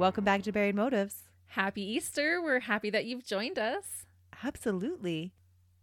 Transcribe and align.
Welcome 0.00 0.24
back 0.24 0.42
to 0.44 0.52
Buried 0.52 0.76
Motives. 0.76 1.24
Happy 1.48 1.82
Easter. 1.82 2.40
We're 2.40 2.60
happy 2.60 2.88
that 2.88 3.04
you've 3.04 3.22
joined 3.22 3.58
us. 3.58 4.06
Absolutely. 4.42 5.34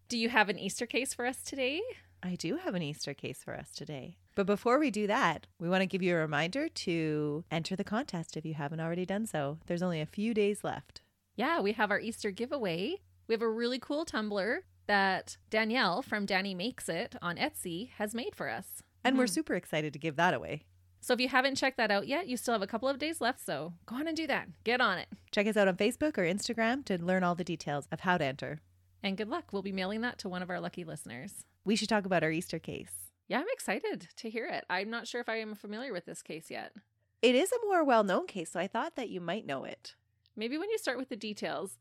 Do 0.09 0.17
you 0.17 0.29
have 0.29 0.49
an 0.49 0.57
Easter 0.57 0.87
case 0.87 1.13
for 1.13 1.27
us 1.27 1.43
today? 1.43 1.83
I 2.23 2.33
do 2.33 2.57
have 2.57 2.73
an 2.73 2.81
Easter 2.81 3.13
case 3.13 3.43
for 3.43 3.53
us 3.53 3.73
today. 3.75 4.17
But 4.33 4.47
before 4.47 4.79
we 4.79 4.89
do 4.89 5.05
that, 5.05 5.45
we 5.59 5.69
want 5.69 5.81
to 5.81 5.85
give 5.85 6.01
you 6.01 6.15
a 6.15 6.19
reminder 6.19 6.67
to 6.67 7.45
enter 7.51 7.75
the 7.75 7.83
contest 7.83 8.35
if 8.35 8.43
you 8.43 8.55
haven't 8.55 8.79
already 8.79 9.05
done 9.05 9.27
so. 9.27 9.59
There's 9.67 9.83
only 9.83 10.01
a 10.01 10.07
few 10.07 10.33
days 10.33 10.63
left. 10.63 11.01
Yeah, 11.35 11.61
we 11.61 11.73
have 11.73 11.91
our 11.91 11.99
Easter 11.99 12.31
giveaway. 12.31 12.95
We 13.27 13.35
have 13.35 13.43
a 13.43 13.47
really 13.47 13.77
cool 13.77 14.03
tumbler 14.03 14.63
that 14.87 15.37
Danielle 15.51 16.01
from 16.01 16.25
Danny 16.25 16.55
Makes 16.55 16.89
It 16.89 17.15
on 17.21 17.37
Etsy 17.37 17.91
has 17.99 18.15
made 18.15 18.35
for 18.35 18.49
us. 18.49 18.81
And 19.03 19.15
we're 19.15 19.25
mm-hmm. 19.25 19.33
super 19.33 19.53
excited 19.53 19.93
to 19.93 19.99
give 19.99 20.15
that 20.15 20.33
away. 20.33 20.63
So 21.01 21.13
if 21.13 21.21
you 21.21 21.29
haven't 21.29 21.55
checked 21.55 21.77
that 21.77 21.91
out 21.91 22.07
yet, 22.07 22.27
you 22.27 22.37
still 22.37 22.53
have 22.53 22.61
a 22.61 22.67
couple 22.67 22.89
of 22.89 22.99
days 22.99 23.21
left. 23.21 23.45
So 23.45 23.73
go 23.85 23.95
on 23.95 24.07
and 24.07 24.17
do 24.17 24.27
that. 24.27 24.49
Get 24.63 24.81
on 24.81 24.97
it. 24.97 25.07
Check 25.31 25.47
us 25.47 25.57
out 25.57 25.67
on 25.67 25.77
Facebook 25.77 26.17
or 26.17 26.23
Instagram 26.23 26.83
to 26.85 27.01
learn 27.01 27.23
all 27.23 27.35
the 27.35 27.43
details 27.43 27.87
of 27.91 28.01
how 28.01 28.17
to 28.17 28.25
enter. 28.25 28.61
And 29.03 29.17
good 29.17 29.29
luck. 29.29 29.45
We'll 29.51 29.61
be 29.61 29.71
mailing 29.71 30.01
that 30.01 30.17
to 30.19 30.29
one 30.29 30.41
of 30.41 30.49
our 30.49 30.59
lucky 30.59 30.83
listeners. 30.83 31.45
We 31.63 31.75
should 31.75 31.89
talk 31.89 32.05
about 32.05 32.23
our 32.23 32.31
Easter 32.31 32.59
case. 32.59 32.91
Yeah, 33.27 33.39
I'm 33.39 33.45
excited 33.51 34.07
to 34.15 34.29
hear 34.29 34.47
it. 34.47 34.65
I'm 34.69 34.89
not 34.89 35.07
sure 35.07 35.21
if 35.21 35.29
I 35.29 35.37
am 35.37 35.53
familiar 35.53 35.93
with 35.93 36.05
this 36.05 36.21
case 36.21 36.49
yet. 36.49 36.73
It 37.21 37.35
is 37.35 37.51
a 37.51 37.65
more 37.65 37.83
well 37.83 38.03
known 38.03 38.27
case, 38.27 38.51
so 38.51 38.59
I 38.59 38.67
thought 38.67 38.95
that 38.95 39.09
you 39.09 39.19
might 39.19 39.45
know 39.45 39.65
it. 39.65 39.95
Maybe 40.35 40.57
when 40.57 40.69
you 40.69 40.77
start 40.77 40.97
with 40.97 41.09
the 41.09 41.15
details, 41.15 41.77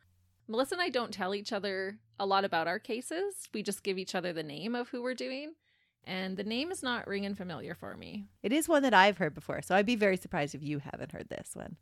Melissa 0.49 0.75
and 0.77 0.83
I 0.83 0.89
don't 0.89 1.13
tell 1.13 1.35
each 1.35 1.53
other 1.53 1.99
a 2.19 2.27
lot 2.27 2.45
about 2.45 2.69
our 2.69 2.79
cases. 2.79 3.49
We 3.53 3.63
just 3.63 3.83
give 3.83 3.99
each 3.99 4.15
other 4.15 4.33
the 4.33 4.43
name 4.43 4.75
of 4.75 4.89
who 4.89 5.03
we're 5.03 5.15
doing. 5.15 5.55
And 6.07 6.37
the 6.37 6.45
name 6.45 6.71
is 6.71 6.83
not 6.83 7.09
ringing 7.09 7.35
familiar 7.35 7.75
for 7.75 7.97
me. 7.97 8.29
It 8.43 8.53
is 8.53 8.69
one 8.69 8.83
that 8.85 8.95
I've 8.95 9.19
heard 9.19 9.35
before, 9.35 9.61
so 9.61 9.75
I'd 9.75 9.87
be 9.87 9.97
very 9.97 10.17
surprised 10.17 10.55
if 10.55 10.63
you 10.63 10.79
haven't 10.79 11.13
heard 11.13 11.29
this 11.29 11.51
one. 11.55 11.77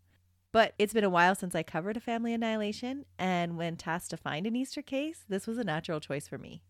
But 0.50 0.74
it's 0.78 0.94
been 0.94 1.04
a 1.04 1.10
while 1.10 1.34
since 1.34 1.54
I 1.54 1.62
covered 1.62 1.96
a 1.96 2.00
family 2.00 2.32
annihilation, 2.32 3.04
and 3.18 3.58
when 3.58 3.76
tasked 3.76 4.10
to 4.10 4.16
find 4.16 4.46
an 4.46 4.56
Easter 4.56 4.82
case, 4.82 5.24
this 5.28 5.46
was 5.46 5.58
a 5.58 5.64
natural 5.64 6.00
choice 6.00 6.26
for 6.26 6.38
me. 6.38 6.62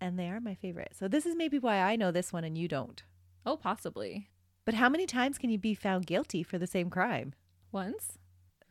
And 0.00 0.18
they 0.18 0.28
are 0.28 0.40
my 0.40 0.54
favorite. 0.54 0.94
So 0.98 1.08
this 1.08 1.24
is 1.24 1.34
maybe 1.34 1.58
why 1.58 1.78
I 1.78 1.96
know 1.96 2.10
this 2.10 2.32
one 2.32 2.44
and 2.44 2.58
you 2.58 2.68
don't. 2.68 3.02
Oh, 3.46 3.56
possibly. 3.56 4.28
But 4.64 4.74
how 4.74 4.88
many 4.88 5.06
times 5.06 5.38
can 5.38 5.50
you 5.50 5.58
be 5.58 5.74
found 5.74 6.06
guilty 6.06 6.42
for 6.42 6.58
the 6.58 6.66
same 6.66 6.90
crime? 6.90 7.32
Once? 7.72 8.18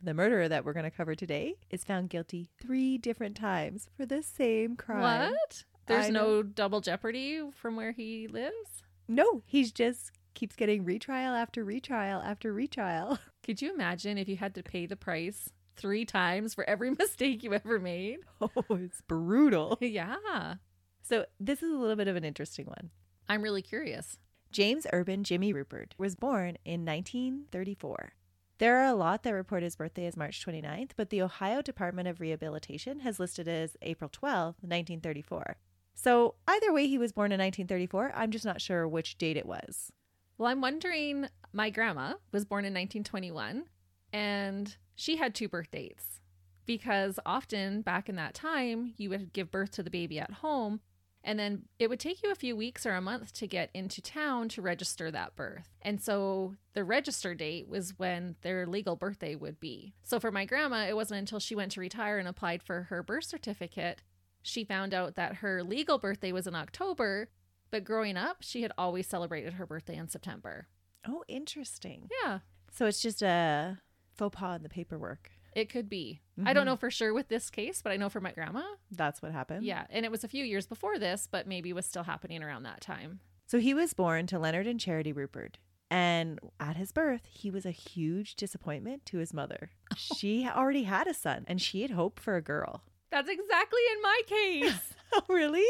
The 0.00 0.14
murderer 0.14 0.48
that 0.48 0.64
we're 0.64 0.74
going 0.74 0.84
to 0.84 0.90
cover 0.90 1.16
today 1.16 1.54
is 1.70 1.82
found 1.82 2.08
guilty 2.08 2.48
three 2.60 2.98
different 2.98 3.36
times 3.36 3.88
for 3.96 4.06
the 4.06 4.22
same 4.22 4.76
crime. 4.76 5.32
What? 5.32 5.64
There's 5.88 6.06
I 6.06 6.10
no 6.10 6.42
double 6.42 6.80
jeopardy 6.80 7.40
from 7.54 7.76
where 7.76 7.92
he 7.92 8.28
lives? 8.28 8.82
No, 9.08 9.42
he's 9.46 9.72
just 9.72 10.12
keeps 10.34 10.54
getting 10.54 10.84
retrial 10.84 11.34
after 11.34 11.64
retrial 11.64 12.20
after 12.20 12.52
retrial. 12.52 13.18
Could 13.42 13.60
you 13.62 13.72
imagine 13.74 14.18
if 14.18 14.28
you 14.28 14.36
had 14.36 14.54
to 14.54 14.62
pay 14.62 14.86
the 14.86 14.96
price 14.96 15.50
three 15.76 16.04
times 16.04 16.54
for 16.54 16.68
every 16.68 16.90
mistake 16.98 17.42
you 17.42 17.54
ever 17.54 17.78
made? 17.78 18.18
Oh, 18.40 18.50
it's 18.70 19.00
brutal. 19.02 19.78
yeah. 19.80 20.54
So 21.02 21.24
this 21.40 21.62
is 21.62 21.70
a 21.72 21.76
little 21.76 21.96
bit 21.96 22.08
of 22.08 22.16
an 22.16 22.24
interesting 22.24 22.66
one. 22.66 22.90
I'm 23.28 23.42
really 23.42 23.62
curious. 23.62 24.18
James 24.52 24.86
Urban 24.92 25.24
Jimmy 25.24 25.52
Ruppert 25.52 25.92
was 25.98 26.14
born 26.14 26.56
in 26.64 26.84
1934. 26.84 28.12
There 28.58 28.78
are 28.78 28.86
a 28.86 28.94
lot 28.94 29.22
that 29.22 29.32
report 29.34 29.62
his 29.62 29.76
birthday 29.76 30.06
as 30.06 30.16
March 30.16 30.44
29th, 30.44 30.90
but 30.96 31.10
the 31.10 31.22
Ohio 31.22 31.62
Department 31.62 32.08
of 32.08 32.20
Rehabilitation 32.20 33.00
has 33.00 33.20
listed 33.20 33.46
as 33.46 33.76
April 33.82 34.10
12th, 34.10 34.62
1934. 34.62 35.56
So 36.00 36.36
either 36.46 36.72
way, 36.72 36.86
he 36.86 36.96
was 36.96 37.10
born 37.10 37.32
in 37.32 37.40
1934. 37.40 38.12
I'm 38.14 38.30
just 38.30 38.44
not 38.44 38.60
sure 38.60 38.86
which 38.86 39.18
date 39.18 39.36
it 39.36 39.46
was. 39.46 39.90
Well, 40.38 40.48
I'm 40.48 40.60
wondering 40.60 41.26
my 41.52 41.70
grandma 41.70 42.14
was 42.30 42.44
born 42.44 42.64
in 42.64 42.72
1921 42.72 43.64
and 44.12 44.76
she 44.94 45.16
had 45.16 45.34
two 45.34 45.48
birth 45.48 45.72
dates 45.72 46.20
because 46.66 47.18
often 47.26 47.82
back 47.82 48.08
in 48.08 48.14
that 48.14 48.34
time, 48.34 48.94
you 48.96 49.10
would 49.10 49.32
give 49.32 49.50
birth 49.50 49.72
to 49.72 49.82
the 49.82 49.90
baby 49.90 50.20
at 50.20 50.34
home 50.34 50.80
and 51.24 51.36
then 51.36 51.62
it 51.80 51.90
would 51.90 51.98
take 51.98 52.22
you 52.22 52.30
a 52.30 52.36
few 52.36 52.56
weeks 52.56 52.86
or 52.86 52.92
a 52.92 53.00
month 53.00 53.32
to 53.32 53.48
get 53.48 53.70
into 53.74 54.00
town 54.00 54.48
to 54.50 54.62
register 54.62 55.10
that 55.10 55.34
birth. 55.34 55.68
And 55.82 56.00
so 56.00 56.54
the 56.74 56.84
register 56.84 57.34
date 57.34 57.68
was 57.68 57.94
when 57.96 58.36
their 58.42 58.66
legal 58.66 58.94
birthday 58.94 59.34
would 59.34 59.58
be. 59.58 59.94
So 60.04 60.20
for 60.20 60.30
my 60.30 60.44
grandma, 60.44 60.86
it 60.86 60.94
wasn't 60.94 61.18
until 61.18 61.40
she 61.40 61.56
went 61.56 61.72
to 61.72 61.80
retire 61.80 62.18
and 62.18 62.28
applied 62.28 62.62
for 62.62 62.84
her 62.84 63.02
birth 63.02 63.24
certificate 63.24 64.00
she 64.48 64.64
found 64.64 64.92
out 64.94 65.14
that 65.16 65.36
her 65.36 65.62
legal 65.62 65.98
birthday 65.98 66.32
was 66.32 66.46
in 66.46 66.54
October, 66.54 67.28
but 67.70 67.84
growing 67.84 68.16
up, 68.16 68.38
she 68.40 68.62
had 68.62 68.72
always 68.78 69.06
celebrated 69.06 69.54
her 69.54 69.66
birthday 69.66 69.96
in 69.96 70.08
September. 70.08 70.66
Oh, 71.06 71.24
interesting. 71.28 72.08
Yeah, 72.24 72.40
So 72.72 72.86
it's 72.86 73.00
just 73.00 73.22
a 73.22 73.78
faux 74.14 74.36
pas 74.38 74.56
in 74.56 74.62
the 74.62 74.68
paperwork. 74.68 75.30
it 75.54 75.68
could 75.70 75.88
be. 75.88 76.20
I 76.44 76.52
don't 76.52 76.62
Mhm. 76.62 76.66
know 76.66 76.76
for 76.76 76.90
sure 76.90 77.12
with 77.12 77.28
this 77.28 77.50
case, 77.50 77.82
but 77.82 77.90
I 77.90 77.96
know 77.96 78.08
for 78.08 78.20
my 78.20 78.30
grandma. 78.32 78.62
That's 78.92 79.20
what 79.22 79.32
happened. 79.32 79.64
Yeah, 79.64 79.86
and 79.90 80.04
it 80.04 80.10
was 80.10 80.22
a 80.22 80.28
few 80.28 80.44
years 80.44 80.66
before 80.66 80.98
this, 80.98 81.26
but 81.26 81.46
maybe 81.48 81.72
was 81.72 81.86
still 81.86 82.04
happening 82.04 82.42
around 82.42 82.62
that 82.64 82.80
time. 82.80 83.20
So 83.46 83.58
he 83.58 83.74
was 83.74 83.92
born 83.94 84.26
to 84.28 84.38
Leonard 84.38 84.66
and 84.66 84.78
Charity 84.78 85.12
Ruppert. 85.12 85.54
And 85.90 86.38
at 86.60 86.76
his 86.76 86.92
birth, 86.92 87.22
he 87.24 87.50
was 87.50 87.64
a 87.66 87.70
huge 87.70 88.36
disappointment 88.36 89.04
to 89.06 89.18
his 89.18 89.32
mother. 89.32 89.70
She 89.96 90.46
already 90.46 90.82
had 90.84 91.06
a 91.08 91.14
son 91.14 91.44
and 91.48 91.60
she 91.60 91.80
had 91.82 91.90
hoped 91.92 92.20
for 92.20 92.36
a 92.36 92.42
girl. 92.42 92.84
That's 93.10 93.28
exactly 93.30 93.80
in 93.94 94.02
my 94.02 94.20
case. 94.26 94.74
Oh, 95.10 95.22
really? 95.30 95.64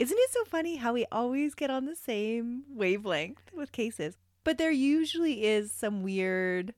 Isn't 0.00 0.18
it 0.18 0.30
so 0.32 0.44
funny 0.44 0.74
how 0.74 0.92
we 0.92 1.06
always 1.12 1.54
get 1.54 1.70
on 1.70 1.84
the 1.86 1.94
same 1.94 2.64
wavelength 2.68 3.52
with 3.54 3.70
cases? 3.70 4.16
But 4.42 4.58
there 4.58 4.72
usually 4.72 5.44
is 5.44 5.70
some 5.70 6.02
weird 6.02 6.74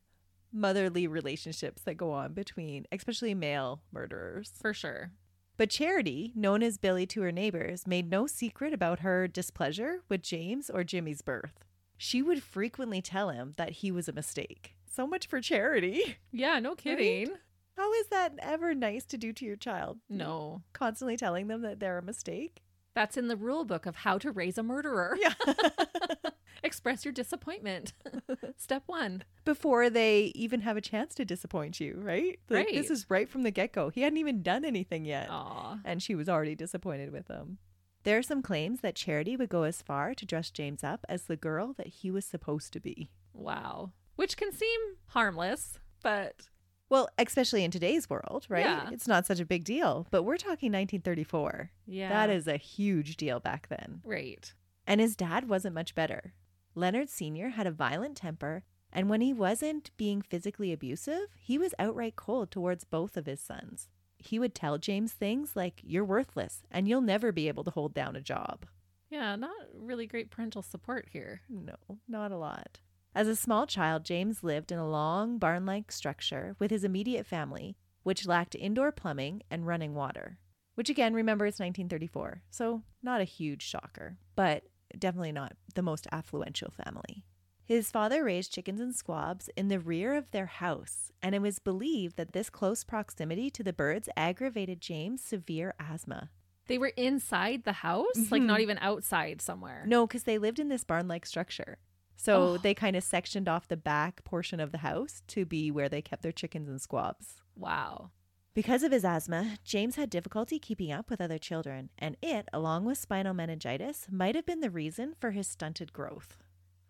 motherly 0.53 1.06
relationships 1.06 1.81
that 1.84 1.94
go 1.97 2.12
on 2.12 2.34
between, 2.34 2.84
especially 2.93 3.32
male 3.34 3.81
murderers. 3.91 4.53
for 4.60 4.75
sure. 4.75 5.12
But 5.56 5.70
Charity, 5.70 6.32
known 6.34 6.62
as 6.62 6.76
Billy 6.76 7.06
to 7.06 7.22
her 7.22 7.32
neighbors, 7.32 7.87
made 7.87 8.10
no 8.10 8.26
secret 8.26 8.75
about 8.75 9.00
her 9.00 9.26
displeasure 9.26 10.03
with 10.10 10.20
James 10.22 10.69
or 10.69 10.84
Jimmy's 10.84 11.22
birth. 11.22 11.64
She 11.97 12.20
would 12.20 12.43
frequently 12.43 13.00
tell 13.00 13.31
him 13.31 13.54
that 13.56 13.70
he 13.70 13.91
was 13.91 14.09
a 14.09 14.12
mistake. 14.12 14.75
So 14.91 15.06
much 15.06 15.26
for 15.26 15.41
Charity. 15.41 16.19
Yeah, 16.32 16.59
no 16.59 16.75
kidding. 16.75 17.28
How 17.76 17.92
is 17.94 18.06
that 18.08 18.34
ever 18.38 18.74
nice 18.74 19.04
to 19.06 19.18
do 19.18 19.32
to 19.32 19.44
your 19.44 19.56
child? 19.56 19.98
No. 20.08 20.62
Constantly 20.72 21.16
telling 21.16 21.48
them 21.48 21.62
that 21.62 21.80
they're 21.80 21.98
a 21.98 22.02
mistake? 22.02 22.62
That's 22.94 23.16
in 23.16 23.26
the 23.28 23.36
rule 23.36 23.64
book 23.64 23.86
of 23.86 23.96
how 23.96 24.18
to 24.18 24.30
raise 24.30 24.56
a 24.58 24.62
murderer. 24.62 25.18
Yeah. 25.20 25.34
Express 26.62 27.04
your 27.04 27.12
disappointment. 27.12 27.92
Step 28.56 28.84
one. 28.86 29.24
Before 29.44 29.90
they 29.90 30.32
even 30.34 30.60
have 30.60 30.76
a 30.76 30.80
chance 30.80 31.14
to 31.16 31.24
disappoint 31.24 31.80
you, 31.80 31.98
right? 32.00 32.38
Like, 32.48 32.66
Right. 32.66 32.74
This 32.74 32.90
is 32.90 33.10
right 33.10 33.28
from 33.28 33.42
the 33.42 33.50
get 33.50 33.72
go. 33.72 33.90
He 33.90 34.02
hadn't 34.02 34.18
even 34.18 34.42
done 34.42 34.64
anything 34.64 35.04
yet. 35.04 35.28
Aw. 35.30 35.80
and 35.84 36.02
she 36.02 36.14
was 36.14 36.28
already 36.28 36.54
disappointed 36.54 37.10
with 37.12 37.28
him. 37.28 37.58
There 38.04 38.19
are 38.19 38.22
some 38.22 38.43
claims 38.43 38.81
that 38.81 38.94
Charity 38.94 39.37
would 39.37 39.49
go 39.49 39.64
as 39.64 39.82
far 39.82 40.14
to 40.14 40.25
dress 40.26 40.50
James 40.50 40.84
up 40.84 41.04
as 41.08 41.25
the 41.25 41.37
girl 41.37 41.72
that 41.76 41.88
he 41.88 42.10
was 42.10 42.25
supposed 42.25 42.72
to 42.75 42.81
be. 42.81 43.10
Wow. 43.32 43.90
Which 44.16 44.37
can 44.37 44.52
seem 44.52 44.81
harmless, 45.08 45.78
but 46.02 46.49
Well, 46.90 47.08
especially 47.19 47.64
in 47.64 47.70
today's 47.70 48.08
world, 48.10 48.46
right? 48.48 48.64
Yeah. 48.64 48.88
It's 48.92 49.08
not 49.08 49.26
such 49.26 49.40
a 49.40 49.46
big 49.46 49.64
deal, 49.64 50.06
but 50.10 50.22
we're 50.22 50.36
talking 50.36 50.70
1934. 50.72 51.70
yeah. 51.86 52.08
That 52.08 52.31
is 52.31 52.46
a 52.46 52.56
huge 52.56 53.16
deal 53.16 53.40
back 53.40 53.69
then. 53.69 54.00
right. 54.04 54.52
And 54.86 55.00
his 55.00 55.16
dad 55.16 55.48
wasn't 55.48 55.75
much 55.75 55.94
better. 55.94 56.34
Leonard 56.75 57.08
Sr. 57.08 57.50
had 57.50 57.66
a 57.66 57.70
violent 57.70 58.16
temper, 58.19 58.64
and 58.92 59.08
when 59.08 59.22
he 59.22 59.32
wasn't 59.32 59.90
being 59.96 60.20
physically 60.20 60.72
abusive, 60.72 61.28
he 61.40 61.56
was 61.56 61.72
outright 61.78 62.16
cold 62.16 62.50
towards 62.50 62.84
both 62.84 63.16
of 63.16 63.25
his 63.26 63.40
sons. 63.40 63.88
He 64.19 64.38
would 64.38 64.54
tell 64.54 64.76
James 64.76 65.12
things 65.12 65.56
like, 65.56 65.80
You're 65.82 66.04
worthless, 66.04 66.62
and 66.70 66.87
you'll 66.87 67.00
never 67.00 67.32
be 67.32 67.48
able 67.48 67.64
to 67.64 67.70
hold 67.70 67.94
down 67.94 68.14
a 68.14 68.20
job. 68.20 68.66
Yeah, 69.08 69.37
not 69.37 69.54
really 69.75 70.06
great 70.06 70.30
parental 70.30 70.62
support 70.62 71.08
here. 71.10 71.40
No, 71.48 71.76
not 72.08 72.30
a 72.30 72.37
lot. 72.37 72.80
As 73.16 73.28
a 73.28 73.37
small 73.37 73.64
child, 73.64 74.05
James 74.05 74.43
lived 74.43 74.72
in 74.72 74.78
a 74.78 74.88
long 74.88 75.38
barn 75.38 75.64
like 75.64 75.93
structure 75.93 76.56
with 76.58 76.72
his 76.72 76.82
immediate 76.82 77.25
family, 77.25 77.76
which 78.02 78.26
lacked 78.26 78.56
indoor 78.56 78.90
plumbing 78.90 79.43
and 79.52 79.66
running 79.66 79.94
water. 79.94 80.38
Which 80.75 80.90
again, 80.90 81.14
remember 81.14 81.46
it's 81.46 81.61
1934, 81.61 82.43
so 82.50 82.82
not 83.05 83.20
a 83.20 83.25
huge 83.25 83.62
shocker, 83.62 84.19
but 84.34 84.64
definitely 84.99 85.31
not 85.31 85.52
the 85.76 85.82
most 85.82 86.08
affluential 86.12 86.72
family. 86.72 87.25
His 87.64 87.93
father 87.93 88.25
raised 88.25 88.52
chickens 88.52 88.81
and 88.81 88.94
squabs 88.94 89.49
in 89.56 89.69
the 89.69 89.78
rear 89.78 90.16
of 90.16 90.32
their 90.32 90.46
house, 90.46 91.12
and 91.22 91.37
it 91.37 91.40
was 91.40 91.61
believed 91.61 92.16
that 92.16 92.32
this 92.32 92.50
close 92.50 92.82
proximity 92.82 93.49
to 93.50 93.62
the 93.62 93.72
birds 93.72 94.08
aggravated 94.16 94.81
James' 94.81 95.22
severe 95.22 95.72
asthma. 95.78 96.31
They 96.66 96.78
were 96.78 96.93
inside 96.96 97.62
the 97.62 97.72
house, 97.72 98.16
like 98.31 98.40
mm-hmm. 98.40 98.46
not 98.46 98.61
even 98.61 98.78
outside 98.81 99.40
somewhere. 99.40 99.84
No, 99.87 100.06
because 100.06 100.25
they 100.25 100.38
lived 100.38 100.58
in 100.58 100.69
this 100.69 100.82
barn 100.82 101.06
like 101.06 101.26
structure. 101.26 101.78
So 102.16 102.43
Oh. 102.43 102.56
they 102.58 102.75
kind 102.75 102.96
of 102.96 103.02
sectioned 103.05 103.49
off 103.49 103.69
the 103.69 103.76
back 103.76 104.25
portion 104.25 104.61
of 104.61 104.72
the 104.72 104.78
house 104.78 105.22
to 105.28 105.44
be 105.44 105.70
where 105.70 105.88
they 105.88 106.02
kept 106.02 106.22
their 106.22 106.32
chickens 106.32 106.69
and 106.69 106.81
squabs. 106.81 107.43
Wow. 107.56 108.11
Because 108.55 108.82
of 108.84 108.93
his 108.93 109.05
asthma, 109.05 109.58
James 109.64 109.96
had 109.96 110.11
difficulty 110.11 110.58
keeping 110.61 110.93
up 110.93 111.11
with 111.11 111.20
other 111.20 111.38
children, 111.38 111.90
and 111.99 112.16
it, 112.22 112.49
along 112.52 112.84
with 112.84 112.99
spinal 112.99 113.34
meningitis, 113.34 114.06
might 114.11 114.37
have 114.37 114.46
been 114.46 114.61
the 114.61 114.70
reason 114.70 115.14
for 115.19 115.32
his 115.32 115.49
stunted 115.49 115.93
growth. 115.93 116.38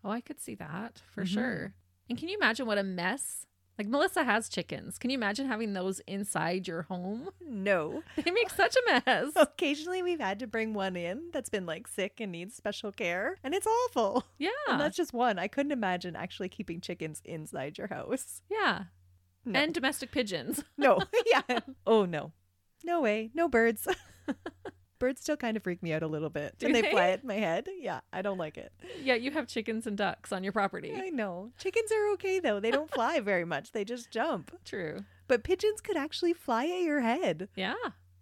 Oh, 0.03 0.11
I 0.11 0.21
could 0.21 0.39
see 0.39 0.53
that 0.55 1.01
for 1.11 1.23
Mhm. 1.23 1.27
sure. 1.33 1.73
And 2.07 2.19
can 2.19 2.29
you 2.29 2.37
imagine 2.37 2.67
what 2.67 2.77
a 2.77 2.83
mess? 2.83 3.47
Like 3.77 3.87
Melissa 3.87 4.23
has 4.23 4.47
chickens. 4.47 4.97
Can 4.97 5.09
you 5.09 5.17
imagine 5.17 5.47
having 5.47 5.73
those 5.73 5.99
inside 6.07 6.67
your 6.67 6.83
home? 6.83 7.29
No. 7.47 8.03
They 8.15 8.31
make 8.31 8.49
such 8.51 8.75
a 8.75 9.01
mess. 9.05 9.31
Occasionally, 9.35 10.03
we've 10.03 10.19
had 10.19 10.39
to 10.39 10.47
bring 10.47 10.73
one 10.73 10.95
in 10.95 11.29
that's 11.33 11.49
been 11.49 11.65
like 11.65 11.87
sick 11.87 12.19
and 12.19 12.31
needs 12.31 12.55
special 12.55 12.91
care, 12.91 13.37
and 13.43 13.53
it's 13.55 13.65
awful. 13.67 14.23
Yeah. 14.37 14.49
And 14.69 14.79
that's 14.79 14.95
just 14.97 15.13
one. 15.13 15.39
I 15.39 15.47
couldn't 15.47 15.71
imagine 15.71 16.15
actually 16.15 16.49
keeping 16.49 16.81
chickens 16.81 17.21
inside 17.25 17.77
your 17.77 17.87
house. 17.87 18.41
yeah. 18.51 18.83
No. 19.45 19.59
And 19.59 19.73
domestic 19.73 20.11
pigeons. 20.11 20.63
no. 20.77 20.99
yeah. 21.25 21.59
Oh, 21.87 22.05
no. 22.05 22.31
No 22.83 23.01
way. 23.01 23.31
No 23.33 23.47
birds. 23.47 23.87
Birds 24.99 25.21
still 25.21 25.37
kind 25.37 25.55
of 25.57 25.63
freak 25.63 25.81
me 25.83 25.93
out 25.93 26.03
a 26.03 26.07
little 26.07 26.29
bit 26.29 26.55
Do 26.57 26.65
when 26.67 26.73
they, 26.73 26.81
they? 26.81 26.91
fly 26.91 27.09
at 27.09 27.23
my 27.23 27.35
head. 27.35 27.67
Yeah, 27.79 28.01
I 28.13 28.21
don't 28.21 28.37
like 28.37 28.57
it. 28.57 28.71
yeah, 29.03 29.15
you 29.15 29.31
have 29.31 29.47
chickens 29.47 29.85
and 29.87 29.97
ducks 29.97 30.31
on 30.31 30.43
your 30.43 30.53
property. 30.53 30.93
I 30.95 31.09
know. 31.09 31.51
Chickens 31.57 31.91
are 31.91 32.11
okay 32.13 32.39
though. 32.39 32.59
They 32.59 32.71
don't 32.71 32.91
fly 32.91 33.19
very 33.19 33.45
much. 33.45 33.71
They 33.71 33.83
just 33.85 34.11
jump. 34.11 34.51
True. 34.65 34.99
But 35.27 35.43
pigeons 35.43 35.81
could 35.81 35.97
actually 35.97 36.33
fly 36.33 36.65
at 36.65 36.81
your 36.81 37.01
head. 37.01 37.49
Yeah. 37.55 37.75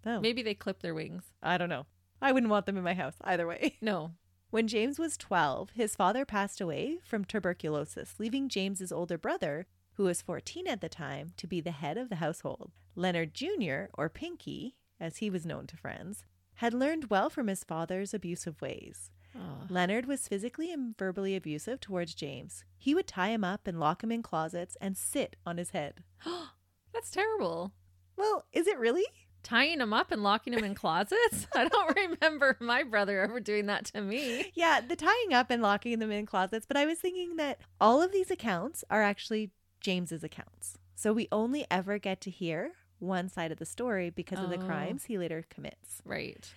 Oh, 0.06 0.20
Maybe 0.20 0.42
they 0.42 0.54
clip 0.54 0.80
their 0.82 0.94
wings. 0.94 1.24
I 1.42 1.56
don't 1.58 1.68
know. 1.68 1.86
I 2.20 2.32
wouldn't 2.32 2.50
want 2.50 2.66
them 2.66 2.76
in 2.76 2.84
my 2.84 2.94
house 2.94 3.16
either 3.22 3.46
way. 3.46 3.76
No. 3.82 4.12
When 4.50 4.68
James 4.68 4.98
was 5.00 5.16
12, 5.16 5.70
his 5.70 5.96
father 5.96 6.24
passed 6.24 6.60
away 6.60 6.98
from 7.04 7.24
tuberculosis, 7.24 8.14
leaving 8.18 8.48
James's 8.48 8.92
older 8.92 9.18
brother, 9.18 9.66
who 9.94 10.04
was 10.04 10.22
14 10.22 10.68
at 10.68 10.80
the 10.80 10.88
time, 10.88 11.32
to 11.38 11.46
be 11.48 11.60
the 11.60 11.72
head 11.72 11.98
of 11.98 12.08
the 12.08 12.16
household. 12.16 12.70
Leonard 12.94 13.34
Jr., 13.34 13.86
or 13.94 14.08
Pinky, 14.08 14.76
as 15.00 15.16
he 15.16 15.28
was 15.28 15.44
known 15.44 15.66
to 15.66 15.76
friends, 15.76 16.24
had 16.56 16.74
learned 16.74 17.10
well 17.10 17.30
from 17.30 17.48
his 17.48 17.64
father's 17.64 18.14
abusive 18.14 18.60
ways. 18.60 19.10
Oh. 19.36 19.66
Leonard 19.68 20.06
was 20.06 20.28
physically 20.28 20.72
and 20.72 20.96
verbally 20.96 21.34
abusive 21.34 21.80
towards 21.80 22.14
James. 22.14 22.64
He 22.78 22.94
would 22.94 23.06
tie 23.06 23.30
him 23.30 23.42
up 23.42 23.66
and 23.66 23.80
lock 23.80 24.04
him 24.04 24.12
in 24.12 24.22
closets 24.22 24.76
and 24.80 24.96
sit 24.96 25.36
on 25.44 25.58
his 25.58 25.70
head. 25.70 26.04
That's 26.92 27.10
terrible. 27.10 27.72
Well, 28.16 28.44
is 28.52 28.66
it 28.66 28.78
really? 28.78 29.04
Tying 29.42 29.78
them 29.78 29.92
up 29.92 30.10
and 30.10 30.22
locking 30.22 30.54
them 30.54 30.64
in 30.64 30.74
closets? 30.74 31.46
I 31.54 31.68
don't 31.68 31.96
remember 31.96 32.56
my 32.60 32.82
brother 32.84 33.20
ever 33.20 33.40
doing 33.40 33.66
that 33.66 33.86
to 33.86 34.00
me. 34.00 34.52
Yeah, 34.54 34.80
the 34.80 34.96
tying 34.96 35.34
up 35.34 35.50
and 35.50 35.60
locking 35.60 35.98
them 35.98 36.12
in 36.12 36.26
closets, 36.26 36.64
but 36.66 36.76
I 36.76 36.86
was 36.86 36.98
thinking 36.98 37.36
that 37.36 37.58
all 37.80 38.00
of 38.00 38.12
these 38.12 38.30
accounts 38.30 38.84
are 38.88 39.02
actually 39.02 39.50
James's 39.80 40.24
accounts. 40.24 40.78
So 40.94 41.12
we 41.12 41.28
only 41.32 41.66
ever 41.70 41.98
get 41.98 42.20
to 42.22 42.30
hear 42.30 42.72
one 43.04 43.28
side 43.28 43.52
of 43.52 43.58
the 43.58 43.66
story 43.66 44.10
because 44.10 44.38
of 44.40 44.50
the 44.50 44.58
Oh. 44.58 44.66
crimes 44.66 45.04
he 45.04 45.18
later 45.18 45.44
commits. 45.50 46.00
Right. 46.04 46.52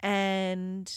And 0.00 0.92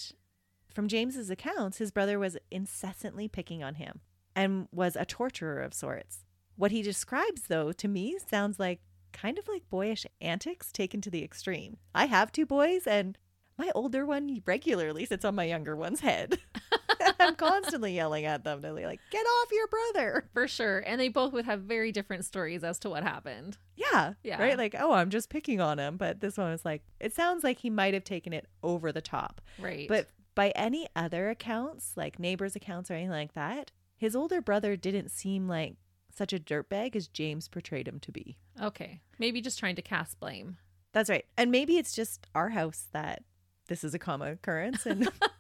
from 0.74 0.88
James's 0.88 1.30
accounts, 1.30 1.78
his 1.78 1.92
brother 1.92 2.20
was 2.20 2.38
incessantly 2.52 3.28
picking 3.28 3.64
on 3.64 3.76
him 3.76 4.02
and 4.36 4.68
was 4.72 4.96
a 4.96 5.06
torturer 5.06 5.62
of 5.62 5.74
sorts. 5.74 6.26
What 6.58 6.72
he 6.72 6.82
describes, 6.82 7.44
though, 7.48 7.72
to 7.74 7.88
me 7.88 8.18
sounds 8.30 8.60
like 8.60 8.82
kind 9.14 9.38
of 9.38 9.48
like 9.48 9.70
boyish 9.70 10.06
antics 10.20 10.72
taken 10.72 11.00
to 11.02 11.10
the 11.10 11.24
extreme. 11.24 11.78
I 11.94 12.06
have 12.08 12.32
two 12.32 12.46
boys, 12.46 12.86
and 12.88 13.18
my 13.58 13.72
older 13.76 14.06
one 14.06 14.42
regularly 14.46 15.06
sits 15.06 15.24
on 15.24 15.36
my 15.36 15.46
younger 15.46 15.76
one's 15.76 16.02
head. 16.02 16.40
I'm 17.20 17.36
constantly 17.36 17.94
yelling 17.96 18.26
at 18.26 18.44
them 18.44 18.62
to 18.62 18.74
be 18.74 18.86
like, 18.86 19.00
get 19.12 19.26
off 19.26 19.52
your 19.52 19.68
brother. 19.68 20.30
For 20.34 20.48
sure. 20.48 20.80
And 20.80 21.00
they 21.00 21.10
both 21.10 21.34
would 21.34 21.46
have 21.46 21.62
very 21.62 21.92
different 21.92 22.26
stories 22.26 22.64
as 22.64 22.80
to 22.80 22.90
what 22.90 23.04
happened. 23.04 23.58
Yeah. 23.76 24.14
Yeah. 24.24 24.42
Right? 24.42 24.58
Like, 24.58 24.76
oh, 24.78 24.92
I'm 24.94 25.10
just 25.10 25.30
picking 25.30 25.60
on 25.62 25.80
him. 25.80 25.98
But 25.98 26.20
this 26.22 26.38
one 26.38 26.52
was 26.52 26.66
like, 26.66 26.84
it 27.00 27.14
sounds 27.14 27.44
like 27.44 27.60
he 27.60 27.70
might 27.70 27.94
have 27.94 28.04
taken 28.04 28.34
it 28.34 28.48
over 28.64 28.92
the 28.92 29.02
top. 29.02 29.42
Right. 29.60 29.88
But 29.88 30.08
by 30.34 30.50
any 30.50 30.88
other 30.96 31.30
accounts, 31.30 31.94
like 31.96 32.20
neighbors' 32.20 32.56
accounts 32.56 32.90
or 32.92 32.96
anything 32.96 33.12
like 33.12 33.34
that, 33.34 33.72
his 33.98 34.16
older 34.16 34.42
brother 34.42 34.76
didn't 34.76 35.10
seem 35.10 35.48
like 35.48 35.76
such 36.14 36.34
a 36.34 36.40
dirtbag 36.40 36.96
as 36.96 37.08
James 37.08 37.48
portrayed 37.48 37.88
him 37.88 38.00
to 38.02 38.12
be. 38.12 38.38
okay. 38.62 39.02
Maybe 39.20 39.42
just 39.42 39.60
trying 39.60 39.76
to 39.78 39.82
cast 39.82 40.20
blame. 40.20 40.58
That's 40.92 41.10
right. 41.10 41.26
And 41.38 41.52
maybe 41.52 41.78
it's 41.78 41.94
just 41.94 42.28
our 42.36 42.50
house 42.50 42.88
that 42.94 43.24
this 43.68 43.84
is 43.84 43.94
a 43.94 44.00
common 44.00 44.30
occurrence 44.34 44.86
and 44.86 45.10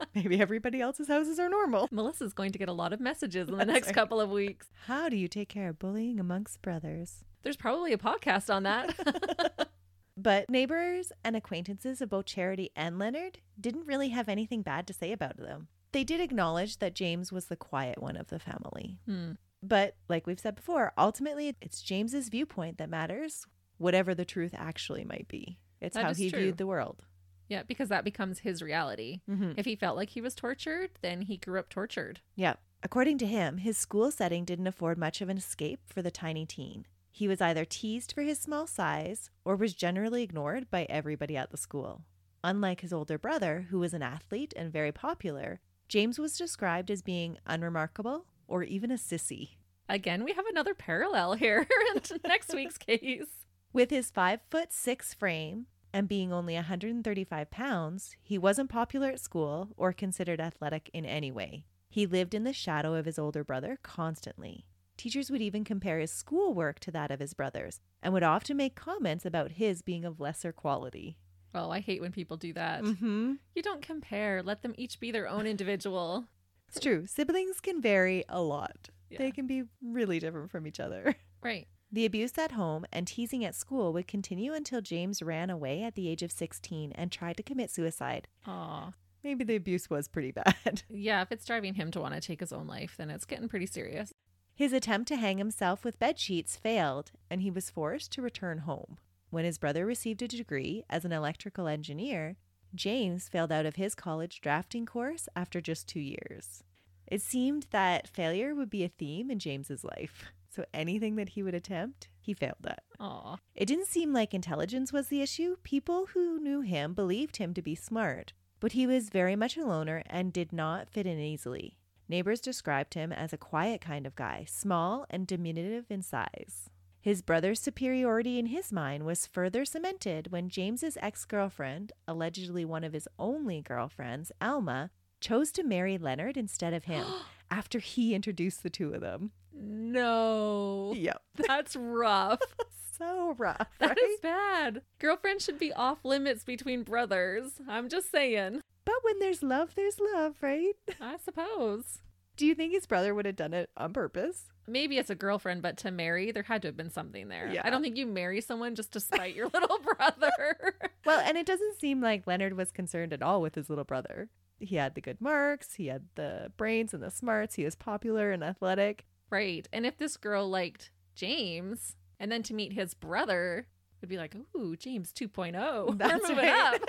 maybe 0.14 0.40
everybody 0.40 0.80
else's 0.80 1.08
houses 1.08 1.38
are 1.38 1.48
normal. 1.48 1.88
Melissa's 1.90 2.32
going 2.32 2.52
to 2.52 2.58
get 2.58 2.68
a 2.68 2.72
lot 2.72 2.92
of 2.92 3.00
messages 3.00 3.48
in 3.48 3.52
the 3.56 3.64
That's 3.64 3.72
next 3.74 3.86
right. 3.88 3.94
couple 3.94 4.20
of 4.20 4.30
weeks. 4.30 4.66
How 4.86 5.08
do 5.08 5.16
you 5.16 5.28
take 5.28 5.48
care 5.48 5.68
of 5.68 5.78
bullying 5.78 6.18
amongst 6.20 6.62
brothers? 6.62 7.24
There's 7.42 7.56
probably 7.56 7.92
a 7.92 7.98
podcast 7.98 8.52
on 8.52 8.62
that. 8.64 9.68
But 10.20 10.50
neighbors 10.50 11.12
and 11.24 11.36
acquaintances 11.36 12.00
of 12.00 12.08
both 12.10 12.24
Charity 12.26 12.70
and 12.74 12.98
Leonard 12.98 13.38
didn't 13.60 13.86
really 13.86 14.08
have 14.08 14.28
anything 14.28 14.62
bad 14.62 14.88
to 14.88 14.92
say 14.92 15.12
about 15.12 15.36
them. 15.36 15.68
They 15.92 16.02
did 16.02 16.20
acknowledge 16.20 16.78
that 16.80 16.94
James 16.96 17.30
was 17.30 17.44
the 17.46 17.54
quiet 17.56 18.02
one 18.02 18.16
of 18.16 18.26
the 18.26 18.40
family. 18.40 18.98
hmm. 19.06 19.32
But 19.62 19.94
like 20.08 20.26
we've 20.26 20.38
said 20.40 20.56
before, 20.56 20.92
ultimately 20.98 21.54
it's 21.60 21.82
James's 21.82 22.28
viewpoint 22.30 22.78
that 22.78 22.90
matters, 22.90 23.46
whatever 23.76 24.12
the 24.14 24.24
truth 24.24 24.54
actually 24.56 25.04
might 25.04 25.28
be. 25.28 25.58
It's 25.80 25.94
That 25.94 26.04
how 26.04 26.14
he 26.14 26.30
true. 26.30 26.40
viewed 26.40 26.56
the 26.58 26.66
world. 26.66 27.04
Yeah, 27.48 27.62
because 27.66 27.88
that 27.88 28.04
becomes 28.04 28.40
his 28.40 28.62
reality. 28.62 29.20
Mm-hmm. 29.28 29.52
If 29.56 29.64
he 29.64 29.76
felt 29.76 29.96
like 29.96 30.10
he 30.10 30.20
was 30.20 30.34
tortured, 30.34 30.90
then 31.02 31.22
he 31.22 31.36
grew 31.36 31.58
up 31.58 31.68
tortured. 31.68 32.20
Yeah. 32.36 32.54
According 32.82 33.18
to 33.18 33.26
him, 33.26 33.58
his 33.58 33.76
school 33.76 34.10
setting 34.10 34.44
didn't 34.44 34.66
afford 34.66 34.98
much 34.98 35.20
of 35.20 35.28
an 35.28 35.38
escape 35.38 35.80
for 35.86 36.02
the 36.02 36.10
tiny 36.10 36.46
teen. 36.46 36.86
He 37.10 37.26
was 37.26 37.40
either 37.40 37.64
teased 37.64 38.12
for 38.12 38.22
his 38.22 38.38
small 38.38 38.66
size 38.66 39.30
or 39.44 39.56
was 39.56 39.74
generally 39.74 40.22
ignored 40.22 40.70
by 40.70 40.86
everybody 40.88 41.36
at 41.36 41.50
the 41.50 41.56
school. 41.56 42.02
Unlike 42.44 42.82
his 42.82 42.92
older 42.92 43.18
brother, 43.18 43.66
who 43.70 43.80
was 43.80 43.92
an 43.92 44.02
athlete 44.02 44.54
and 44.56 44.72
very 44.72 44.92
popular, 44.92 45.60
James 45.88 46.18
was 46.18 46.38
described 46.38 46.90
as 46.90 47.02
being 47.02 47.38
unremarkable 47.46 48.26
or 48.46 48.62
even 48.62 48.92
a 48.92 48.94
sissy. 48.94 49.56
Again, 49.88 50.22
we 50.22 50.32
have 50.34 50.46
another 50.46 50.74
parallel 50.74 51.32
here 51.32 51.66
in 51.96 52.20
next 52.24 52.54
week's 52.54 52.78
case. 52.78 53.26
With 53.72 53.90
his 53.90 54.10
five 54.10 54.40
foot 54.50 54.72
six 54.72 55.14
frame 55.14 55.66
and 55.98 56.06
being 56.06 56.32
only 56.32 56.54
135 56.54 57.50
pounds, 57.50 58.14
he 58.22 58.38
wasn't 58.38 58.70
popular 58.70 59.08
at 59.08 59.18
school 59.18 59.70
or 59.76 59.92
considered 59.92 60.40
athletic 60.40 60.88
in 60.92 61.04
any 61.04 61.32
way. 61.32 61.64
He 61.90 62.06
lived 62.06 62.34
in 62.34 62.44
the 62.44 62.52
shadow 62.52 62.94
of 62.94 63.04
his 63.04 63.18
older 63.18 63.42
brother 63.42 63.80
constantly. 63.82 64.64
Teachers 64.96 65.28
would 65.28 65.42
even 65.42 65.64
compare 65.64 65.98
his 65.98 66.12
schoolwork 66.12 66.78
to 66.80 66.92
that 66.92 67.10
of 67.10 67.18
his 67.18 67.34
brother's 67.34 67.80
and 68.00 68.14
would 68.14 68.22
often 68.22 68.56
make 68.56 68.76
comments 68.76 69.26
about 69.26 69.50
his 69.50 69.82
being 69.82 70.04
of 70.04 70.20
lesser 70.20 70.52
quality. 70.52 71.18
Oh, 71.52 71.68
I 71.68 71.80
hate 71.80 72.00
when 72.00 72.12
people 72.12 72.36
do 72.36 72.52
that. 72.52 72.84
Mm-hmm. 72.84 73.32
You 73.56 73.62
don't 73.62 73.82
compare. 73.82 74.40
Let 74.40 74.62
them 74.62 74.74
each 74.78 75.00
be 75.00 75.10
their 75.10 75.28
own 75.28 75.48
individual. 75.48 76.28
It's 76.68 76.78
true. 76.78 77.06
Siblings 77.06 77.58
can 77.60 77.82
vary 77.82 78.24
a 78.28 78.40
lot. 78.40 78.90
Yeah. 79.10 79.18
They 79.18 79.32
can 79.32 79.48
be 79.48 79.64
really 79.82 80.20
different 80.20 80.52
from 80.52 80.64
each 80.68 80.78
other. 80.78 81.16
Right. 81.42 81.66
The 81.90 82.04
abuse 82.04 82.36
at 82.36 82.52
home 82.52 82.84
and 82.92 83.06
teasing 83.06 83.44
at 83.44 83.54
school 83.54 83.92
would 83.94 84.06
continue 84.06 84.52
until 84.52 84.82
James 84.82 85.22
ran 85.22 85.48
away 85.48 85.82
at 85.82 85.94
the 85.94 86.08
age 86.08 86.22
of 86.22 86.30
16 86.30 86.92
and 86.92 87.10
tried 87.10 87.38
to 87.38 87.42
commit 87.42 87.70
suicide. 87.70 88.28
Aw. 88.46 88.92
Maybe 89.24 89.42
the 89.42 89.56
abuse 89.56 89.88
was 89.88 90.06
pretty 90.06 90.30
bad. 90.32 90.82
Yeah, 90.90 91.22
if 91.22 91.32
it's 91.32 91.46
driving 91.46 91.74
him 91.74 91.90
to 91.92 92.00
want 92.00 92.14
to 92.14 92.20
take 92.20 92.40
his 92.40 92.52
own 92.52 92.66
life, 92.66 92.94
then 92.98 93.10
it's 93.10 93.24
getting 93.24 93.48
pretty 93.48 93.66
serious. 93.66 94.12
His 94.54 94.72
attempt 94.72 95.08
to 95.08 95.16
hang 95.16 95.38
himself 95.38 95.84
with 95.84 95.98
bed 95.98 96.18
sheets 96.18 96.56
failed, 96.56 97.12
and 97.30 97.40
he 97.40 97.50
was 97.50 97.70
forced 97.70 98.12
to 98.12 98.22
return 98.22 98.58
home. 98.58 98.98
When 99.30 99.44
his 99.44 99.58
brother 99.58 99.86
received 99.86 100.20
a 100.22 100.28
degree 100.28 100.84
as 100.90 101.04
an 101.04 101.12
electrical 101.12 101.68
engineer, 101.68 102.36
James 102.74 103.28
failed 103.28 103.52
out 103.52 103.66
of 103.66 103.76
his 103.76 103.94
college 103.94 104.40
drafting 104.40 104.84
course 104.84 105.28
after 105.34 105.60
just 105.60 105.88
two 105.88 106.00
years. 106.00 106.62
It 107.06 107.22
seemed 107.22 107.66
that 107.70 108.08
failure 108.08 108.54
would 108.54 108.68
be 108.68 108.84
a 108.84 108.88
theme 108.88 109.30
in 109.30 109.38
James's 109.38 109.84
life, 109.84 110.26
so 110.48 110.64
anything 110.72 111.16
that 111.16 111.30
he 111.30 111.42
would 111.42 111.54
attempt, 111.54 112.08
he 112.20 112.34
failed 112.34 112.66
at. 112.66 112.82
Aw. 113.00 113.36
It 113.54 113.66
didn't 113.66 113.86
seem 113.86 114.12
like 114.12 114.34
intelligence 114.34 114.92
was 114.92 115.08
the 115.08 115.22
issue. 115.22 115.56
People 115.62 116.06
who 116.14 116.38
knew 116.40 116.60
him 116.60 116.94
believed 116.94 117.36
him 117.36 117.54
to 117.54 117.62
be 117.62 117.74
smart, 117.74 118.32
but 118.60 118.72
he 118.72 118.86
was 118.86 119.10
very 119.10 119.36
much 119.36 119.56
a 119.56 119.64
loner 119.64 120.02
and 120.06 120.32
did 120.32 120.52
not 120.52 120.90
fit 120.90 121.06
in 121.06 121.18
easily. 121.18 121.78
Neighbors 122.08 122.40
described 122.40 122.94
him 122.94 123.12
as 123.12 123.32
a 123.32 123.38
quiet 123.38 123.80
kind 123.80 124.06
of 124.06 124.16
guy, 124.16 124.44
small 124.48 125.04
and 125.10 125.26
diminutive 125.26 125.86
in 125.90 126.02
size. 126.02 126.70
His 127.00 127.22
brother's 127.22 127.60
superiority 127.60 128.38
in 128.38 128.46
his 128.46 128.72
mind 128.72 129.04
was 129.04 129.26
further 129.26 129.64
cemented 129.64 130.32
when 130.32 130.48
James's 130.48 130.98
ex-girlfriend, 131.00 131.92
allegedly 132.08 132.64
one 132.64 132.82
of 132.82 132.92
his 132.92 133.06
only 133.18 133.60
girlfriends, 133.60 134.32
Alma, 134.40 134.90
chose 135.20 135.50
to 135.52 135.62
marry 135.62 135.98
Leonard 135.98 136.36
instead 136.36 136.72
of 136.74 136.84
him 136.84 137.04
after 137.50 137.78
he 137.78 138.14
introduced 138.14 138.62
the 138.62 138.70
two 138.70 138.92
of 138.94 139.00
them. 139.00 139.32
no. 139.52 140.92
Yep. 140.96 141.22
That's 141.46 141.76
rough. 141.76 142.40
So 142.98 143.36
rough. 143.38 143.68
That 143.78 143.90
right? 143.90 143.98
is 144.10 144.18
bad. 144.20 144.82
Girlfriends 144.98 145.44
should 145.44 145.56
be 145.60 145.72
off 145.72 146.04
limits 146.04 146.42
between 146.42 146.82
brothers. 146.82 147.52
I'm 147.68 147.88
just 147.88 148.10
saying. 148.10 148.60
But 148.84 148.94
when 149.02 149.20
there's 149.20 149.40
love, 149.40 149.76
there's 149.76 150.00
love, 150.00 150.34
right? 150.40 150.72
I 151.00 151.16
suppose. 151.24 152.00
Do 152.36 152.44
you 152.44 152.56
think 152.56 152.72
his 152.72 152.86
brother 152.86 153.14
would 153.14 153.24
have 153.24 153.36
done 153.36 153.54
it 153.54 153.70
on 153.76 153.92
purpose? 153.92 154.46
Maybe 154.66 154.98
it's 154.98 155.10
a 155.10 155.14
girlfriend, 155.14 155.62
but 155.62 155.76
to 155.76 155.92
marry, 155.92 156.32
there 156.32 156.42
had 156.42 156.62
to 156.62 156.68
have 156.68 156.76
been 156.76 156.90
something 156.90 157.28
there. 157.28 157.48
Yeah. 157.52 157.62
I 157.64 157.70
don't 157.70 157.82
think 157.82 157.96
you 157.96 158.04
marry 158.04 158.40
someone 158.40 158.74
just 158.74 158.90
to 158.94 159.00
spite 159.00 159.36
your 159.36 159.46
little 159.54 159.78
brother. 159.78 160.74
Well, 161.06 161.20
and 161.20 161.38
it 161.38 161.46
doesn't 161.46 161.78
seem 161.78 162.00
like 162.00 162.26
Leonard 162.26 162.56
was 162.56 162.72
concerned 162.72 163.12
at 163.12 163.22
all 163.22 163.40
with 163.40 163.54
his 163.54 163.68
little 163.70 163.84
brother. 163.84 164.28
He 164.60 164.76
had 164.76 164.94
the 164.94 165.00
good 165.00 165.20
marks, 165.20 165.74
he 165.74 165.86
had 165.86 166.04
the 166.14 166.52
brains 166.56 166.92
and 166.94 167.02
the 167.02 167.10
smarts, 167.10 167.54
he 167.54 167.64
was 167.64 167.76
popular 167.76 168.30
and 168.32 168.42
athletic. 168.42 169.04
right. 169.30 169.68
And 169.72 169.86
if 169.86 169.98
this 169.98 170.16
girl 170.16 170.48
liked 170.48 170.90
James, 171.14 171.96
and 172.20 172.30
then 172.32 172.42
to 172.44 172.54
meet 172.54 172.72
his 172.72 172.94
brother, 172.94 173.66
would 174.00 174.08
be 174.08 174.16
like, 174.16 174.34
ooh, 174.56 174.76
James 174.76 175.12
2.0. 175.12 175.98
That's 175.98 176.22
We're 176.22 176.28
moving 176.28 176.44
right. 176.50 176.80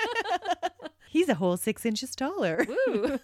up. 0.63 0.91
He's 1.09 1.29
a 1.29 1.35
whole 1.35 1.57
six 1.57 1.85
inches 1.85 2.15
taller. 2.15 2.65
Woo. 2.67 3.19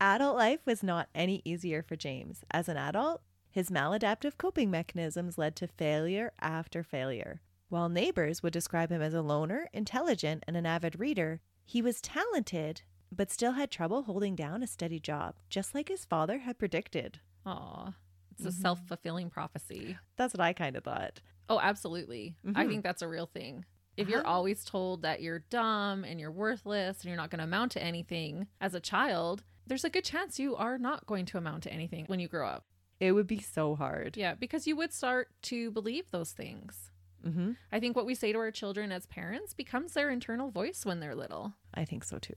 Adult 0.00 0.36
life 0.36 0.60
was 0.66 0.82
not 0.82 1.08
any 1.14 1.42
easier 1.44 1.82
for 1.82 1.96
James. 1.96 2.40
As 2.50 2.68
an 2.68 2.76
adult, 2.76 3.22
his 3.50 3.70
maladaptive 3.70 4.36
coping 4.38 4.70
mechanisms 4.70 5.38
led 5.38 5.56
to 5.56 5.66
failure 5.66 6.32
after 6.40 6.82
failure. 6.82 7.40
While 7.68 7.88
neighbors 7.88 8.42
would 8.42 8.52
describe 8.52 8.90
him 8.90 9.02
as 9.02 9.14
a 9.14 9.22
loner, 9.22 9.68
intelligent, 9.72 10.44
and 10.46 10.56
an 10.56 10.66
avid 10.66 11.00
reader, 11.00 11.40
he 11.64 11.82
was 11.82 12.00
talented, 12.00 12.82
but 13.12 13.30
still 13.30 13.52
had 13.52 13.70
trouble 13.70 14.02
holding 14.02 14.34
down 14.34 14.62
a 14.62 14.66
steady 14.66 14.98
job, 15.00 15.36
just 15.48 15.74
like 15.74 15.88
his 15.88 16.04
father 16.04 16.38
had 16.38 16.58
predicted. 16.58 17.20
Aw. 17.44 17.94
It's 18.32 18.44
a 18.44 18.48
Mhm. 18.48 18.52
self 18.62 18.86
fulfilling 18.86 19.30
prophecy. 19.30 19.98
That's 20.16 20.34
what 20.34 20.40
I 20.40 20.52
kind 20.52 20.76
of 20.76 20.84
thought. 20.84 21.20
Oh, 21.48 21.60
absolutely. 21.60 22.36
I 22.54 22.64
Mhm. 22.64 22.68
think 22.68 22.82
that's 22.82 23.02
a 23.02 23.08
real 23.08 23.26
thing. 23.26 23.64
If 23.96 24.08
you're 24.08 24.20
Uh-huh. 24.26 24.32
always 24.34 24.64
told 24.64 25.02
that 25.02 25.22
you're 25.22 25.38
dumb 25.38 26.04
and 26.04 26.20
you're 26.20 26.30
worthless 26.32 27.00
and 27.00 27.08
you're 27.08 27.16
not 27.16 27.30
going 27.30 27.38
to 27.38 27.44
amount 27.44 27.72
to 27.72 27.82
anything 27.82 28.48
as 28.60 28.74
a 28.74 28.80
child, 28.80 29.44
there's 29.66 29.84
a 29.84 29.90
good 29.90 30.04
chance 30.04 30.38
you 30.38 30.54
are 30.56 30.76
not 30.76 31.06
going 31.06 31.24
to 31.26 31.38
amount 31.38 31.62
to 31.62 31.72
anything 31.72 32.04
when 32.06 32.20
you 32.20 32.28
grow 32.28 32.46
up. 32.46 32.66
It 33.00 33.12
would 33.12 33.26
be 33.26 33.40
so 33.40 33.74
hard. 33.74 34.16
Yeah, 34.16 34.34
because 34.34 34.66
you 34.66 34.76
would 34.76 34.92
start 34.92 35.28
to 35.42 35.70
believe 35.70 36.10
those 36.10 36.32
things. 36.32 36.90
hmm 37.22 37.52
I 37.72 37.80
think 37.80 37.96
what 37.96 38.06
we 38.06 38.14
say 38.14 38.32
to 38.32 38.38
our 38.38 38.50
children 38.50 38.92
as 38.92 39.06
parents 39.06 39.54
becomes 39.54 39.94
their 39.94 40.10
internal 40.10 40.50
voice 40.50 40.84
when 40.84 41.00
they're 41.00 41.14
little. 41.16 41.54
I 41.74 41.84
think 41.84 42.04
so 42.04 42.18
too. 42.18 42.34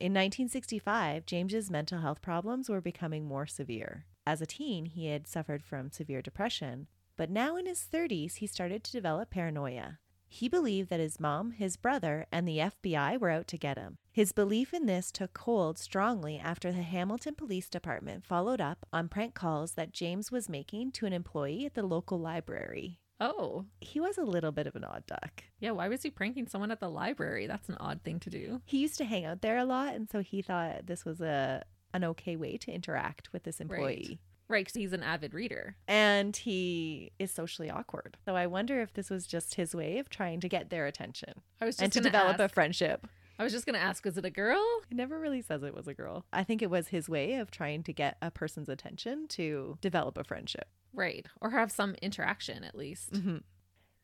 In 0.00 0.12
1965, 0.14 1.26
James's 1.26 1.70
mental 1.70 1.98
health 2.00 2.22
problems 2.22 2.70
were 2.70 2.80
becoming 2.80 3.26
more 3.26 3.46
severe. 3.46 4.06
As 4.26 4.40
a 4.40 4.46
teen, 4.46 4.86
he 4.86 5.08
had 5.08 5.28
suffered 5.28 5.62
from 5.62 5.90
severe 5.90 6.22
depression, 6.22 6.86
but 7.18 7.28
now 7.28 7.56
in 7.56 7.66
his 7.66 7.86
30s, 7.92 8.36
he 8.36 8.46
started 8.46 8.82
to 8.82 8.92
develop 8.92 9.28
paranoia. 9.28 9.98
He 10.26 10.48
believed 10.48 10.88
that 10.88 11.00
his 11.00 11.20
mom, 11.20 11.50
his 11.50 11.76
brother, 11.76 12.24
and 12.32 12.48
the 12.48 12.60
FBI 12.60 13.20
were 13.20 13.28
out 13.28 13.46
to 13.48 13.58
get 13.58 13.76
him. 13.76 13.98
His 14.10 14.32
belief 14.32 14.72
in 14.72 14.86
this 14.86 15.12
took 15.12 15.36
hold 15.36 15.78
strongly 15.78 16.38
after 16.38 16.72
the 16.72 16.80
Hamilton 16.80 17.34
Police 17.34 17.68
Department 17.68 18.24
followed 18.24 18.60
up 18.62 18.86
on 18.94 19.10
prank 19.10 19.34
calls 19.34 19.72
that 19.72 19.92
James 19.92 20.32
was 20.32 20.48
making 20.48 20.92
to 20.92 21.04
an 21.04 21.12
employee 21.12 21.66
at 21.66 21.74
the 21.74 21.82
local 21.82 22.18
library. 22.18 23.00
Oh, 23.20 23.66
He 23.80 24.00
was 24.00 24.16
a 24.18 24.22
little 24.24 24.52
bit 24.52 24.66
of 24.66 24.74
an 24.76 24.84
odd 24.84 25.04
duck. 25.06 25.44
yeah. 25.58 25.72
Why 25.72 25.88
was 25.88 26.02
he 26.02 26.10
pranking 26.10 26.46
someone 26.48 26.70
at 26.70 26.80
the 26.80 26.88
library? 26.90 27.46
That's 27.46 27.68
an 27.68 27.76
odd 27.78 28.00
thing 28.02 28.18
to 28.20 28.30
do. 28.30 28.62
he 28.64 28.78
used 28.78 28.96
to 28.98 29.04
hang 29.04 29.24
out 29.26 29.42
there 29.42 29.58
a 29.58 29.64
lot 29.64 29.94
and 29.94 30.08
so 30.10 30.20
he 30.20 30.40
thought 30.42 30.86
this 30.86 31.04
was 31.04 31.20
a 31.20 31.62
an 31.92 32.04
okay 32.04 32.36
way 32.36 32.56
to 32.56 32.70
interact 32.72 33.32
with 33.32 33.42
this 33.42 33.60
employee 33.60 34.20
Right, 34.48 34.64
because 34.64 34.74
he's 34.74 34.92
an 34.92 35.02
avid 35.04 35.32
reader. 35.34 35.76
and 35.86 36.34
he 36.36 37.12
is 37.18 37.30
socially 37.30 37.70
awkward 37.70 38.16
so 38.24 38.34
i 38.36 38.46
wonder 38.46 38.80
if 38.80 38.92
this 38.94 39.10
was 39.10 39.26
just 39.26 39.54
his 39.56 39.74
way 39.74 39.98
of 39.98 40.08
trying 40.08 40.40
to 40.40 40.48
get 40.48 40.70
their 40.70 40.86
attention 40.86 41.34
I 41.60 41.66
was 41.66 41.76
just 41.76 41.82
and 41.84 41.92
to 41.94 42.00
develop 42.00 42.38
a 42.40 42.48
friendship 42.48 43.06
I 43.38 43.42
was 43.44 43.52
just 43.54 43.64
gonna 43.64 43.78
ask, 43.78 44.04
was 44.04 44.18
it 44.18 44.24
a 44.26 44.30
girl? 44.30 44.62
it 44.90 44.96
never 44.96 45.18
really 45.18 45.40
says 45.40 45.62
it 45.62 45.74
was 45.74 45.86
a 45.88 45.94
girl 45.94 46.24
i 46.32 46.42
think 46.44 46.62
it 46.62 46.70
was 46.70 46.88
his 46.88 47.08
way 47.08 47.34
of 47.34 47.50
trying 47.50 47.82
to 47.84 47.92
get 47.92 48.16
a 48.22 48.30
person's 48.30 48.68
attention 48.68 49.26
to 49.28 49.78
develop 49.80 50.16
a 50.18 50.24
friendship 50.24 50.68
Right, 50.92 51.26
or 51.40 51.50
have 51.50 51.70
some 51.72 51.94
interaction 52.02 52.64
at 52.64 52.74
least. 52.74 53.14
hmm 53.16 53.38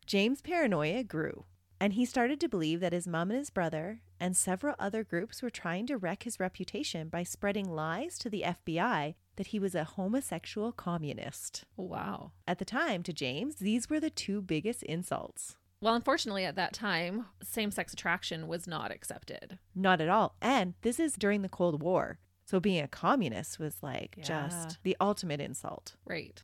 james 0.07 0.41
paranoia 0.41 1.03
grew 1.03 1.45
and 1.81 1.95
he 1.95 2.05
started 2.05 2.39
to 2.41 2.49
believe 2.49 2.79
that 2.81 2.93
his 2.93 3.09
mom 3.09 3.31
and 3.31 3.39
his 3.39 3.51
brother 3.51 4.01
and 4.21 4.37
several 4.37 4.75
other 4.79 5.03
groups 5.05 5.43
were 5.43 5.51
trying 5.51 5.85
to 5.87 5.99
wreck 5.99 6.23
his 6.23 6.39
reputation 6.41 7.09
by 7.09 7.23
spreading 7.25 7.69
lies 7.69 8.17
to 8.19 8.31
the 8.31 8.43
FBI 8.47 9.15
that 9.35 9.49
he 9.49 9.59
was 9.59 9.75
a 9.75 9.85
homosexual 9.85 10.73
communist. 10.73 11.65
Wow. 11.77 12.31
At 12.49 12.59
the 12.59 12.65
time, 12.65 13.03
to 13.03 13.13
James, 13.13 13.57
these 13.57 13.91
were 13.91 14.01
the 14.01 14.09
two 14.09 14.41
biggest 14.41 14.83
insults. 14.85 15.57
Well, 15.83 15.95
unfortunately, 15.95 16.47
at 16.47 16.57
that 16.57 16.73
time, 16.73 17.27
same 17.43 17.71
sex 17.71 17.93
attraction 17.93 18.47
was 18.49 18.67
not 18.67 18.91
accepted. 18.91 19.59
Not 19.75 20.01
at 20.01 20.09
all. 20.09 20.37
And 20.41 20.73
this 20.81 20.99
is 20.99 21.13
during 21.15 21.43
the 21.43 21.51
Cold 21.51 21.83
War. 21.83 22.19
So 22.47 22.59
being 22.59 22.83
a 22.83 22.89
communist 22.89 23.59
was 23.59 23.83
like 23.83 24.15
Yeah. 24.17 24.25
just 24.25 24.79
the 24.83 24.97
ultimate 24.99 25.41
insult. 25.43 25.97
Right. 26.07 26.43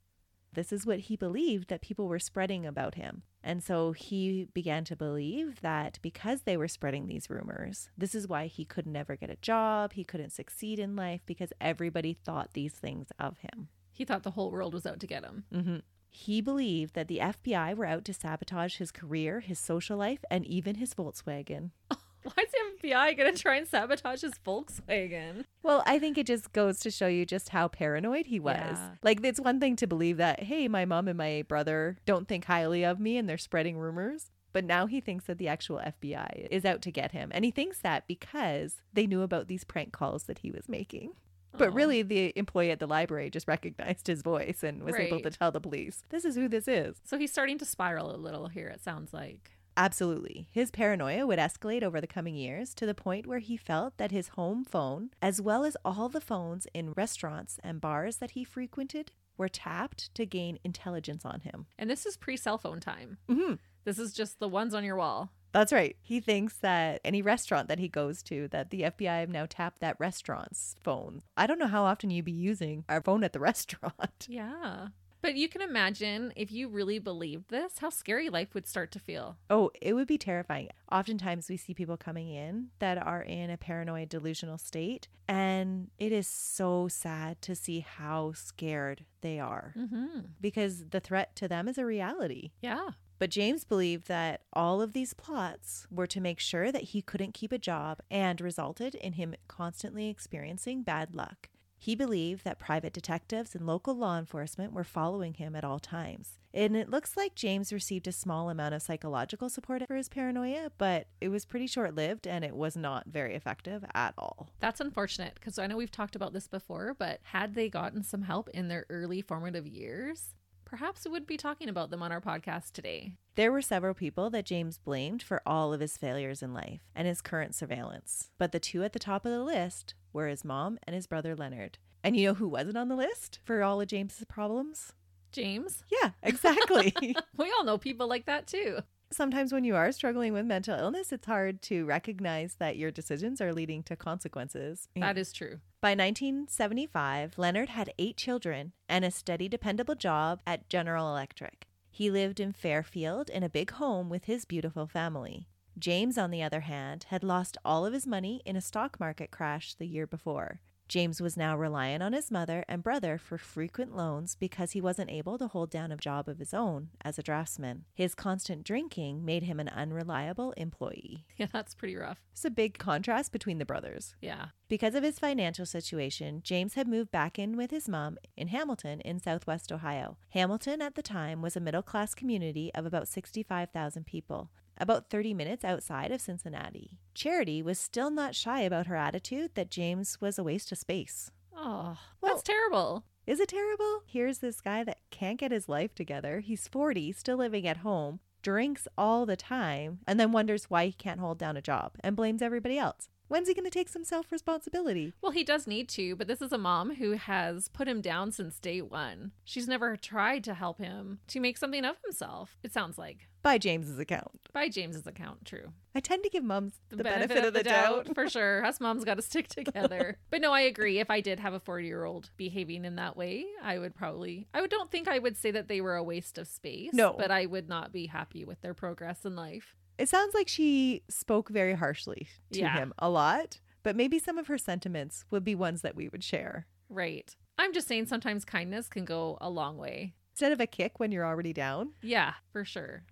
This 0.54 0.72
is 0.72 0.84
what 0.86 1.00
he 1.00 1.16
believed 1.16 1.68
that 1.68 1.80
people 1.80 2.08
were 2.08 2.18
spreading 2.18 2.66
about 2.66 2.94
him. 2.96 3.22
And 3.42 3.62
so 3.62 3.92
he 3.92 4.48
began 4.52 4.84
to 4.84 4.96
believe 4.96 5.60
that 5.62 5.98
because 6.02 6.42
they 6.42 6.56
were 6.56 6.68
spreading 6.68 7.06
these 7.06 7.30
rumors, 7.30 7.90
this 7.96 8.14
is 8.14 8.28
why 8.28 8.46
he 8.46 8.64
could 8.64 8.86
never 8.86 9.16
get 9.16 9.30
a 9.30 9.36
job, 9.36 9.94
he 9.94 10.04
couldn't 10.04 10.30
succeed 10.30 10.78
in 10.78 10.94
life 10.94 11.22
because 11.26 11.52
everybody 11.60 12.12
thought 12.12 12.52
these 12.52 12.74
things 12.74 13.08
of 13.18 13.38
him. 13.38 13.68
He 13.92 14.04
thought 14.04 14.22
the 14.22 14.30
whole 14.32 14.50
world 14.50 14.74
was 14.74 14.86
out 14.86 15.00
to 15.00 15.06
get 15.06 15.24
him. 15.24 15.44
hmm 15.52 15.76
He 16.10 16.40
believed 16.40 16.94
that 16.94 17.08
the 17.08 17.18
FBI 17.18 17.74
were 17.74 17.86
out 17.86 18.04
to 18.04 18.14
sabotage 18.14 18.76
his 18.76 18.92
career, 18.92 19.40
his 19.40 19.58
social 19.58 19.96
life, 19.96 20.24
and 20.30 20.46
even 20.46 20.76
his 20.76 20.94
Volkswagen. 20.94 21.70
Why 21.88 22.44
is 22.44 22.52
the 22.52 22.61
FBI 22.82 23.16
going 23.16 23.32
to 23.34 23.40
try 23.40 23.56
and 23.56 23.66
sabotage 23.66 24.22
his 24.22 24.34
Volkswagen? 24.44 25.44
Well, 25.62 25.82
I 25.86 25.98
think 25.98 26.18
it 26.18 26.26
just 26.26 26.52
goes 26.52 26.80
to 26.80 26.90
show 26.90 27.06
you 27.06 27.24
just 27.24 27.50
how 27.50 27.68
paranoid 27.68 28.26
he 28.26 28.40
was. 28.40 28.56
Yeah. 28.56 28.90
Like, 29.02 29.24
it's 29.24 29.40
one 29.40 29.60
thing 29.60 29.76
to 29.76 29.86
believe 29.86 30.16
that, 30.16 30.42
hey, 30.42 30.68
my 30.68 30.84
mom 30.84 31.08
and 31.08 31.18
my 31.18 31.44
brother 31.48 31.98
don't 32.04 32.28
think 32.28 32.44
highly 32.46 32.84
of 32.84 32.98
me 33.00 33.16
and 33.16 33.28
they're 33.28 33.38
spreading 33.38 33.78
rumors. 33.78 34.30
But 34.52 34.64
now 34.64 34.86
he 34.86 35.00
thinks 35.00 35.24
that 35.24 35.38
the 35.38 35.48
actual 35.48 35.78
FBI 35.78 36.48
is 36.50 36.64
out 36.64 36.82
to 36.82 36.90
get 36.90 37.12
him. 37.12 37.30
And 37.32 37.44
he 37.44 37.50
thinks 37.50 37.78
that 37.78 38.06
because 38.06 38.82
they 38.92 39.06
knew 39.06 39.22
about 39.22 39.48
these 39.48 39.64
prank 39.64 39.92
calls 39.92 40.24
that 40.24 40.40
he 40.40 40.50
was 40.50 40.68
making. 40.68 41.12
But 41.56 41.72
really, 41.74 42.02
the 42.02 42.32
employee 42.36 42.70
at 42.70 42.78
the 42.78 42.86
library 42.86 43.28
just 43.28 43.46
recognized 43.46 44.06
his 44.06 44.22
voice 44.22 44.62
and 44.62 44.82
was 44.82 44.94
able 44.96 45.20
to 45.20 45.30
tell 45.30 45.52
the 45.52 45.60
police, 45.60 46.02
this 46.08 46.24
is 46.24 46.34
who 46.34 46.48
this 46.48 46.66
is. 46.66 46.96
So 47.04 47.18
he's 47.18 47.30
starting 47.30 47.58
to 47.58 47.66
spiral 47.66 48.14
a 48.14 48.16
little 48.16 48.48
here, 48.48 48.68
it 48.68 48.82
sounds 48.82 49.12
like. 49.12 49.50
Absolutely. 49.76 50.48
His 50.50 50.70
paranoia 50.70 51.26
would 51.26 51.38
escalate 51.38 51.82
over 51.82 52.00
the 52.00 52.06
coming 52.06 52.34
years 52.34 52.74
to 52.74 52.86
the 52.86 52.94
point 52.94 53.26
where 53.26 53.38
he 53.38 53.56
felt 53.56 53.96
that 53.96 54.10
his 54.10 54.28
home 54.28 54.64
phone, 54.64 55.10
as 55.20 55.40
well 55.40 55.64
as 55.64 55.76
all 55.84 56.08
the 56.08 56.20
phones 56.20 56.66
in 56.74 56.92
restaurants 56.92 57.58
and 57.64 57.80
bars 57.80 58.16
that 58.18 58.32
he 58.32 58.44
frequented, 58.44 59.12
were 59.36 59.48
tapped 59.48 60.14
to 60.14 60.26
gain 60.26 60.58
intelligence 60.62 61.24
on 61.24 61.40
him. 61.40 61.66
And 61.78 61.88
this 61.88 62.04
is 62.06 62.16
pre 62.16 62.36
cell 62.36 62.58
phone 62.58 62.80
time. 62.80 63.18
hmm 63.28 63.54
This 63.84 63.98
is 63.98 64.12
just 64.12 64.38
the 64.38 64.48
ones 64.48 64.74
on 64.74 64.84
your 64.84 64.96
wall. 64.96 65.30
That's 65.52 65.72
right. 65.72 65.96
He 66.00 66.18
thinks 66.20 66.56
that 66.58 67.00
any 67.04 67.20
restaurant 67.20 67.68
that 67.68 67.78
he 67.78 67.86
goes 67.88 68.22
to, 68.24 68.48
that 68.48 68.70
the 68.70 68.82
FBI 68.82 69.20
have 69.20 69.28
now 69.28 69.44
tapped 69.46 69.80
that 69.80 69.96
restaurant's 69.98 70.76
phone. 70.82 71.22
I 71.36 71.46
don't 71.46 71.58
know 71.58 71.66
how 71.66 71.84
often 71.84 72.08
you'd 72.10 72.24
be 72.24 72.32
using 72.32 72.84
our 72.88 73.02
phone 73.02 73.22
at 73.22 73.34
the 73.34 73.40
restaurant. 73.50 74.26
Yeah. 74.28 74.88
But 75.22 75.36
you 75.36 75.48
can 75.48 75.62
imagine 75.62 76.32
if 76.36 76.50
you 76.52 76.68
really 76.68 76.98
believed 76.98 77.48
this, 77.48 77.78
how 77.78 77.90
scary 77.90 78.28
life 78.28 78.54
would 78.54 78.66
start 78.66 78.90
to 78.92 78.98
feel. 78.98 79.38
Oh, 79.48 79.70
it 79.80 79.94
would 79.94 80.08
be 80.08 80.18
terrifying. 80.18 80.68
Oftentimes, 80.90 81.48
we 81.48 81.56
see 81.56 81.72
people 81.74 81.96
coming 81.96 82.28
in 82.28 82.68
that 82.80 82.98
are 82.98 83.22
in 83.22 83.48
a 83.48 83.56
paranoid 83.56 84.08
delusional 84.08 84.58
state, 84.58 85.06
and 85.28 85.90
it 85.98 86.10
is 86.12 86.26
so 86.26 86.88
sad 86.88 87.40
to 87.42 87.54
see 87.54 87.80
how 87.80 88.32
scared 88.32 89.04
they 89.20 89.38
are 89.38 89.72
Mm-hmm. 89.78 90.20
because 90.40 90.86
the 90.90 91.00
threat 91.00 91.34
to 91.36 91.46
them 91.48 91.68
is 91.68 91.78
a 91.78 91.86
reality. 91.86 92.50
Yeah. 92.60 92.88
But 93.20 93.30
James 93.30 93.62
believed 93.62 94.08
that 94.08 94.40
all 94.52 94.82
of 94.82 94.92
these 94.92 95.14
plots 95.14 95.86
were 95.92 96.08
to 96.08 96.20
make 96.20 96.40
sure 96.40 96.72
that 96.72 96.82
he 96.82 97.00
couldn't 97.00 97.34
keep 97.34 97.52
a 97.52 97.58
job 97.58 98.00
and 98.10 98.40
resulted 98.40 98.96
in 98.96 99.12
him 99.12 99.36
constantly 99.46 100.08
experiencing 100.08 100.82
bad 100.82 101.14
luck. 101.14 101.48
He 101.82 101.96
believed 101.96 102.44
that 102.44 102.60
private 102.60 102.92
detectives 102.92 103.56
and 103.56 103.66
local 103.66 103.96
law 103.96 104.16
enforcement 104.16 104.72
were 104.72 104.84
following 104.84 105.34
him 105.34 105.56
at 105.56 105.64
all 105.64 105.80
times. 105.80 106.38
And 106.54 106.76
it 106.76 106.88
looks 106.88 107.16
like 107.16 107.34
James 107.34 107.72
received 107.72 108.06
a 108.06 108.12
small 108.12 108.50
amount 108.50 108.74
of 108.74 108.82
psychological 108.82 109.50
support 109.50 109.84
for 109.88 109.96
his 109.96 110.08
paranoia, 110.08 110.70
but 110.78 111.08
it 111.20 111.28
was 111.28 111.44
pretty 111.44 111.66
short 111.66 111.96
lived 111.96 112.24
and 112.28 112.44
it 112.44 112.54
was 112.54 112.76
not 112.76 113.06
very 113.08 113.34
effective 113.34 113.84
at 113.96 114.14
all. 114.16 114.50
That's 114.60 114.80
unfortunate 114.80 115.34
because 115.34 115.58
I 115.58 115.66
know 115.66 115.76
we've 115.76 115.90
talked 115.90 116.14
about 116.14 116.32
this 116.32 116.46
before, 116.46 116.94
but 116.96 117.18
had 117.24 117.56
they 117.56 117.68
gotten 117.68 118.04
some 118.04 118.22
help 118.22 118.48
in 118.50 118.68
their 118.68 118.86
early 118.88 119.20
formative 119.20 119.66
years, 119.66 120.34
perhaps 120.64 121.04
we 121.04 121.10
would 121.10 121.26
be 121.26 121.36
talking 121.36 121.68
about 121.68 121.90
them 121.90 122.00
on 122.00 122.12
our 122.12 122.20
podcast 122.20 122.70
today. 122.74 123.14
There 123.34 123.50
were 123.50 123.60
several 123.60 123.94
people 123.94 124.30
that 124.30 124.46
James 124.46 124.78
blamed 124.78 125.20
for 125.20 125.42
all 125.44 125.72
of 125.72 125.80
his 125.80 125.96
failures 125.96 126.44
in 126.44 126.54
life 126.54 126.82
and 126.94 127.08
his 127.08 127.20
current 127.20 127.56
surveillance, 127.56 128.30
but 128.38 128.52
the 128.52 128.60
two 128.60 128.84
at 128.84 128.92
the 128.92 129.00
top 129.00 129.26
of 129.26 129.32
the 129.32 129.42
list 129.42 129.94
were 130.12 130.28
his 130.28 130.44
mom 130.44 130.78
and 130.84 130.94
his 130.94 131.06
brother 131.06 131.34
Leonard. 131.34 131.78
And 132.04 132.16
you 132.16 132.28
know 132.28 132.34
who 132.34 132.48
wasn't 132.48 132.76
on 132.76 132.88
the 132.88 132.96
list 132.96 133.38
for 133.44 133.62
all 133.62 133.80
of 133.80 133.88
James's 133.88 134.24
problems? 134.24 134.92
James. 135.30 135.84
Yeah, 135.90 136.10
exactly. 136.22 136.94
We 137.36 137.52
all 137.56 137.64
know 137.64 137.78
people 137.78 138.08
like 138.08 138.26
that 138.26 138.46
too. 138.46 138.80
Sometimes 139.10 139.52
when 139.52 139.64
you 139.64 139.76
are 139.76 139.92
struggling 139.92 140.32
with 140.32 140.46
mental 140.46 140.78
illness, 140.78 141.12
it's 141.12 141.26
hard 141.26 141.60
to 141.62 141.84
recognize 141.84 142.54
that 142.54 142.78
your 142.78 142.90
decisions 142.90 143.40
are 143.40 143.52
leading 143.52 143.82
to 143.84 143.96
consequences. 143.96 144.88
That 144.96 145.18
is 145.18 145.32
true. 145.32 145.60
By 145.82 145.90
1975, 145.90 147.36
Leonard 147.36 147.70
had 147.70 147.92
eight 147.98 148.16
children 148.16 148.72
and 148.88 149.04
a 149.04 149.10
steady, 149.10 149.48
dependable 149.48 149.96
job 149.96 150.40
at 150.46 150.68
General 150.70 151.08
Electric. 151.08 151.66
He 151.90 152.10
lived 152.10 152.40
in 152.40 152.52
Fairfield 152.52 153.28
in 153.28 153.42
a 153.42 153.50
big 153.50 153.72
home 153.72 154.08
with 154.08 154.24
his 154.24 154.46
beautiful 154.46 154.86
family. 154.86 155.48
James, 155.78 156.18
on 156.18 156.30
the 156.30 156.42
other 156.42 156.60
hand, 156.60 157.06
had 157.08 157.24
lost 157.24 157.56
all 157.64 157.86
of 157.86 157.92
his 157.92 158.06
money 158.06 158.42
in 158.44 158.56
a 158.56 158.60
stock 158.60 159.00
market 159.00 159.30
crash 159.30 159.74
the 159.74 159.86
year 159.86 160.06
before. 160.06 160.60
James 160.92 161.22
was 161.22 161.38
now 161.38 161.56
reliant 161.56 162.02
on 162.02 162.12
his 162.12 162.30
mother 162.30 162.66
and 162.68 162.82
brother 162.82 163.16
for 163.16 163.38
frequent 163.38 163.96
loans 163.96 164.34
because 164.34 164.72
he 164.72 164.80
wasn't 164.82 165.10
able 165.10 165.38
to 165.38 165.46
hold 165.48 165.70
down 165.70 165.90
a 165.90 165.96
job 165.96 166.28
of 166.28 166.38
his 166.38 166.52
own 166.52 166.90
as 167.02 167.18
a 167.18 167.22
draftsman. 167.22 167.86
His 167.94 168.14
constant 168.14 168.62
drinking 168.62 169.24
made 169.24 169.44
him 169.44 169.58
an 169.58 169.70
unreliable 169.70 170.52
employee. 170.52 171.24
Yeah, 171.38 171.46
that's 171.50 171.74
pretty 171.74 171.96
rough. 171.96 172.20
It's 172.32 172.44
a 172.44 172.50
big 172.50 172.78
contrast 172.78 173.32
between 173.32 173.56
the 173.58 173.64
brothers. 173.64 174.14
Yeah. 174.20 174.48
Because 174.68 174.94
of 174.94 175.02
his 175.02 175.18
financial 175.18 175.64
situation, 175.64 176.40
James 176.44 176.74
had 176.74 176.86
moved 176.86 177.10
back 177.10 177.38
in 177.38 177.56
with 177.56 177.70
his 177.70 177.88
mom 177.88 178.18
in 178.36 178.48
Hamilton 178.48 179.00
in 179.00 179.18
southwest 179.18 179.72
Ohio. 179.72 180.18
Hamilton 180.28 180.82
at 180.82 180.94
the 180.94 181.02
time 181.02 181.40
was 181.40 181.56
a 181.56 181.60
middle 181.60 181.82
class 181.82 182.14
community 182.14 182.70
of 182.74 182.84
about 182.84 183.08
65,000 183.08 184.04
people, 184.04 184.50
about 184.82 185.08
30 185.08 185.32
minutes 185.32 185.64
outside 185.64 186.10
of 186.10 186.20
Cincinnati. 186.20 186.98
Charity 187.14 187.62
was 187.62 187.78
still 187.78 188.10
not 188.10 188.34
shy 188.34 188.60
about 188.62 188.86
her 188.88 188.96
attitude 188.96 189.52
that 189.54 189.70
James 189.70 190.20
was 190.20 190.38
a 190.38 190.42
waste 190.44 190.72
of 190.72 190.78
space. 190.78 191.30
Oh, 191.56 191.96
Well- 192.20 192.32
that's 192.34 192.42
terrible. 192.42 193.04
Is 193.26 193.38
it 193.38 193.48
terrible? 193.50 194.02
Here's 194.06 194.38
this 194.38 194.60
guy 194.60 194.82
that 194.82 194.98
can't 195.10 195.38
get 195.38 195.52
his 195.52 195.68
life 195.68 195.94
together. 195.94 196.40
He's 196.40 196.66
40, 196.66 197.12
still 197.12 197.36
living 197.36 197.66
at 197.68 197.78
home, 197.78 198.18
drinks 198.42 198.88
all 198.98 199.24
the 199.26 199.36
time, 199.36 200.00
and 200.08 200.18
then 200.18 200.32
wonders 200.32 200.64
why 200.68 200.86
he 200.86 200.92
can't 200.92 201.20
hold 201.20 201.38
down 201.38 201.56
a 201.56 201.62
job 201.62 201.92
and 202.00 202.16
blames 202.16 202.42
everybody 202.42 202.78
else. 202.78 203.08
When's 203.32 203.48
he 203.48 203.54
going 203.54 203.64
to 203.64 203.70
take 203.70 203.88
some 203.88 204.04
self 204.04 204.30
responsibility? 204.30 205.14
Well, 205.22 205.32
he 205.32 205.42
does 205.42 205.66
need 205.66 205.88
to, 205.88 206.14
but 206.16 206.28
this 206.28 206.42
is 206.42 206.52
a 206.52 206.58
mom 206.58 206.96
who 206.96 207.12
has 207.12 207.68
put 207.68 207.88
him 207.88 208.02
down 208.02 208.30
since 208.30 208.58
day 208.58 208.82
one. 208.82 209.32
She's 209.42 209.66
never 209.66 209.96
tried 209.96 210.44
to 210.44 210.52
help 210.52 210.78
him 210.78 211.20
to 211.28 211.40
make 211.40 211.56
something 211.56 211.82
of 211.82 211.96
himself, 212.04 212.58
it 212.62 212.74
sounds 212.74 212.98
like. 212.98 213.28
By 213.42 213.56
James's 213.56 213.98
account. 213.98 214.38
By 214.52 214.68
James's 214.68 215.06
account, 215.06 215.46
true. 215.46 215.72
I 215.94 216.00
tend 216.00 216.24
to 216.24 216.28
give 216.28 216.44
moms 216.44 216.74
the, 216.90 217.02
benefit, 217.02 217.42
of 217.42 217.54
the, 217.54 217.62
doubt. 217.62 218.14
for 218.14 218.28
sure. 218.28 218.64
Us 218.66 218.80
moms 218.80 219.02
got 219.02 219.14
to 219.14 219.22
stick 219.22 219.48
together. 219.48 220.18
but 220.28 220.42
no, 220.42 220.52
I 220.52 220.60
agree. 220.60 221.00
If 221.00 221.08
I 221.10 221.22
did 221.22 221.40
have 221.40 221.54
a 221.54 221.58
40 221.58 221.86
year 221.86 222.04
old 222.04 222.30
behaving 222.36 222.84
in 222.84 222.96
that 222.96 223.16
way, 223.16 223.46
I 223.62 223.78
would 223.78 223.94
probably, 223.94 224.46
I 224.52 224.60
would- 224.60 224.68
don't 224.68 224.90
think 224.90 225.08
I 225.08 225.18
would 225.18 225.38
say 225.38 225.50
that 225.52 225.68
they 225.68 225.80
were 225.80 225.96
a 225.96 226.04
waste 226.04 226.36
of 226.36 226.46
space. 226.48 226.92
No. 226.92 227.14
But 227.18 227.30
I 227.30 227.46
would 227.46 227.68
not 227.70 227.92
be 227.92 228.06
happy 228.08 228.44
with 228.44 228.60
their 228.60 228.74
progress 228.74 229.24
in 229.24 229.36
life. 229.36 229.74
It 229.98 230.08
sounds 230.08 230.34
like 230.34 230.48
she 230.48 231.02
spoke 231.08 231.48
very 231.48 231.74
harshly 231.74 232.28
to 232.52 232.60
Yeah. 232.60 232.74
him 232.74 232.92
a 232.98 233.08
lot, 233.10 233.60
but 233.82 233.94
maybe 233.96 234.18
some 234.18 234.38
of 234.38 234.46
her 234.48 234.58
sentiments 234.58 235.24
would 235.30 235.44
be 235.44 235.54
ones 235.54 235.82
that 235.82 235.94
we 235.94 236.08
would 236.08 236.24
share. 236.24 236.66
Right. 236.88 237.34
I'm 237.58 237.72
just 237.72 237.88
saying 237.88 238.06
sometimes 238.06 238.44
kindness 238.44 238.88
can 238.88 239.04
go 239.04 239.38
a 239.40 239.50
long 239.50 239.76
way. 239.78 240.14
Instead 240.32 240.52
of 240.52 240.60
a 240.60 240.66
kick 240.66 240.98
when 240.98 241.12
you're 241.12 241.26
already 241.26 241.52
down. 241.52 241.92
Yeah, 242.02 242.34
for 242.52 242.64
sure. 242.64 243.04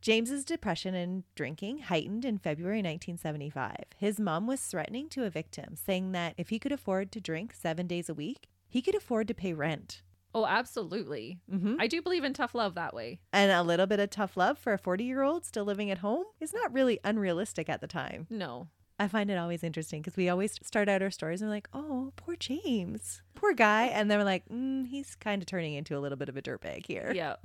James's 0.00 0.44
depression 0.44 0.94
and 0.94 1.24
drinking 1.34 1.78
heightened 1.78 2.24
in 2.24 2.38
February 2.38 2.78
1975. 2.82 3.74
His 3.96 4.20
mom 4.20 4.46
was 4.46 4.60
threatening 4.62 5.08
to 5.10 5.24
evict 5.24 5.56
him, 5.56 5.74
saying 5.74 6.12
that 6.12 6.34
if 6.38 6.50
he 6.50 6.60
could 6.60 6.70
afford 6.70 7.10
to 7.12 7.20
drink 7.20 7.52
seven 7.52 7.88
days 7.88 8.08
a 8.08 8.14
week, 8.14 8.48
he 8.68 8.80
could 8.80 8.94
afford 8.94 9.26
to 9.28 9.34
pay 9.34 9.52
rent. 9.52 10.02
Oh, 10.34 10.46
absolutely. 10.46 11.40
Mm-hmm. 11.52 11.76
I 11.78 11.86
do 11.86 12.02
believe 12.02 12.24
in 12.24 12.32
tough 12.32 12.54
love 12.54 12.74
that 12.74 12.94
way. 12.94 13.20
And 13.32 13.50
a 13.50 13.62
little 13.62 13.86
bit 13.86 14.00
of 14.00 14.10
tough 14.10 14.36
love 14.36 14.58
for 14.58 14.72
a 14.72 14.78
40 14.78 15.04
year 15.04 15.22
old 15.22 15.44
still 15.44 15.64
living 15.64 15.90
at 15.90 15.98
home 15.98 16.24
is 16.40 16.52
not 16.52 16.72
really 16.72 17.00
unrealistic 17.04 17.68
at 17.68 17.80
the 17.80 17.86
time. 17.86 18.26
No. 18.30 18.68
I 19.00 19.06
find 19.06 19.30
it 19.30 19.38
always 19.38 19.62
interesting 19.62 20.02
because 20.02 20.16
we 20.16 20.28
always 20.28 20.58
start 20.62 20.88
out 20.88 21.02
our 21.02 21.10
stories 21.10 21.40
and 21.40 21.48
we're 21.48 21.56
like, 21.56 21.68
oh, 21.72 22.12
poor 22.16 22.34
James, 22.34 23.22
poor 23.34 23.54
guy. 23.54 23.86
And 23.86 24.10
then 24.10 24.18
we're 24.18 24.24
like, 24.24 24.48
mm, 24.48 24.86
he's 24.88 25.14
kind 25.14 25.40
of 25.40 25.46
turning 25.46 25.74
into 25.74 25.96
a 25.96 26.00
little 26.00 26.18
bit 26.18 26.28
of 26.28 26.36
a 26.36 26.42
dirtbag 26.42 26.84
here. 26.86 27.12
Yeah. 27.14 27.36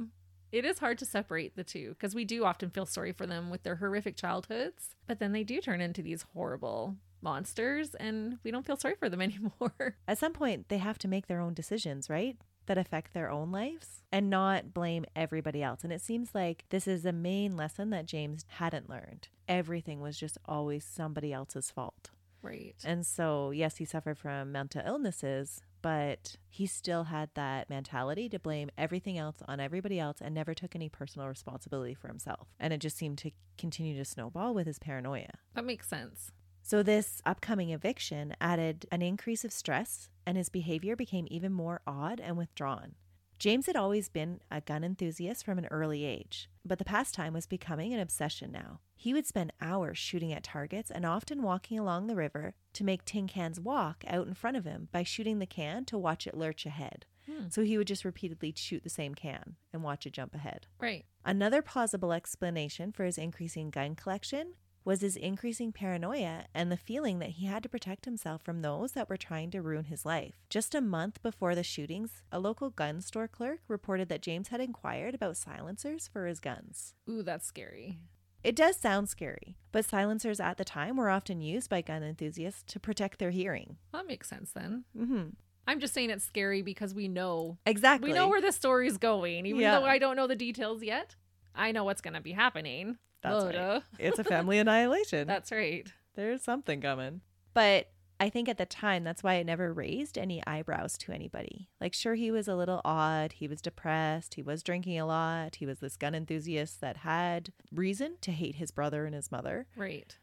It 0.52 0.65
is 0.65 0.80
hard 0.80 0.98
to 1.00 1.06
separate 1.06 1.56
the 1.56 1.63
two 1.63 1.89
because 1.89 2.13
we 2.13 2.26
do 2.26 2.43
often 2.43 2.69
feel 2.69 2.86
sorry 2.86 3.12
for 3.12 3.26
them 3.26 3.50
with 3.50 3.63
their 3.63 3.76
horrific 3.76 4.15
childhoods, 4.15 4.96
but 5.08 5.19
then 5.19 5.32
they 5.32 5.43
do 5.43 5.62
turn 5.62 5.82
into 5.82 6.02
these 6.02 6.26
horrible 6.34 6.96
monsters 7.22 7.96
and 7.96 8.38
we 8.43 8.52
don't 8.52 8.65
feel 8.65 8.78
sorry 8.78 8.96
for 8.96 9.10
them 9.10 9.22
anymore. 9.22 9.98
At 10.08 10.17
some 10.17 10.34
point, 10.34 10.69
they 10.69 10.78
have 10.80 10.98
to 11.00 11.08
make 11.08 11.28
their 11.28 11.39
own 11.39 11.54
decisions, 11.54 12.10
right? 12.10 12.38
That 12.67 12.78
affect 12.78 13.13
their 13.13 13.30
own 13.30 13.52
lives 13.52 14.04
and 14.12 14.30
not 14.30 14.73
blame 14.73 15.06
everybody 15.15 15.62
else. 15.63 15.84
And 15.84 15.91
it 15.91 16.02
seems 16.02 16.34
like 16.34 16.65
this 16.69 16.88
is 16.88 17.06
a 17.06 17.12
main 17.12 17.58
lesson 17.58 17.89
that 17.89 18.06
James 18.06 18.45
hadn't 18.47 18.89
learned. 18.89 19.28
Everything 19.47 19.99
was 20.02 20.17
just 20.17 20.38
always 20.45 20.86
somebody 20.86 21.34
else's 21.34 21.71
fault. 21.71 22.12
right. 22.41 22.76
And 22.86 23.06
so, 23.06 23.52
yes, 23.52 23.78
he 23.78 23.86
suffered 23.86 24.17
from 24.17 24.52
mental 24.52 24.82
illnesses, 24.86 25.62
but 25.82 26.38
he 26.49 26.65
still 26.65 27.06
had 27.06 27.30
that 27.34 27.69
mentality 27.69 28.30
to 28.30 28.39
blame 28.39 28.69
everything 28.78 29.17
else 29.17 29.38
on 29.47 29.60
everybody 29.60 29.99
else 29.99 30.19
and 30.21 30.34
never 30.34 30.54
took 30.54 30.76
any 30.76 30.88
personal 30.88 31.28
responsibility 31.28 31.93
for 31.93 32.08
himself. 32.08 32.47
And 32.60 32.71
it 32.71 32.80
just 32.80 32.95
seemed 32.97 33.17
to 33.19 33.32
continue 33.58 33.97
to 33.97 34.06
snowball 34.06 34.54
with 34.54 34.67
his 34.67 34.80
paranoia. 34.80 35.32
That 35.56 35.65
makes 35.65 35.88
sense. 35.89 36.32
So, 36.62 36.82
this 36.82 37.21
upcoming 37.26 37.71
eviction 37.71 38.36
added 38.39 38.86
an 38.89 39.02
increase 39.02 39.43
of 39.43 39.52
stress, 39.52 40.08
and 40.25 40.38
his 40.38 40.49
behavior 40.49 40.95
became 40.95 41.27
even 41.29 41.51
more 41.51 41.81
odd 41.86 42.19
and 42.19 42.38
withdrawn. 42.38 42.95
James 43.39 43.65
had 43.65 43.75
always 43.75 44.07
been 44.07 44.39
a 44.49 44.62
gun 44.62 44.83
enthusiast 44.83 45.43
from 45.43 45.57
an 45.57 45.65
early 45.65 46.05
age, 46.05 46.49
but 46.63 46.77
the 46.77 46.86
pastime 46.86 47.33
was 47.33 47.45
becoming 47.45 47.93
an 47.93 47.99
obsession 47.99 48.51
now. 48.51 48.79
He 48.95 49.13
would 49.13 49.25
spend 49.25 49.51
hours 49.59 49.97
shooting 49.97 50.31
at 50.31 50.43
targets 50.43 50.89
and 50.89 51.05
often 51.05 51.41
walking 51.41 51.77
along 51.77 52.07
the 52.07 52.15
river 52.15 52.55
to 52.71 52.86
make 52.86 53.03
tin 53.03 53.27
cans 53.27 53.59
walk 53.59 54.05
out 54.07 54.27
in 54.27 54.33
front 54.33 54.55
of 54.55 54.63
him 54.63 54.88
by 54.93 55.03
shooting 55.03 55.39
the 55.39 55.45
can 55.45 55.83
to 55.86 55.97
watch 55.97 56.25
it 56.25 56.38
lurch 56.38 56.65
ahead. 56.65 57.05
Hmm. 57.25 57.49
So 57.49 57.63
he 57.63 57.77
would 57.77 57.88
just 57.88 58.05
repeatedly 58.05 58.53
shoot 58.55 58.83
the 58.83 58.89
same 58.89 59.13
can 59.15 59.57
and 59.73 59.83
watch 59.83 60.05
it 60.05 60.13
jump 60.13 60.36
ahead. 60.36 60.67
Right. 60.79 61.05
Another 61.25 61.62
plausible 61.62 62.13
explanation 62.13 62.91
for 62.91 63.03
his 63.03 63.17
increasing 63.17 63.69
gun 63.69 63.95
collection 63.95 64.53
was 64.86 65.02
his 65.02 65.15
increasing 65.15 65.72
paranoia 65.72 66.46
and 66.54 66.72
the 66.72 66.78
feeling 66.78 67.19
that 67.19 67.32
he 67.32 67.46
had 67.46 67.63
to 67.63 67.69
protect 67.69 68.06
himself 68.06 68.41
from 68.43 68.62
those 68.62 68.91
that 68.93 69.10
were 69.10 69.17
trying 69.17 69.50
to 69.52 69.62
ruin 69.62 69.86
his 69.86 70.06
life. 70.06 70.36
Just 70.50 70.76
a 70.76 70.82
month 70.82 71.22
before 71.24 71.56
the 71.56 71.63
shootings, 71.63 72.22
a 72.32 72.39
local 72.39 72.69
gun 72.69 73.02
store 73.02 73.28
clerk 73.28 73.60
reported 73.67 74.10
that 74.10 74.22
James 74.22 74.50
had 74.50 74.60
inquired 74.62 75.15
about 75.15 75.38
silencers 75.38 76.08
for 76.12 76.28
his 76.28 76.39
guns. 76.39 76.93
Ooh, 77.10 77.24
that's 77.24 77.46
scary. 77.46 78.00
It 78.43 78.58
does 78.58 78.76
sound 78.76 79.08
scary, 79.08 79.56
but 79.72 79.86
silencers 79.86 80.41
at 80.41 80.58
the 80.58 80.65
time 80.65 80.98
were 80.98 81.10
often 81.10 81.39
used 81.39 81.69
by 81.69 81.82
gun 81.82 82.04
enthusiasts 82.04 82.63
to 82.74 82.80
protect 82.80 83.19
their 83.19 83.32
hearing. 83.32 83.78
That 83.93 84.06
makes 84.06 84.28
sense 84.28 84.52
then. 84.52 84.84
Mm-hmm. 84.98 85.30
I'm 85.65 85.80
just 85.80 85.93
saying 85.93 86.10
it's 86.10 86.26
scary 86.26 86.62
because 86.62 86.93
we 86.93 87.08
know 87.08 87.58
Exactly. 87.65 88.10
we 88.10 88.13
know 88.13 88.28
where 88.28 88.41
the 88.41 88.52
story's 88.52 88.98
going, 88.98 89.46
even 89.46 89.62
Yeah. 89.62 89.80
though 89.80 89.86
I 89.86 89.98
don't 89.98 90.17
know 90.17 90.28
the 90.28 90.36
details 90.36 90.84
yet. 90.84 91.15
I 91.56 91.72
know 91.72 91.86
what's 91.86 92.02
going 92.02 92.15
to 92.15 92.19
be 92.22 92.34
happening. 92.34 92.98
That's 93.23 93.45
right. 93.45 93.55
Loda. 93.55 93.83
it's 93.99 94.19
a 94.19 94.23
family 94.23 94.59
annihilation. 94.59 95.27
That's 95.27 95.51
right. 95.51 95.88
There's 96.15 96.43
something 96.43 96.81
coming. 96.81 97.21
But 97.53 97.89
I 98.19 98.29
think 98.29 98.47
at 98.47 98.57
the 98.57 98.65
time, 98.65 99.03
that's 99.03 99.23
why 99.23 99.36
it 99.36 99.45
never 99.45 99.73
raised 99.73 100.17
any 100.17 100.41
eyebrows 100.45 100.97
to 100.99 101.12
anybody. 101.12 101.69
Like, 101.81 101.93
sure, 101.93 102.15
he 102.15 102.31
was 102.31 102.47
a 102.47 102.55
little 102.55 102.81
odd. 102.86 103.33
He 103.33 103.47
was 103.47 103.62
depressed. 103.62 104.36
He 104.36 104.41
was 104.41 104.63
drinking 104.63 104.99
a 104.99 105.05
lot. 105.05 105.55
He 105.55 105.65
was 105.65 105.79
this 105.79 105.97
gun 105.97 106.15
enthusiast 106.15 106.79
that 106.81 106.97
had 106.97 107.51
reason 107.73 108.17
to 108.21 108.31
hate 108.31 108.55
his 108.55 108.71
brother 108.71 109.05
and 109.05 109.15
his 109.15 109.31
mother. 109.31 109.65
Right. 109.75 110.17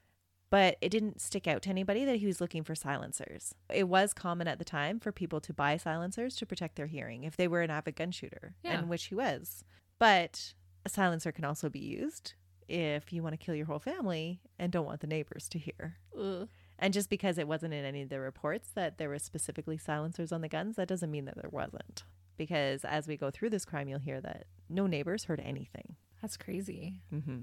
But 0.51 0.79
it 0.81 0.89
didn't 0.89 1.21
stick 1.21 1.47
out 1.47 1.63
to 1.63 1.71
anybody 1.71 2.05
that 2.05 2.17
he 2.17 2.27
was 2.27 2.41
looking 2.41 2.65
for 2.65 2.75
silencers. 2.75 3.55
It 3.73 3.89
was 3.89 4.13
common 4.13 4.49
at 4.49 4.59
the 4.59 4.65
time 4.65 4.99
for 4.99 5.13
people 5.13 5.41
to 5.43 5.53
buy 5.53 5.77
silencers 5.77 6.35
to 6.37 6.47
protect 6.47 6.77
their 6.77 6.87
hearing 6.87 7.23
if 7.25 7.37
they 7.37 7.47
were 7.49 7.63
an 7.63 7.71
avid 7.71 7.97
gun 7.97 8.11
shooter, 8.11 8.55
Yeah. 8.65 8.79
and 8.79 8.89
which 8.89 9.05
he 9.05 9.15
was. 9.15 9.63
But 9.99 10.55
a 10.85 10.89
silencer 10.89 11.31
can 11.31 11.45
also 11.45 11.69
be 11.69 11.79
used 11.79 12.35
if 12.71 13.13
you 13.13 13.23
want 13.23 13.33
to 13.33 13.45
kill 13.45 13.55
your 13.55 13.67
whole 13.67 13.81
family 13.81 14.41
and 14.59 14.71
don't 14.71 14.87
want 14.87 15.01
the 15.01 15.07
neighbors 15.07 15.49
to 15.49 15.59
hear. 15.59 15.97
Ugh. 16.19 16.49
And 16.79 16.95
just 16.95 17.11
because 17.11 17.37
it 17.37 17.49
wasn't 17.49 17.75
in 17.75 17.85
any 17.85 18.03
of 18.03 18.09
the 18.09 18.21
reports 18.21 18.71
that 18.75 18.97
there 18.97 19.11
was 19.11 19.23
specifically 19.23 19.77
silencers 19.77 20.33
on 20.33 20.41
the 20.41 20.49
guns, 20.49 20.77
that 20.77 20.89
doesn't 20.89 21.11
mean 21.11 21.27
that 21.27 21.35
there 21.35 21.51
wasn't. 21.51 22.05
Because 22.39 22.85
as 22.85 23.07
we 23.07 23.19
go 23.19 23.31
through 23.31 23.51
this 23.51 23.67
crime, 23.67 23.89
you'll 23.89 23.99
hear 23.99 24.21
that 24.23 24.47
no 24.69 24.87
neighbors 24.87 25.25
heard 25.25 25.41
anything. 25.41 25.97
That's 26.23 26.39
crazy. 26.39 27.03
Mm-hmm. 27.13 27.39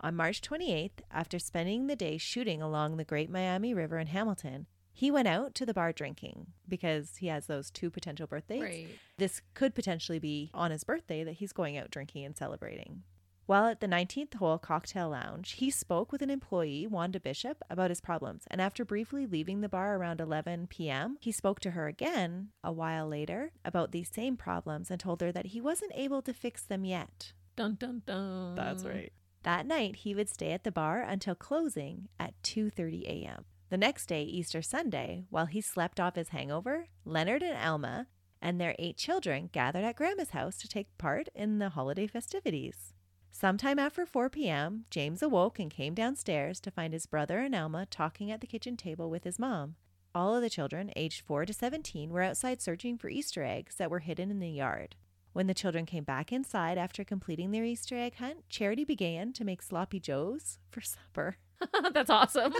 On 0.00 0.16
March 0.16 0.42
28th, 0.42 1.00
after 1.10 1.38
spending 1.38 1.86
the 1.86 1.96
day 1.96 2.18
shooting 2.18 2.60
along 2.60 2.96
the 2.96 3.04
Great 3.04 3.30
Miami 3.30 3.72
River 3.72 3.98
in 3.98 4.08
Hamilton, 4.08 4.66
he 4.92 5.10
went 5.10 5.28
out 5.28 5.54
to 5.54 5.64
the 5.64 5.72
bar 5.72 5.92
drinking 5.92 6.48
because 6.68 7.16
he 7.16 7.28
has 7.28 7.46
those 7.46 7.70
two 7.70 7.88
potential 7.88 8.26
birthdays. 8.26 8.62
Right. 8.62 8.88
This 9.16 9.40
could 9.54 9.74
potentially 9.74 10.18
be 10.18 10.50
on 10.52 10.70
his 10.70 10.84
birthday 10.84 11.24
that 11.24 11.34
he's 11.34 11.52
going 11.52 11.78
out 11.78 11.90
drinking 11.90 12.26
and 12.26 12.36
celebrating. 12.36 13.04
While 13.52 13.66
at 13.66 13.80
the 13.80 13.86
19th 13.86 14.32
hole 14.36 14.56
cocktail 14.56 15.10
lounge, 15.10 15.52
he 15.58 15.68
spoke 15.68 16.10
with 16.10 16.22
an 16.22 16.30
employee, 16.30 16.86
Wanda 16.86 17.20
Bishop, 17.20 17.62
about 17.68 17.90
his 17.90 18.00
problems. 18.00 18.44
And 18.50 18.62
after 18.62 18.82
briefly 18.82 19.26
leaving 19.26 19.60
the 19.60 19.68
bar 19.68 19.94
around 19.94 20.22
11 20.22 20.68
p.m., 20.68 21.18
he 21.20 21.32
spoke 21.32 21.60
to 21.60 21.72
her 21.72 21.86
again 21.86 22.48
a 22.64 22.72
while 22.72 23.06
later 23.06 23.52
about 23.62 23.92
these 23.92 24.08
same 24.08 24.38
problems 24.38 24.90
and 24.90 24.98
told 24.98 25.20
her 25.20 25.30
that 25.32 25.48
he 25.48 25.60
wasn't 25.60 25.92
able 25.94 26.22
to 26.22 26.32
fix 26.32 26.62
them 26.62 26.86
yet. 26.86 27.34
Dun 27.54 27.74
dun 27.74 28.00
dun. 28.06 28.54
That's 28.54 28.86
right. 28.86 29.12
That 29.42 29.66
night, 29.66 29.96
he 29.96 30.14
would 30.14 30.30
stay 30.30 30.52
at 30.52 30.64
the 30.64 30.72
bar 30.72 31.02
until 31.02 31.34
closing 31.34 32.08
at 32.18 32.32
2:30 32.44 33.02
a.m. 33.02 33.44
The 33.68 33.76
next 33.76 34.06
day, 34.06 34.22
Easter 34.22 34.62
Sunday, 34.62 35.26
while 35.28 35.44
he 35.44 35.60
slept 35.60 36.00
off 36.00 36.14
his 36.14 36.30
hangover, 36.30 36.86
Leonard 37.04 37.42
and 37.42 37.58
Alma 37.58 38.06
and 38.40 38.58
their 38.58 38.74
eight 38.78 38.96
children 38.96 39.50
gathered 39.52 39.84
at 39.84 39.96
Grandma's 39.96 40.30
house 40.30 40.56
to 40.56 40.68
take 40.68 40.96
part 40.96 41.28
in 41.34 41.58
the 41.58 41.68
holiday 41.68 42.06
festivities. 42.06 42.94
Sometime 43.34 43.78
after 43.78 44.04
4 44.04 44.28
p.m., 44.28 44.84
James 44.90 45.22
awoke 45.22 45.58
and 45.58 45.70
came 45.70 45.94
downstairs 45.94 46.60
to 46.60 46.70
find 46.70 46.92
his 46.92 47.06
brother 47.06 47.38
and 47.38 47.54
Alma 47.54 47.86
talking 47.86 48.30
at 48.30 48.40
the 48.40 48.46
kitchen 48.46 48.76
table 48.76 49.08
with 49.10 49.24
his 49.24 49.38
mom. 49.38 49.74
All 50.14 50.36
of 50.36 50.42
the 50.42 50.50
children, 50.50 50.92
aged 50.94 51.22
4 51.22 51.46
to 51.46 51.52
17, 51.54 52.10
were 52.10 52.22
outside 52.22 52.60
searching 52.60 52.98
for 52.98 53.08
Easter 53.08 53.42
eggs 53.42 53.76
that 53.76 53.90
were 53.90 54.00
hidden 54.00 54.30
in 54.30 54.38
the 54.38 54.50
yard. 54.50 54.96
When 55.32 55.46
the 55.46 55.54
children 55.54 55.86
came 55.86 56.04
back 56.04 56.30
inside 56.30 56.76
after 56.76 57.02
completing 57.04 57.50
their 57.50 57.64
Easter 57.64 57.96
egg 57.96 58.16
hunt, 58.16 58.48
Charity 58.50 58.84
began 58.84 59.32
to 59.32 59.44
make 59.44 59.62
sloppy 59.62 59.98
joes 59.98 60.58
for 60.70 60.82
supper. 60.82 61.38
That's 61.94 62.10
awesome. 62.10 62.52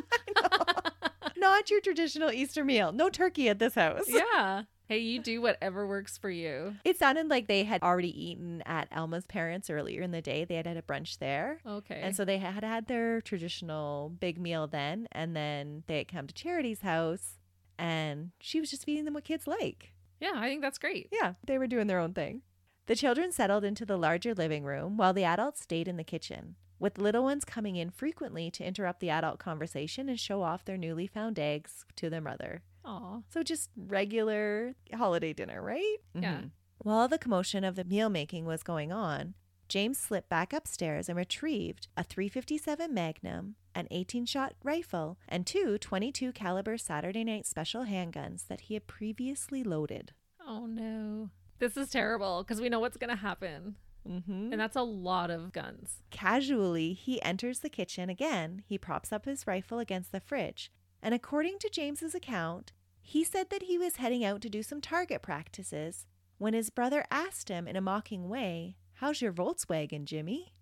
Not 1.37 1.71
your 1.71 1.83
traditional 1.83 2.33
Easter 2.33 2.65
meal. 2.65 2.93
No 2.93 3.11
turkey 3.11 3.49
at 3.51 3.59
this 3.59 3.75
house. 3.75 4.07
yeah. 4.09 4.63
Hey, 4.93 4.99
you 4.99 5.21
do 5.21 5.41
whatever 5.41 5.87
works 5.87 6.19
for 6.19 6.29
you. 6.29 6.75
It 6.85 6.99
sounded 6.99 7.31
like 7.31 7.47
they 7.47 7.65
had 7.65 7.83
already 7.83 8.11
eaten 8.31 8.63
at 8.67 8.89
Alma's 8.95 9.25
parents 9.25 9.71
earlier 9.71 10.03
in 10.03 10.11
the 10.11 10.21
day. 10.21 10.45
They 10.45 10.57
had 10.57 10.67
had 10.67 10.77
a 10.77 10.83
brunch 10.83 11.19
there. 11.19 11.61
Okay. 11.67 11.99
And 12.03 12.15
so 12.15 12.27
they 12.27 12.37
had 12.37 12.63
had 12.63 12.89
their 12.89 13.23
traditional 13.23 14.11
big 14.11 14.39
meal 14.39 14.67
then. 14.67 15.09
And 15.11 15.35
then 15.35 15.85
they 15.87 15.97
had 15.97 16.09
come 16.09 16.27
to 16.27 16.35
Charity's 16.35 16.83
house 16.83 17.39
and 17.79 18.33
she 18.39 18.61
was 18.61 18.69
just 18.69 18.85
feeding 18.85 19.07
them 19.07 19.15
what 19.15 19.25
kids 19.25 19.47
like. 19.47 19.95
yeah, 20.21 20.33
I 20.35 20.49
think 20.49 20.61
that's 20.61 20.77
great. 20.77 21.09
Yeah, 21.11 21.35
they 21.47 21.57
were 21.57 21.67
doing 21.67 21.87
their 21.87 21.99
own 21.99 22.13
thing. 22.13 22.43
The 22.85 22.95
children 22.95 23.33
settled 23.33 23.65
into 23.65 23.87
the 23.87 23.97
larger 23.97 24.35
living 24.35 24.63
room 24.63 24.99
while 24.99 25.15
the 25.15 25.25
adults 25.25 25.63
stayed 25.63 25.89
in 25.89 25.97
the 25.97 26.05
kitchen, 26.05 26.57
with 26.79 26.99
little 26.99 27.23
ones 27.23 27.47
coming 27.47 27.77
in 27.77 27.89
frequently 27.89 28.51
to 28.51 28.65
interrupt 28.65 29.01
the 29.01 29.09
adult 29.09 29.39
conversation 29.39 30.11
and 30.11 30.21
show 30.21 30.43
off 30.43 30.67
their 30.67 30.77
newly 30.77 31.07
found 31.07 31.39
eggs 31.39 31.87
to 31.97 32.11
their 32.11 32.21
mother. 32.21 32.63
Aw. 32.85 33.21
So 33.31 33.43
just 33.43 33.71
regular 33.77 34.75
holiday 34.95 35.33
dinner, 35.33 35.63
right? 35.63 35.99
Yeah. 36.15 36.41
Mhm. 36.43 36.51
While 36.79 37.09
the 37.09 37.19
commotion 37.19 37.63
of 37.65 37.77
the 37.77 37.85
meal 37.85 38.09
making 38.09 38.45
was 38.45 38.63
going 38.63 38.91
on, 38.93 39.35
James 39.69 39.99
slipped 39.99 40.29
back 40.29 40.53
upstairs 40.53 41.09
and 41.09 41.17
retrieved 41.17 41.89
a 41.97 42.03
357 42.03 42.93
Magnum, 42.93 43.55
an 43.75 43.87
18-shot 43.91 44.55
rifle, 44.63 45.19
and 45.29 45.47
two 45.47 45.79
22 45.79 46.33
caliber 46.33 46.77
Saturday 46.77 47.25
Night 47.25 47.47
Special 47.47 47.85
handguns 47.85 48.49
that 48.49 48.63
he 48.63 48.75
had 48.75 48.87
previously 48.87 49.63
loaded. 49.63 50.13
Oh 50.47 50.67
no. 50.67 51.31
This 51.59 51.77
is 51.77 51.89
terrible 51.91 52.43
because 52.43 52.61
we 52.61 52.69
know 52.69 52.81
what's 52.81 52.97
going 52.97 53.11
to 53.11 53.17
happen. 53.17 53.77
Mm-hmm. 54.07 54.53
And 54.53 54.61
that's 54.61 54.75
a 54.75 54.83
lot 54.83 55.31
of 55.31 55.53
guns. 55.53 56.03
Casually, 56.11 56.93
he 56.93 57.23
enters 57.23 57.61
the 57.61 57.71
kitchen 57.71 58.11
again. 58.11 58.65
He 58.67 58.77
props 58.77 59.13
up 59.13 59.27
his 59.27 59.47
rifle 59.47 59.79
against 59.79 60.11
the 60.11 60.19
fridge. 60.19 60.73
And 61.03 61.15
according 61.15 61.59
to 61.59 61.71
James's 61.71 62.15
account, 62.15 62.73
he 63.01 63.25
said 63.25 63.51
that 63.51 63.65
he 63.65 63.77
was 63.77 63.97
heading 63.97 64.25
out 64.25 64.41
to 64.43 64.49
do 64.49 64.63
some 64.63 64.81
target 64.81 65.23
practices 65.23 66.07
when 66.39 66.55
his 66.55 66.71
brother 66.71 67.05
asked 67.11 67.49
him 67.49 67.67
in 67.67 67.77
a 67.77 67.81
mocking 67.81 68.29
way, 68.29 68.77
How's 68.95 69.21
your 69.21 69.33
Volkswagen, 69.33 70.05
Jimmy? 70.05 70.55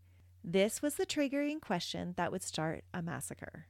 This 0.43 0.81
was 0.81 0.95
the 0.95 1.05
triggering 1.05 1.61
question 1.61 2.15
that 2.17 2.33
would 2.33 2.43
start 2.43 2.85
a 2.95 3.03
massacre. 3.03 3.67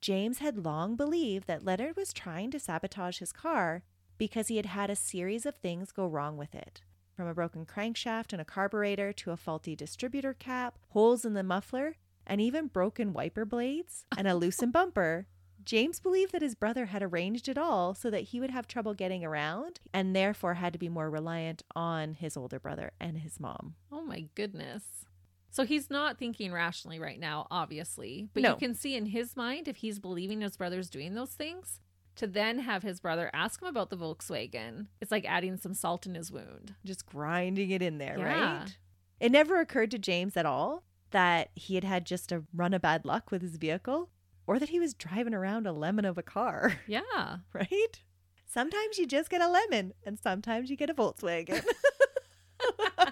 James 0.00 0.38
had 0.38 0.64
long 0.64 0.96
believed 0.96 1.46
that 1.46 1.64
Leonard 1.64 1.96
was 1.96 2.14
trying 2.14 2.50
to 2.52 2.58
sabotage 2.58 3.18
his 3.18 3.32
car 3.32 3.82
because 4.16 4.48
he 4.48 4.56
had 4.56 4.66
had 4.66 4.88
a 4.88 4.96
series 4.96 5.44
of 5.44 5.56
things 5.56 5.92
go 5.92 6.06
wrong 6.06 6.38
with 6.38 6.54
it 6.54 6.82
from 7.20 7.28
a 7.28 7.34
broken 7.34 7.66
crankshaft 7.66 8.32
and 8.32 8.40
a 8.40 8.46
carburetor 8.46 9.12
to 9.12 9.30
a 9.30 9.36
faulty 9.36 9.76
distributor 9.76 10.32
cap, 10.32 10.78
holes 10.88 11.26
in 11.26 11.34
the 11.34 11.42
muffler, 11.42 11.96
and 12.26 12.40
even 12.40 12.66
broken 12.66 13.12
wiper 13.12 13.44
blades 13.44 14.06
and 14.16 14.26
a 14.26 14.34
loosened 14.34 14.72
bumper. 14.72 15.26
James 15.64 16.00
believed 16.00 16.32
that 16.32 16.42
his 16.42 16.54
brother 16.54 16.86
had 16.86 17.02
arranged 17.02 17.48
it 17.48 17.58
all 17.58 17.94
so 17.94 18.10
that 18.10 18.20
he 18.24 18.40
would 18.40 18.50
have 18.50 18.66
trouble 18.66 18.94
getting 18.94 19.24
around 19.24 19.80
and 19.92 20.14
therefore 20.14 20.54
had 20.54 20.72
to 20.72 20.78
be 20.78 20.88
more 20.88 21.10
reliant 21.10 21.62
on 21.76 22.14
his 22.14 22.36
older 22.36 22.58
brother 22.58 22.92
and 23.00 23.18
his 23.18 23.38
mom. 23.40 23.74
Oh 23.92 24.02
my 24.02 24.26
goodness. 24.34 25.04
So 25.50 25.64
he's 25.64 25.90
not 25.90 26.18
thinking 26.18 26.52
rationally 26.52 26.98
right 27.00 27.18
now, 27.18 27.46
obviously. 27.50 28.28
But 28.32 28.42
No. 28.44 28.50
you 28.50 28.56
can 28.56 28.74
see 28.74 28.94
in 28.94 29.06
his 29.06 29.36
mind, 29.36 29.66
if 29.68 29.76
he's 29.76 29.98
believing 29.98 30.40
his 30.42 30.56
brother's 30.56 30.88
doing 30.90 31.14
those 31.14 31.32
things, 31.34 31.80
to 32.16 32.26
then 32.26 32.60
have 32.60 32.82
his 32.82 33.00
brother 33.00 33.30
ask 33.32 33.60
him 33.60 33.68
about 33.68 33.90
the 33.90 33.96
Volkswagen, 33.96 34.86
it's 35.00 35.10
like 35.10 35.24
adding 35.24 35.56
some 35.56 35.74
salt 35.74 36.06
in 36.06 36.14
his 36.14 36.30
wound. 36.30 36.74
Just 36.84 37.06
grinding 37.06 37.70
it 37.70 37.82
in 37.82 37.98
there, 37.98 38.18
Yeah. 38.18 38.58
right? 38.60 38.76
It 39.18 39.32
never 39.32 39.58
occurred 39.60 39.90
to 39.92 39.98
James 39.98 40.36
at 40.36 40.46
all 40.46 40.84
that 41.10 41.50
he 41.56 41.74
had 41.74 41.84
had 41.84 42.06
just 42.06 42.30
a 42.30 42.44
run 42.54 42.72
of 42.72 42.82
bad 42.82 43.04
luck 43.04 43.30
with 43.30 43.42
his 43.42 43.56
vehicle 43.56 44.10
or 44.50 44.58
that 44.58 44.70
he 44.70 44.80
was 44.80 44.94
driving 44.94 45.32
around 45.32 45.64
a 45.64 45.72
lemon 45.72 46.04
of 46.04 46.18
a 46.18 46.24
car. 46.24 46.80
Yeah. 46.88 47.36
right? 47.52 48.02
Sometimes 48.46 48.98
you 48.98 49.06
just 49.06 49.30
get 49.30 49.40
a 49.40 49.48
lemon 49.48 49.92
and 50.04 50.18
sometimes 50.18 50.68
you 50.68 50.76
get 50.76 50.90
a 50.90 50.94
Volkswagen. 50.94 51.62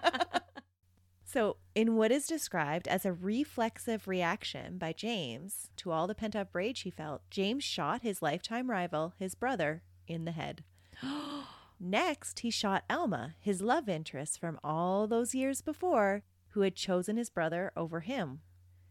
so, 1.24 1.58
in 1.76 1.94
what 1.94 2.10
is 2.10 2.26
described 2.26 2.88
as 2.88 3.06
a 3.06 3.12
reflexive 3.12 4.08
reaction 4.08 4.78
by 4.78 4.92
James 4.92 5.70
to 5.76 5.92
all 5.92 6.08
the 6.08 6.14
pent 6.16 6.34
up 6.34 6.52
rage 6.56 6.80
he 6.80 6.90
felt, 6.90 7.22
James 7.30 7.62
shot 7.62 8.02
his 8.02 8.20
lifetime 8.20 8.68
rival, 8.68 9.14
his 9.16 9.36
brother, 9.36 9.84
in 10.08 10.24
the 10.24 10.32
head. 10.32 10.64
Next, 11.78 12.40
he 12.40 12.50
shot 12.50 12.82
Alma, 12.90 13.36
his 13.38 13.62
love 13.62 13.88
interest 13.88 14.40
from 14.40 14.58
all 14.64 15.06
those 15.06 15.36
years 15.36 15.60
before, 15.60 16.24
who 16.48 16.62
had 16.62 16.74
chosen 16.74 17.16
his 17.16 17.30
brother 17.30 17.70
over 17.76 18.00
him. 18.00 18.40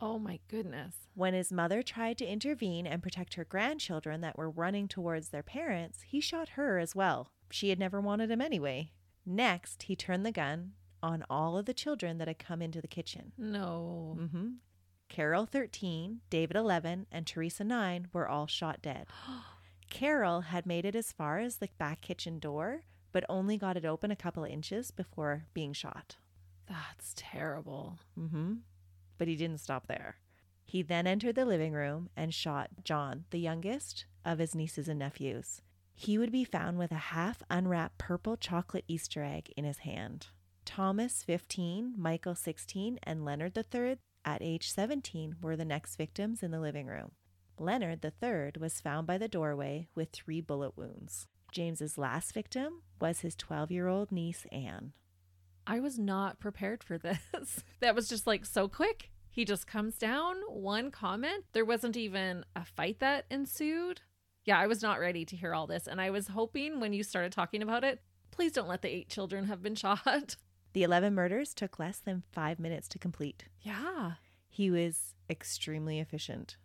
Oh 0.01 0.19
my 0.19 0.39
goodness. 0.47 0.95
When 1.15 1.33
his 1.33 1.51
mother 1.51 1.81
tried 1.81 2.17
to 2.19 2.25
intervene 2.25 2.85
and 2.85 3.03
protect 3.03 3.35
her 3.35 3.45
grandchildren 3.45 4.21
that 4.21 4.37
were 4.37 4.49
running 4.49 4.87
towards 4.87 5.29
their 5.29 5.43
parents, 5.43 5.99
he 6.05 6.21
shot 6.21 6.49
her 6.49 6.79
as 6.79 6.95
well. 6.95 7.31
She 7.49 7.69
had 7.69 7.79
never 7.79 8.01
wanted 8.01 8.29
him 8.31 8.41
anyway. 8.41 8.91
Next, 9.25 9.83
he 9.83 9.95
turned 9.95 10.25
the 10.25 10.31
gun 10.31 10.73
on 11.01 11.25
all 11.29 11.57
of 11.57 11.65
the 11.65 11.73
children 11.73 12.17
that 12.17 12.27
had 12.27 12.39
come 12.39 12.61
into 12.61 12.81
the 12.81 12.87
kitchen. 12.87 13.33
No. 13.37 14.17
Mm-hmm. 14.19 14.47
Carol, 15.09 15.45
13, 15.45 16.21
David, 16.29 16.57
11, 16.57 17.07
and 17.11 17.25
Teresa, 17.25 17.63
9, 17.63 18.09
were 18.11 18.27
all 18.27 18.47
shot 18.47 18.81
dead. 18.81 19.07
Carol 19.89 20.41
had 20.41 20.65
made 20.65 20.85
it 20.85 20.95
as 20.95 21.13
far 21.13 21.39
as 21.39 21.57
the 21.57 21.69
back 21.77 22.01
kitchen 22.01 22.39
door, 22.39 22.83
but 23.13 23.23
only 23.29 23.57
got 23.57 23.77
it 23.77 23.85
open 23.85 24.11
a 24.11 24.17
couple 24.17 24.43
of 24.43 24.51
inches 24.51 24.91
before 24.91 25.45
being 25.53 25.71
shot. 25.71 26.17
That's 26.67 27.13
terrible. 27.15 27.99
Mm-hmm. 28.19 28.55
But 29.17 29.27
he 29.27 29.35
didn't 29.35 29.59
stop 29.59 29.87
there. 29.87 30.17
He 30.65 30.81
then 30.81 31.07
entered 31.07 31.35
the 31.35 31.45
living 31.45 31.73
room 31.73 32.09
and 32.15 32.33
shot 32.33 32.69
John, 32.83 33.25
the 33.29 33.39
youngest 33.39 34.05
of 34.25 34.39
his 34.39 34.53
nieces 34.53 34.89
and 34.89 34.99
nephews. 34.99 35.61
He 35.95 36.17
would 36.17 36.31
be 36.31 36.43
found 36.43 36.77
with 36.77 36.91
a 36.91 36.95
half 36.95 37.41
unwrapped 37.49 37.97
purple 37.97 38.37
chocolate 38.37 38.83
Easter 38.87 39.23
egg 39.23 39.51
in 39.55 39.63
his 39.63 39.79
hand. 39.79 40.27
Thomas, 40.65 41.23
15, 41.23 41.95
Michael, 41.97 42.35
16, 42.35 42.99
and 43.03 43.23
Leonard 43.23 43.57
III, 43.57 43.97
at 44.25 44.41
age 44.41 44.69
17, 44.71 45.37
were 45.41 45.55
the 45.55 45.65
next 45.65 45.95
victims 45.95 46.43
in 46.43 46.51
the 46.51 46.59
living 46.59 46.85
room. 46.85 47.11
Leonard 47.57 48.03
III 48.05 48.51
was 48.59 48.81
found 48.81 49.07
by 49.07 49.17
the 49.17 49.29
doorway 49.29 49.87
with 49.95 50.09
three 50.11 50.41
bullet 50.41 50.77
wounds. 50.77 51.27
James's 51.51 51.97
last 51.97 52.33
victim 52.33 52.83
was 52.99 53.21
his 53.21 53.35
12 53.35 53.71
year 53.71 53.87
old 53.87 54.11
niece, 54.11 54.45
Anne. 54.51 54.91
I 55.67 55.81
was 55.81 55.99
not 55.99 56.39
prepared 56.39 56.83
for 56.83 56.97
this. 56.97 57.19
that 57.81 57.93
was 57.93 58.07
just 58.07 58.25
like 58.25 58.45
so 58.45 58.67
quick. 58.67 59.11
He 59.29 59.43
just 59.45 59.67
comes 59.67 59.97
down, 59.97 60.37
one 60.47 60.89
comment. 60.89 61.43
There 61.51 61.65
wasn't 61.65 61.97
even 61.97 62.45
a 62.55 62.63
fight 62.63 62.99
that 63.01 63.25
ensued. 63.29 64.01
Yeah, 64.45 64.57
I 64.57 64.67
was 64.67 64.81
not 64.81 64.99
ready 64.99 65.25
to 65.25 65.35
hear 65.35 65.53
all 65.53 65.67
this. 65.67 65.85
And 65.85 65.99
I 65.99 66.09
was 66.09 66.29
hoping 66.29 66.79
when 66.79 66.93
you 66.93 67.03
started 67.03 67.33
talking 67.33 67.61
about 67.61 67.83
it, 67.83 68.01
please 68.31 68.53
don't 68.53 68.69
let 68.69 68.81
the 68.81 68.89
eight 68.89 69.09
children 69.09 69.45
have 69.45 69.61
been 69.61 69.75
shot. 69.75 70.37
The 70.73 70.83
11 70.83 71.13
murders 71.13 71.53
took 71.53 71.77
less 71.77 71.99
than 71.99 72.23
five 72.31 72.59
minutes 72.59 72.87
to 72.89 72.99
complete. 72.99 73.45
Yeah. 73.61 74.13
He 74.49 74.71
was 74.71 75.15
extremely 75.29 75.99
efficient. 75.99 76.55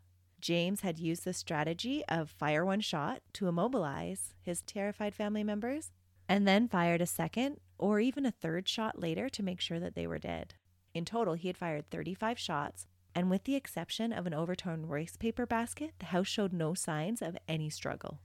James 0.40 0.80
had 0.80 0.98
used 0.98 1.24
the 1.24 1.32
strategy 1.32 2.04
of 2.08 2.30
fire 2.30 2.64
one 2.64 2.80
shot 2.80 3.20
to 3.34 3.48
immobilize 3.48 4.34
his 4.40 4.62
terrified 4.62 5.14
family 5.14 5.44
members, 5.44 5.90
and 6.28 6.48
then 6.48 6.68
fired 6.68 7.00
a 7.00 7.06
second 7.06 7.58
or 7.82 7.98
even 7.98 8.24
a 8.24 8.30
third 8.30 8.68
shot 8.68 9.00
later 9.00 9.28
to 9.28 9.42
make 9.42 9.60
sure 9.60 9.80
that 9.80 9.96
they 9.96 10.06
were 10.06 10.18
dead. 10.18 10.54
In 10.94 11.04
total, 11.04 11.34
he 11.34 11.48
had 11.48 11.58
fired 11.58 11.90
35 11.90 12.38
shots, 12.38 12.86
and 13.12 13.28
with 13.28 13.42
the 13.42 13.56
exception 13.56 14.12
of 14.12 14.24
an 14.24 14.32
overturned 14.32 14.88
rice 14.88 15.16
paper 15.16 15.46
basket, 15.46 15.90
the 15.98 16.06
house 16.06 16.28
showed 16.28 16.52
no 16.52 16.74
signs 16.74 17.20
of 17.20 17.36
any 17.48 17.68
struggle. 17.68 18.20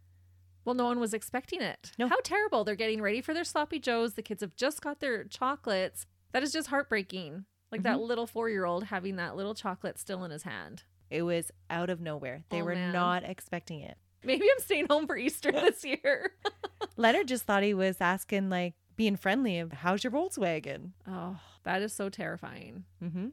Well, 0.63 0.75
no 0.75 0.85
one 0.85 0.99
was 0.99 1.13
expecting 1.13 1.61
it. 1.61 1.91
No. 1.97 2.07
How 2.07 2.19
terrible. 2.23 2.63
They're 2.63 2.75
getting 2.75 3.01
ready 3.01 3.19
for 3.19 3.33
their 3.33 3.43
sloppy 3.43 3.79
joes. 3.79 4.13
The 4.13 4.21
kids 4.21 4.41
have 4.41 4.55
just 4.55 4.81
got 4.81 4.99
their 4.99 5.23
chocolates. 5.23 6.05
That 6.33 6.43
is 6.43 6.51
just 6.51 6.67
heartbreaking. 6.67 7.45
Like 7.71 7.81
that 7.83 7.95
mm-hmm. 7.97 8.05
little 8.05 8.27
four 8.27 8.49
year 8.49 8.65
old 8.65 8.83
having 8.85 9.15
that 9.15 9.35
little 9.35 9.55
chocolate 9.55 9.97
still 9.97 10.23
in 10.23 10.29
his 10.31 10.43
hand. 10.43 10.83
It 11.09 11.23
was 11.23 11.51
out 11.69 11.89
of 11.89 11.99
nowhere. 11.99 12.43
They 12.49 12.61
Oh, 12.61 12.65
were 12.65 12.75
man. 12.75 12.93
not 12.93 13.23
expecting 13.23 13.79
it. 13.79 13.97
Maybe 14.23 14.45
I'm 14.51 14.59
staying 14.63 14.87
home 14.87 15.07
for 15.07 15.17
Easter 15.17 15.51
this 15.51 15.83
year. 15.83 16.33
Leonard 16.97 17.27
just 17.27 17.43
thought 17.45 17.63
he 17.63 17.73
was 17.73 18.01
asking, 18.01 18.49
like, 18.49 18.75
being 18.97 19.15
friendly 19.15 19.59
of, 19.59 19.71
how's 19.71 20.03
your 20.03 20.11
Volkswagen? 20.11 20.91
oh, 21.07 21.39
that 21.63 21.81
is 21.81 21.93
so 21.93 22.09
terrifying. 22.09 22.83
Mm-hmm. 23.01 23.27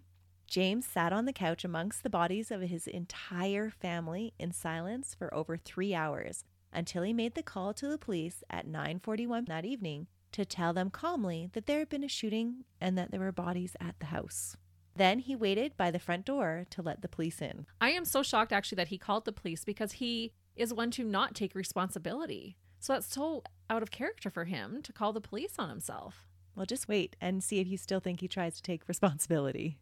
James 0.47 0.87
sat 0.87 1.13
on 1.13 1.25
the 1.25 1.33
couch 1.33 1.65
amongst 1.65 2.03
the 2.03 2.11
bodies 2.11 2.51
of 2.51 2.61
his 2.61 2.87
entire 2.87 3.71
family 3.71 4.35
in 4.39 4.53
silence 4.53 5.15
for 5.19 5.33
over 5.35 5.57
three 5.57 5.95
hours 5.95 6.45
until 6.73 7.03
he 7.03 7.13
made 7.13 7.35
the 7.35 7.43
call 7.43 7.73
to 7.75 7.89
the 7.89 7.99
police 7.99 8.45
at 8.51 8.69
9:41 8.69 9.47
that 9.47 9.65
evening 9.65 10.07
to 10.33 10.45
tell 10.45 10.73
them 10.73 10.91
calmly 10.91 11.49
that 11.53 11.67
there 11.67 11.79
had 11.79 11.89
been 11.89 12.05
a 12.05 12.09
shooting 12.09 12.65
and 12.81 12.99
that 12.99 13.11
there 13.11 13.21
were 13.21 13.33
bodies 13.33 13.77
at 13.81 13.99
the 14.01 14.07
house. 14.07 14.57
Then 14.97 15.21
he 15.21 15.35
waited 15.35 15.77
by 15.77 15.91
the 15.91 15.99
front 15.99 16.25
door 16.25 16.67
to 16.71 16.83
let 16.83 17.03
the 17.03 17.09
police 17.09 17.41
in. 17.41 17.67
I 17.81 17.91
am 17.91 18.05
so 18.05 18.23
shocked 18.23 18.53
actually 18.53 18.77
that 18.77 18.89
he 18.89 18.99
called 18.99 19.25
the 19.25 19.33
police 19.33 19.65
because 19.65 19.93
he 19.93 20.33
is 20.57 20.75
one 20.75 20.91
to 20.93 21.05
not 21.05 21.35
take 21.35 21.55
responsibility. 21.55 22.57
So 22.85 22.93
that's 22.93 23.15
so 23.15 23.43
out 23.71 23.83
of 23.83 23.91
character 23.91 24.29
for 24.29 24.45
him 24.45 24.83
to 24.83 24.93
call 24.93 25.15
the 25.15 25.21
police 25.23 25.55
on 25.59 25.71
himself. 25.71 26.29
Well, 26.55 26.67
just 26.67 26.87
wait 26.87 27.17
and 27.19 27.43
see 27.43 27.59
if 27.59 27.67
you 27.67 27.79
still 27.79 27.99
think 27.99 28.21
he 28.21 28.29
tries 28.29 28.57
to 28.57 28.63
take 28.63 28.87
responsibility. 28.89 29.79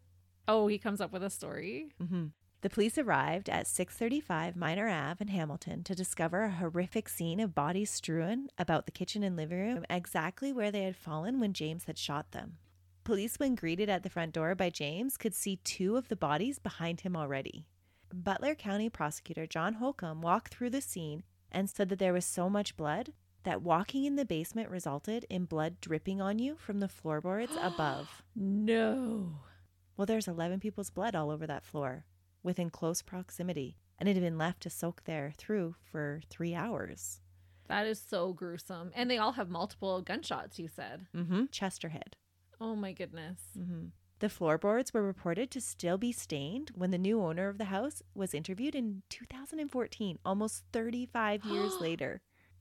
Oh, 0.47 0.69
he 0.69 0.79
comes 0.79 1.01
up 1.01 1.13
with 1.13 1.25
a 1.25 1.29
story. 1.29 1.89
Mm-hmm. 2.01 2.27
The 2.61 2.71
police 2.71 2.97
arrived 2.99 3.49
at 3.49 3.67
635 3.67 4.55
Minor 4.55 4.89
Ave 4.89 5.17
in 5.21 5.27
Hamilton 5.27 5.83
to 5.83 5.97
discover 5.97 6.43
a 6.43 6.51
horrific 6.53 7.09
scene 7.09 7.41
of 7.41 7.57
bodies 7.57 7.91
strewn 7.91 8.47
about 8.57 8.87
the 8.87 8.93
kitchen 8.93 9.25
and 9.25 9.35
living 9.35 9.59
room, 9.59 9.85
exactly 9.91 10.53
where 10.53 10.71
they 10.71 10.85
had 10.85 10.95
fallen 10.95 11.41
when 11.41 11.55
James 11.55 11.87
had 11.87 11.99
shot 11.99 12.31
them. 12.31 12.59
Police, 13.03 13.41
when 13.41 13.57
greeted 13.57 13.89
at 13.89 14.05
the 14.05 14.11
front 14.11 14.33
door 14.33 14.55
by 14.55 14.71
James, 14.71 15.17
could 15.17 15.35
see 15.35 15.57
two 15.65 15.97
of 15.97 16.07
the 16.07 16.15
bodies 16.15 16.61
behind 16.61 17.01
him 17.01 17.17
already. 17.17 17.67
Butler 18.15 18.55
County 18.55 18.89
prosecutor 18.89 19.45
John 19.45 19.75
Holcomb 19.75 20.23
walked 20.23 20.55
through 20.55 20.71
the 20.71 20.81
scene 20.81 21.25
and 21.53 21.71
said 21.71 21.89
that 21.91 21.99
there 21.99 22.13
was 22.13 22.25
so 22.25 22.51
much 22.51 22.77
blood 22.77 23.13
that 23.45 23.63
walking 23.63 24.05
in 24.05 24.17
the 24.17 24.25
basement 24.25 24.71
resulted 24.71 25.25
in 25.29 25.45
blood 25.45 25.81
dripping 25.81 26.21
on 26.21 26.39
you 26.39 26.57
from 26.57 26.81
the 26.81 26.89
floorboards 26.89 27.53
above. 27.61 28.23
No. 28.35 29.35
Well, 29.97 30.07
there's 30.07 30.27
11 30.27 30.61
people's 30.61 30.91
blood 30.91 31.15
all 31.15 31.31
over 31.31 31.47
that 31.47 31.65
floor 31.65 32.07
within 32.43 32.71
close 32.71 33.03
proximity, 33.03 33.77
and 33.99 34.09
it 34.09 34.15
had 34.15 34.23
been 34.23 34.39
left 34.39 34.63
to 34.63 34.71
soak 34.71 35.05
there 35.05 35.33
through 35.37 35.77
for 35.85 36.23
three 36.31 36.55
hours. 36.55 37.21
That 37.69 37.87
is 37.87 38.01
so 38.01 38.33
gruesome. 38.33 38.91
And 38.95 39.11
they 39.11 39.19
all 39.19 39.33
have 39.33 39.49
multiple 39.51 40.01
gunshots, 40.01 40.59
you 40.59 40.69
said. 40.69 41.07
Mm-hmm. 41.15 41.45
Chesterhead. 41.53 42.17
Oh 42.61 42.75
my 42.75 42.93
goodness. 42.93 43.39
Mm-hmm. 43.59 43.87
The 44.23 44.29
floorboards 44.29 44.95
were 44.95 45.03
reported 45.03 45.51
to 45.51 45.61
still 45.61 45.99
be 45.99 46.13
stained 46.13 46.71
when 46.77 46.93
the 46.93 46.97
new 46.97 47.21
owner 47.21 47.49
of 47.49 47.59
the 47.59 47.65
house 47.65 48.05
was 48.15 48.35
interviewed 48.35 48.77
in 48.77 49.03
2014, 49.11 50.21
almost 50.25 50.63
35 50.73 51.45
years 51.45 51.73
later. 51.81 52.21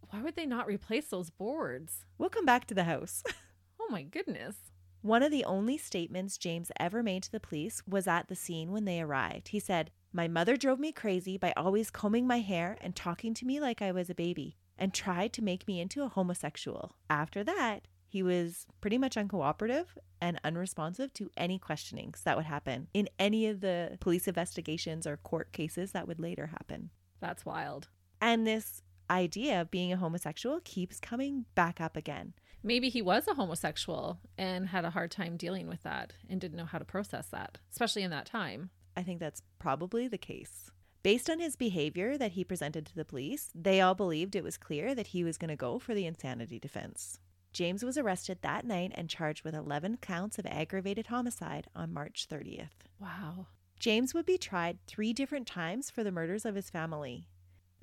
Why 0.09 0.23
would 0.23 0.35
they 0.35 0.47
not 0.47 0.65
replace 0.65 1.09
those 1.09 1.29
boards? 1.29 2.03
We'll 2.17 2.29
come 2.29 2.45
back 2.45 2.65
to 2.65 2.73
the 2.73 2.85
house. 2.85 3.23
Oh 3.79 3.91
my 3.91 4.03
goodness. 4.03 4.55
One 5.01 5.21
of 5.21 5.31
the 5.31 5.43
only 5.43 5.77
statements 5.77 6.37
James 6.37 6.71
ever 6.79 7.03
made 7.03 7.23
to 7.23 7.31
the 7.31 7.39
police 7.39 7.83
was 7.87 8.07
at 8.07 8.27
the 8.27 8.35
scene 8.35 8.71
when 8.71 8.85
they 8.85 9.01
arrived. 9.01 9.49
He 9.49 9.59
said, 9.59 9.91
My 10.13 10.27
mother 10.27 10.55
drove 10.55 10.79
me 10.79 10.91
crazy 10.91 11.37
by 11.37 11.51
always 11.57 11.89
combing 11.89 12.25
my 12.25 12.39
hair 12.39 12.77
and 12.79 12.95
talking 12.95 13.33
to 13.33 13.45
me 13.45 13.59
like 13.59 13.81
I 13.81 13.91
was 13.91 14.09
a 14.09 14.15
baby 14.15 14.55
and 14.77 14.93
tried 14.93 15.33
to 15.33 15.43
make 15.43 15.67
me 15.67 15.81
into 15.81 16.03
a 16.03 16.09
homosexual. 16.09 16.95
After 17.09 17.43
that, 17.43 17.87
he 18.11 18.21
was 18.21 18.67
pretty 18.81 18.97
much 18.97 19.15
uncooperative 19.15 19.85
and 20.19 20.37
unresponsive 20.43 21.13
to 21.13 21.31
any 21.37 21.57
questionings 21.57 22.23
that 22.23 22.35
would 22.35 22.45
happen 22.45 22.89
in 22.93 23.07
any 23.17 23.47
of 23.47 23.61
the 23.61 23.97
police 24.01 24.27
investigations 24.27 25.07
or 25.07 25.15
court 25.15 25.53
cases 25.53 25.93
that 25.93 26.09
would 26.09 26.19
later 26.19 26.47
happen. 26.47 26.89
That's 27.21 27.45
wild. 27.45 27.87
And 28.19 28.45
this 28.45 28.81
idea 29.09 29.61
of 29.61 29.71
being 29.71 29.93
a 29.93 29.97
homosexual 29.97 30.59
keeps 30.65 30.99
coming 30.99 31.45
back 31.55 31.79
up 31.79 31.95
again. 31.95 32.33
Maybe 32.61 32.89
he 32.89 33.01
was 33.01 33.29
a 33.29 33.33
homosexual 33.33 34.19
and 34.37 34.67
had 34.67 34.83
a 34.83 34.89
hard 34.89 35.09
time 35.09 35.37
dealing 35.37 35.69
with 35.69 35.81
that 35.83 36.11
and 36.29 36.41
didn't 36.41 36.57
know 36.57 36.65
how 36.65 36.79
to 36.79 36.85
process 36.85 37.27
that, 37.27 37.59
especially 37.71 38.03
in 38.03 38.11
that 38.11 38.25
time. 38.25 38.71
I 38.97 39.03
think 39.03 39.21
that's 39.21 39.41
probably 39.57 40.09
the 40.09 40.17
case. 40.17 40.69
Based 41.01 41.29
on 41.29 41.39
his 41.39 41.55
behavior 41.55 42.17
that 42.17 42.33
he 42.33 42.43
presented 42.43 42.85
to 42.87 42.95
the 42.95 43.05
police, 43.05 43.51
they 43.55 43.79
all 43.79 43.95
believed 43.95 44.35
it 44.35 44.43
was 44.43 44.57
clear 44.57 44.93
that 44.93 45.07
he 45.07 45.23
was 45.23 45.37
going 45.37 45.49
to 45.49 45.55
go 45.55 45.79
for 45.79 45.95
the 45.95 46.05
insanity 46.05 46.59
defense. 46.59 47.19
James 47.53 47.83
was 47.83 47.97
arrested 47.97 48.39
that 48.41 48.65
night 48.65 48.91
and 48.95 49.09
charged 49.09 49.43
with 49.43 49.53
11 49.53 49.97
counts 49.97 50.39
of 50.39 50.45
aggravated 50.45 51.07
homicide 51.07 51.67
on 51.75 51.93
March 51.93 52.27
30th. 52.29 52.87
Wow. 52.99 53.47
James 53.79 54.13
would 54.13 54.25
be 54.25 54.37
tried 54.37 54.77
three 54.87 55.11
different 55.11 55.47
times 55.47 55.89
for 55.89 56.03
the 56.03 56.11
murders 56.11 56.45
of 56.45 56.55
his 56.55 56.69
family. 56.69 57.27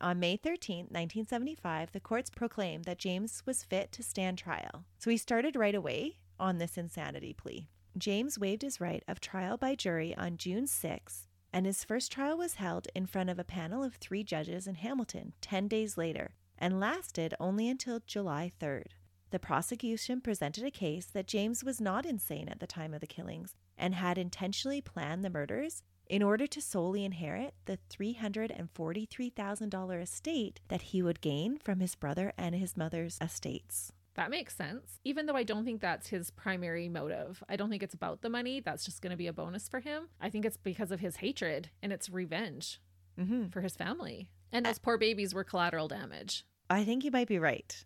On 0.00 0.20
May 0.20 0.37
13, 0.37 0.85
1975, 0.85 1.90
the 1.90 2.00
courts 2.00 2.31
proclaimed 2.31 2.85
that 2.85 2.98
James 2.98 3.42
was 3.44 3.64
fit 3.64 3.90
to 3.92 4.02
stand 4.02 4.38
trial. 4.38 4.85
So 4.98 5.11
he 5.11 5.16
started 5.16 5.57
right 5.57 5.74
away 5.74 6.18
on 6.38 6.59
this 6.59 6.78
insanity 6.78 7.33
plea. 7.33 7.68
James 7.96 8.38
waived 8.38 8.62
his 8.62 8.81
right 8.81 9.02
of 9.09 9.20
trial 9.20 9.57
by 9.57 9.74
jury 9.74 10.14
on 10.16 10.37
June 10.37 10.68
6, 10.68 11.26
and 11.52 11.66
his 11.66 11.83
first 11.83 12.12
trial 12.12 12.38
was 12.38 12.54
held 12.54 12.87
in 12.94 13.07
front 13.07 13.28
of 13.28 13.40
a 13.40 13.44
panel 13.44 13.83
of 13.83 13.96
three 13.96 14.22
judges 14.22 14.68
in 14.68 14.76
Hamilton 14.76 15.33
10 15.40 15.66
days 15.66 15.98
later 15.98 16.37
and 16.57 16.78
lasted 16.78 17.35
only 17.40 17.68
until 17.68 18.00
July 18.07 18.52
3rd. 18.61 18.92
The 19.31 19.38
prosecution 19.38 20.21
presented 20.21 20.64
a 20.64 20.71
case 20.71 21.07
that 21.07 21.27
James 21.27 21.62
was 21.62 21.81
not 21.81 22.07
insane 22.07 22.49
at 22.49 22.61
the 22.61 22.67
time 22.67 22.95
of 22.95 23.01
the 23.01 23.07
killings 23.07 23.55
and 23.77 23.95
had 23.95 24.19
intentionally 24.19 24.81
planned 24.81 25.25
the 25.25 25.31
murders 25.31 25.83
in 26.07 26.23
order 26.23 26.47
to 26.47 26.62
solely 26.62 27.05
inherit 27.05 27.53
the 27.67 27.79
$343,000 27.91 30.03
estate 30.03 30.61
that 30.69 30.83
he 30.83 31.03
would 31.03 31.21
gain 31.21 31.59
from 31.59 31.81
his 31.81 31.95
brother 31.95 32.33
and 32.38 32.55
his 32.55 32.77
mother's 32.77 33.19
estates. 33.21 33.93
That 34.14 34.31
makes 34.31 34.57
sense. 34.57 34.99
Even 35.05 35.27
though 35.27 35.37
I 35.37 35.45
don't 35.45 35.64
think 35.64 35.81
that's 35.81 36.09
his 36.09 36.31
primary 36.31 36.88
motive. 36.88 37.43
I 37.49 37.55
don't 37.57 37.71
think 37.71 37.83
it's 37.85 37.95
about 37.95 38.23
the 38.23 38.31
money. 38.31 38.59
That's 38.61 38.85
just 38.85 39.01
going 39.01 39.12
to 39.12 39.17
be 39.17 39.29
a 39.29 39.33
bonus 39.33 39.69
for 39.69 39.79
him. 39.81 40.09
I 40.21 40.29
think 40.31 40.45
it's 40.45 40.57
because 40.57 40.91
of 40.91 40.99
his 41.01 41.17
hatred 41.17 41.71
and 41.83 41.93
it's 41.93 42.09
revenge 42.11 42.81
Mm-hmm. 43.21 43.49
for 43.49 43.62
his 43.62 43.75
family. 43.75 44.31
And 44.53 44.64
those 44.64 44.79
poor 44.79 44.97
babies 44.97 45.35
were 45.35 45.43
collateral 45.43 45.88
damage. 45.88 46.45
I 46.71 46.85
think 46.85 47.03
you 47.05 47.11
might 47.11 47.27
be 47.27 47.41
right. 47.41 47.85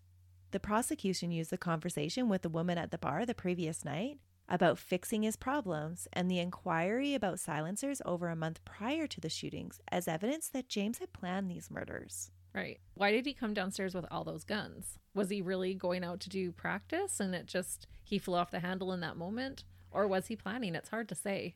The 0.52 0.60
prosecution 0.60 1.32
used 1.32 1.50
the 1.50 1.56
conversation 1.56 2.28
with 2.28 2.42
the 2.42 2.50
woman 2.50 2.76
at 2.76 2.90
the 2.90 2.98
bar 2.98 3.24
the 3.24 3.34
previous 3.34 3.86
night 3.86 4.18
about 4.50 4.78
fixing 4.78 5.22
his 5.22 5.34
problems 5.34 6.06
and 6.12 6.30
the 6.30 6.38
inquiry 6.38 7.14
about 7.14 7.40
silencers 7.40 8.02
over 8.04 8.28
a 8.28 8.36
month 8.36 8.62
prior 8.66 9.06
to 9.06 9.18
the 9.18 9.30
shootings 9.30 9.80
as 9.90 10.06
evidence 10.06 10.48
that 10.50 10.68
James 10.68 10.98
had 10.98 11.14
planned 11.14 11.50
these 11.50 11.70
murders. 11.70 12.30
Right. 12.54 12.80
Why 12.92 13.12
did 13.12 13.24
he 13.24 13.32
come 13.32 13.54
downstairs 13.54 13.94
with 13.94 14.04
all 14.10 14.24
those 14.24 14.44
guns? 14.44 14.98
Was 15.14 15.30
he 15.30 15.40
really 15.40 15.72
going 15.72 16.04
out 16.04 16.20
to 16.20 16.28
do 16.28 16.52
practice 16.52 17.18
and 17.18 17.34
it 17.34 17.46
just, 17.46 17.86
he 18.04 18.18
flew 18.18 18.34
off 18.34 18.50
the 18.50 18.60
handle 18.60 18.92
in 18.92 19.00
that 19.00 19.16
moment? 19.16 19.64
Or 19.90 20.06
was 20.06 20.26
he 20.26 20.36
planning? 20.36 20.74
It's 20.74 20.90
hard 20.90 21.08
to 21.08 21.14
say. 21.14 21.54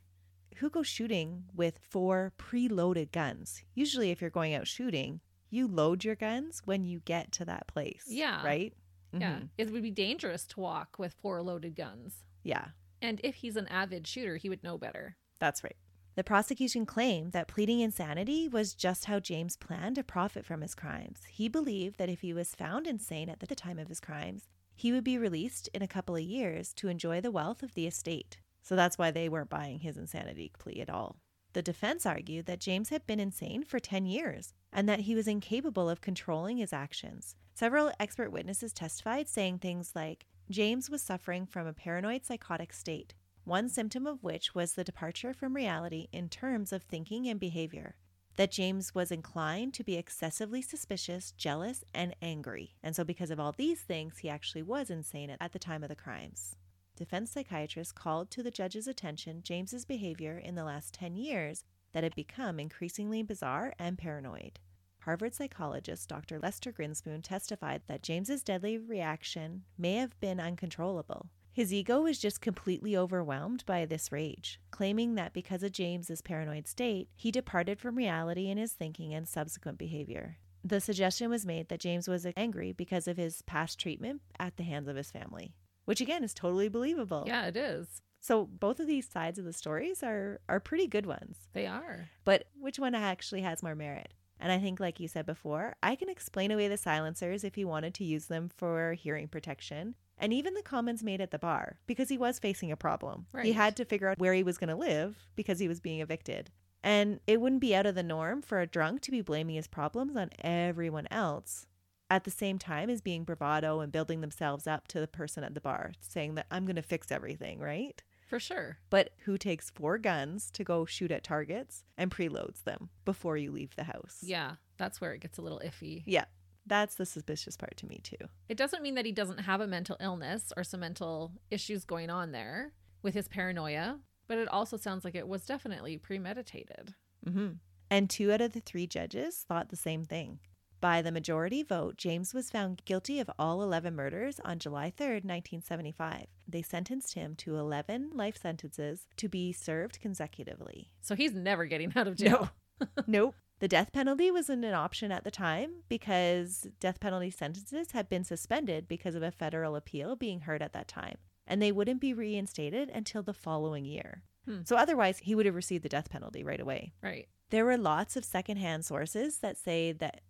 Who 0.56 0.70
goes 0.70 0.87
shooting 0.87 1.44
with 1.54 1.80
four 1.82 2.32
preloaded 2.38 3.12
guns? 3.12 3.62
Usually, 3.74 4.11
if 4.11 4.22
you're 4.22 4.30
going 4.30 4.54
out 4.54 4.66
shooting, 4.66 5.20
you 5.50 5.68
load 5.68 6.02
your 6.02 6.14
guns 6.14 6.62
when 6.64 6.82
you 6.85 7.00
get 7.04 7.30
to 7.32 7.44
that 7.44 7.66
place. 7.66 8.04
Yeah. 8.09 8.42
Right? 8.42 8.72
Yeah. 9.12 9.40
Mhm. 9.40 9.48
It 9.58 9.70
would 9.70 9.82
be 9.82 9.90
dangerous 9.90 10.46
to 10.48 10.60
walk 10.60 10.98
with 10.98 11.14
four 11.14 11.42
loaded 11.42 11.74
guns. 11.74 12.24
Yeah. 12.42 12.68
And 13.00 13.20
if 13.22 13.36
he's 13.36 13.56
an 13.56 13.68
avid 13.68 14.06
shooter, 14.06 14.36
he 14.36 14.48
would 14.48 14.62
know 14.62 14.78
better. 14.78 15.16
That's 15.38 15.62
right. 15.62 15.76
The 16.14 16.24
prosecution 16.24 16.86
claimed 16.86 17.32
that 17.32 17.46
pleading 17.46 17.80
insanity 17.80 18.48
was 18.48 18.74
just 18.74 19.04
how 19.04 19.20
James 19.20 19.56
planned 19.56 19.96
to 19.96 20.02
profit 20.04 20.46
from 20.46 20.62
his 20.62 20.74
crimes. 20.74 21.24
He 21.28 21.46
believed 21.48 21.98
that 21.98 22.08
if 22.08 22.22
he 22.22 22.32
was 22.32 22.54
found 22.54 22.86
insane 22.86 23.28
at 23.28 23.40
the 23.40 23.54
time 23.54 23.78
of 23.78 23.88
his 23.88 24.00
crimes, 24.00 24.48
he 24.74 24.92
would 24.92 25.04
be 25.04 25.18
released 25.18 25.68
in 25.74 25.82
a 25.82 25.88
couple 25.88 26.16
of 26.16 26.22
years 26.22 26.72
to 26.74 26.88
enjoy 26.88 27.20
the 27.20 27.30
wealth 27.30 27.62
of 27.62 27.74
the 27.74 27.86
estate. 27.86 28.38
So 28.62 28.74
that's 28.74 28.96
why 28.96 29.10
they 29.10 29.28
weren't 29.28 29.50
buying 29.50 29.80
his 29.80 29.96
insanity 29.98 30.50
plea 30.58 30.80
at 30.80 30.90
all. 30.90 31.16
The 31.52 31.62
defense 31.62 32.04
argued 32.06 32.46
that 32.46 32.60
James 32.60 32.88
had 32.88 33.06
been 33.06 33.20
insane 33.20 33.62
for 33.62 33.78
10 33.78 34.06
years 34.06 34.54
and 34.72 34.88
that 34.88 35.00
he 35.00 35.14
was 35.14 35.28
incapable 35.28 35.88
of 35.88 36.00
controlling 36.00 36.56
his 36.56 36.72
actions. 36.72 37.36
Several 37.56 37.90
expert 37.98 38.30
witnesses 38.30 38.74
testified, 38.74 39.28
saying 39.28 39.60
things 39.60 39.92
like 39.94 40.26
James 40.50 40.90
was 40.90 41.00
suffering 41.00 41.46
from 41.46 41.66
a 41.66 41.72
paranoid 41.72 42.26
psychotic 42.26 42.70
state, 42.70 43.14
one 43.44 43.70
symptom 43.70 44.06
of 44.06 44.22
which 44.22 44.54
was 44.54 44.74
the 44.74 44.84
departure 44.84 45.32
from 45.32 45.56
reality 45.56 46.08
in 46.12 46.28
terms 46.28 46.70
of 46.70 46.82
thinking 46.82 47.26
and 47.26 47.40
behavior. 47.40 47.96
That 48.36 48.50
James 48.50 48.94
was 48.94 49.10
inclined 49.10 49.72
to 49.72 49.84
be 49.84 49.94
excessively 49.94 50.60
suspicious, 50.60 51.32
jealous, 51.32 51.82
and 51.94 52.14
angry. 52.20 52.74
And 52.82 52.94
so, 52.94 53.04
because 53.04 53.30
of 53.30 53.40
all 53.40 53.54
these 53.56 53.80
things, 53.80 54.18
he 54.18 54.28
actually 54.28 54.62
was 54.62 54.90
insane 54.90 55.34
at 55.40 55.52
the 55.54 55.58
time 55.58 55.82
of 55.82 55.88
the 55.88 55.96
crimes. 55.96 56.56
Defense 56.94 57.30
psychiatrists 57.30 57.90
called 57.90 58.30
to 58.32 58.42
the 58.42 58.50
judge's 58.50 58.86
attention 58.86 59.40
James's 59.42 59.86
behavior 59.86 60.36
in 60.36 60.56
the 60.56 60.64
last 60.64 60.92
10 60.92 61.16
years 61.16 61.64
that 61.94 62.04
had 62.04 62.14
become 62.14 62.60
increasingly 62.60 63.22
bizarre 63.22 63.72
and 63.78 63.96
paranoid. 63.96 64.60
Harvard 65.06 65.36
psychologist 65.36 66.08
Dr. 66.08 66.40
Lester 66.40 66.72
Grinspoon 66.72 67.22
testified 67.22 67.82
that 67.86 68.02
James's 68.02 68.42
deadly 68.42 68.76
reaction 68.76 69.62
may 69.78 69.94
have 69.94 70.18
been 70.18 70.40
uncontrollable. 70.40 71.30
His 71.52 71.72
ego 71.72 72.00
was 72.00 72.18
just 72.18 72.40
completely 72.40 72.96
overwhelmed 72.96 73.64
by 73.66 73.84
this 73.84 74.10
rage, 74.10 74.60
claiming 74.72 75.14
that 75.14 75.32
because 75.32 75.62
of 75.62 75.70
James's 75.70 76.22
paranoid 76.22 76.66
state, 76.66 77.08
he 77.14 77.30
departed 77.30 77.78
from 77.78 77.94
reality 77.94 78.48
in 78.48 78.58
his 78.58 78.72
thinking 78.72 79.14
and 79.14 79.28
subsequent 79.28 79.78
behavior. 79.78 80.38
The 80.64 80.80
suggestion 80.80 81.30
was 81.30 81.46
made 81.46 81.68
that 81.68 81.78
James 81.78 82.08
was 82.08 82.26
angry 82.36 82.72
because 82.72 83.06
of 83.06 83.16
his 83.16 83.42
past 83.42 83.78
treatment 83.78 84.22
at 84.40 84.56
the 84.56 84.64
hands 84.64 84.88
of 84.88 84.96
his 84.96 85.12
family, 85.12 85.54
which 85.84 86.00
again 86.00 86.24
is 86.24 86.34
totally 86.34 86.68
believable. 86.68 87.22
Yeah, 87.28 87.46
it 87.46 87.56
is. 87.56 88.02
So 88.18 88.44
both 88.44 88.80
of 88.80 88.88
these 88.88 89.08
sides 89.08 89.38
of 89.38 89.44
the 89.44 89.52
stories 89.52 90.02
are 90.02 90.40
are 90.48 90.58
pretty 90.58 90.88
good 90.88 91.06
ones. 91.06 91.46
They 91.52 91.68
are. 91.68 92.08
But 92.24 92.48
which 92.58 92.80
one 92.80 92.96
actually 92.96 93.42
has 93.42 93.62
more 93.62 93.76
merit? 93.76 94.12
And 94.46 94.52
I 94.52 94.61
think 94.61 94.78
like 94.78 95.00
you 95.00 95.09
said 95.09 95.26
before, 95.26 95.74
I 95.82 95.96
can 95.96 96.09
explain 96.09 96.52
away 96.52 96.68
the 96.68 96.76
silencers 96.76 97.42
if 97.42 97.56
he 97.56 97.64
wanted 97.64 97.94
to 97.94 98.04
use 98.04 98.26
them 98.26 98.48
for 98.48 98.92
hearing 98.92 99.26
protection. 99.26 99.96
And 100.18 100.32
even 100.32 100.54
the 100.54 100.62
comments 100.62 101.02
made 101.02 101.20
at 101.20 101.32
the 101.32 101.38
bar 101.40 101.80
because 101.88 102.11
he 102.11 102.16
was 102.16 102.38
facing 102.38 102.70
a 102.70 102.76
problem. 102.76 103.26
He 103.42 103.54
had 103.54 103.74
to 103.74 103.85
figure 103.85 104.09
out 104.09 104.20
where 104.20 104.35
he 104.35 104.44
was 104.44 104.56
going 104.56 104.68
to 104.68 104.76
live 104.76 105.16
because 105.35 105.59
he 105.59 105.66
was 105.66 105.80
being 105.80 105.98
evicted. 106.00 106.52
And 106.85 107.18
it 107.26 107.40
wouldn't 107.40 107.61
be 107.61 107.74
out 107.74 107.87
of 107.87 107.96
the 107.96 108.04
norm 108.04 108.40
for 108.40 108.61
a 108.61 108.68
drunk 108.68 109.00
to 109.00 109.11
be 109.11 109.20
blaming 109.20 109.56
his 109.56 109.66
problems 109.66 110.14
on 110.14 110.30
everyone 110.38 111.09
else 111.11 111.66
at 112.09 112.22
the 112.22 112.30
same 112.30 112.56
time 112.56 112.88
as 112.88 113.00
being 113.00 113.24
bravado 113.24 113.80
and 113.80 113.90
building 113.90 114.20
themselves 114.20 114.68
up 114.68 114.87
to 114.87 115.00
the 115.00 115.09
person 115.09 115.42
at 115.42 115.54
the 115.54 115.61
bar, 115.61 115.90
saying 115.98 116.37
that 116.37 116.46
I'm 116.52 116.66
going 116.66 116.76
to 116.76 116.82
fix 116.82 117.11
everything, 117.11 117.59
right? 117.59 118.00
For 118.26 118.38
sure. 118.38 118.78
But 118.90 119.10
who 119.24 119.38
takes 119.38 119.70
four 119.70 119.98
guns 119.98 120.50
to 120.52 120.64
go 120.64 120.84
shoot 120.84 121.10
at 121.10 121.24
targets 121.24 121.84
and 121.96 122.10
preloads 122.10 122.64
them 122.64 122.90
before 123.04 123.36
you 123.36 123.50
leave 123.52 123.74
the 123.76 123.84
house? 123.84 124.18
Yeah, 124.22 124.56
that's 124.76 125.00
where 125.00 125.12
it 125.12 125.20
gets 125.20 125.38
a 125.38 125.42
little 125.42 125.62
iffy. 125.64 126.02
Yeah. 126.06 126.24
That's 126.68 126.96
the 126.96 127.06
suspicious 127.06 127.56
part 127.56 127.76
to 127.76 127.86
me, 127.86 128.00
too. 128.02 128.16
It 128.48 128.56
doesn't 128.56 128.82
mean 128.82 128.96
that 128.96 129.06
he 129.06 129.12
doesn't 129.12 129.38
have 129.38 129.60
a 129.60 129.68
mental 129.68 129.96
illness 130.00 130.52
or 130.56 130.64
some 130.64 130.80
mental 130.80 131.30
issues 131.48 131.84
going 131.84 132.10
on 132.10 132.32
there 132.32 132.72
with 133.02 133.14
his 133.14 133.28
paranoia, 133.28 134.00
but 134.26 134.38
it 134.38 134.48
also 134.48 134.76
sounds 134.76 135.04
like 135.04 135.14
it 135.14 135.28
was 135.28 135.46
definitely 135.46 135.96
premeditated. 135.96 136.94
Mm-hmm. 137.24 137.48
And 137.88 138.10
two 138.10 138.32
out 138.32 138.40
of 138.40 138.52
the 138.52 138.58
three 138.58 138.88
judges 138.88 139.44
thought 139.46 139.68
the 139.68 139.76
same 139.76 140.04
thing. 140.04 140.40
By 140.80 141.02
the 141.02 141.12
majority 141.12 141.62
vote, 141.62 141.96
James 141.96 142.34
was 142.34 142.50
found 142.50 142.84
guilty 142.84 143.18
of 143.18 143.30
all 143.38 143.62
11 143.62 143.94
murders 143.94 144.40
on 144.44 144.58
July 144.58 144.90
3rd, 144.90 145.24
1975. 145.24 146.26
They 146.46 146.62
sentenced 146.62 147.14
him 147.14 147.34
to 147.36 147.56
11 147.56 148.10
life 148.14 148.36
sentences 148.36 149.06
to 149.16 149.28
be 149.28 149.52
served 149.52 150.00
consecutively. 150.00 150.90
So 151.00 151.14
he's 151.14 151.34
never 151.34 151.64
getting 151.64 151.92
out 151.96 152.06
of 152.06 152.16
jail. 152.16 152.50
nope. 153.06 153.34
The 153.58 153.68
death 153.68 153.90
penalty 153.90 154.30
wasn't 154.30 154.66
an 154.66 154.74
option 154.74 155.10
at 155.10 155.24
the 155.24 155.30
time 155.30 155.82
because 155.88 156.66
death 156.78 157.00
penalty 157.00 157.30
sentences 157.30 157.92
had 157.92 158.08
been 158.08 158.22
suspended 158.22 158.86
because 158.86 159.14
of 159.14 159.22
a 159.22 159.30
federal 159.30 159.76
appeal 159.76 160.14
being 160.14 160.40
heard 160.40 160.62
at 160.62 160.74
that 160.74 160.88
time, 160.88 161.16
and 161.46 161.62
they 161.62 161.72
wouldn't 161.72 162.02
be 162.02 162.12
reinstated 162.12 162.90
until 162.90 163.22
the 163.22 163.32
following 163.32 163.86
year. 163.86 164.24
Hmm. 164.44 164.60
So 164.64 164.76
otherwise, 164.76 165.18
he 165.18 165.34
would 165.34 165.46
have 165.46 165.54
received 165.54 165.84
the 165.84 165.88
death 165.88 166.10
penalty 166.10 166.44
right 166.44 166.60
away. 166.60 166.92
Right. 167.02 167.28
There 167.50 167.64
were 167.64 167.78
lots 167.78 168.16
of 168.16 168.24
secondhand 168.24 168.84
sources 168.84 169.38
that 169.38 169.56
say 169.56 169.92
that 169.92 170.20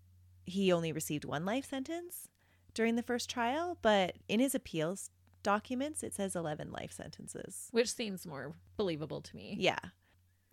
he 0.47 0.73
only 0.73 0.93
received 0.93 1.25
one 1.25 1.45
life 1.45 1.67
sentence 1.69 2.29
during 2.75 2.97
the 2.97 3.03
first 3.03 3.29
trial, 3.29 3.79
but 3.83 4.17
in 4.29 4.41
his 4.41 4.55
appeals 4.55 5.11
documents, 5.43 6.03
it 6.03 6.15
says 6.15 6.35
11 6.35 6.73
life 6.73 6.93
sentences. 6.93 7.69
Which 7.71 7.93
seems 7.93 8.27
more 8.27 8.55
believable 8.77 9.21
to 9.21 9.37
me. 9.37 9.57
Yeah. 9.59 9.79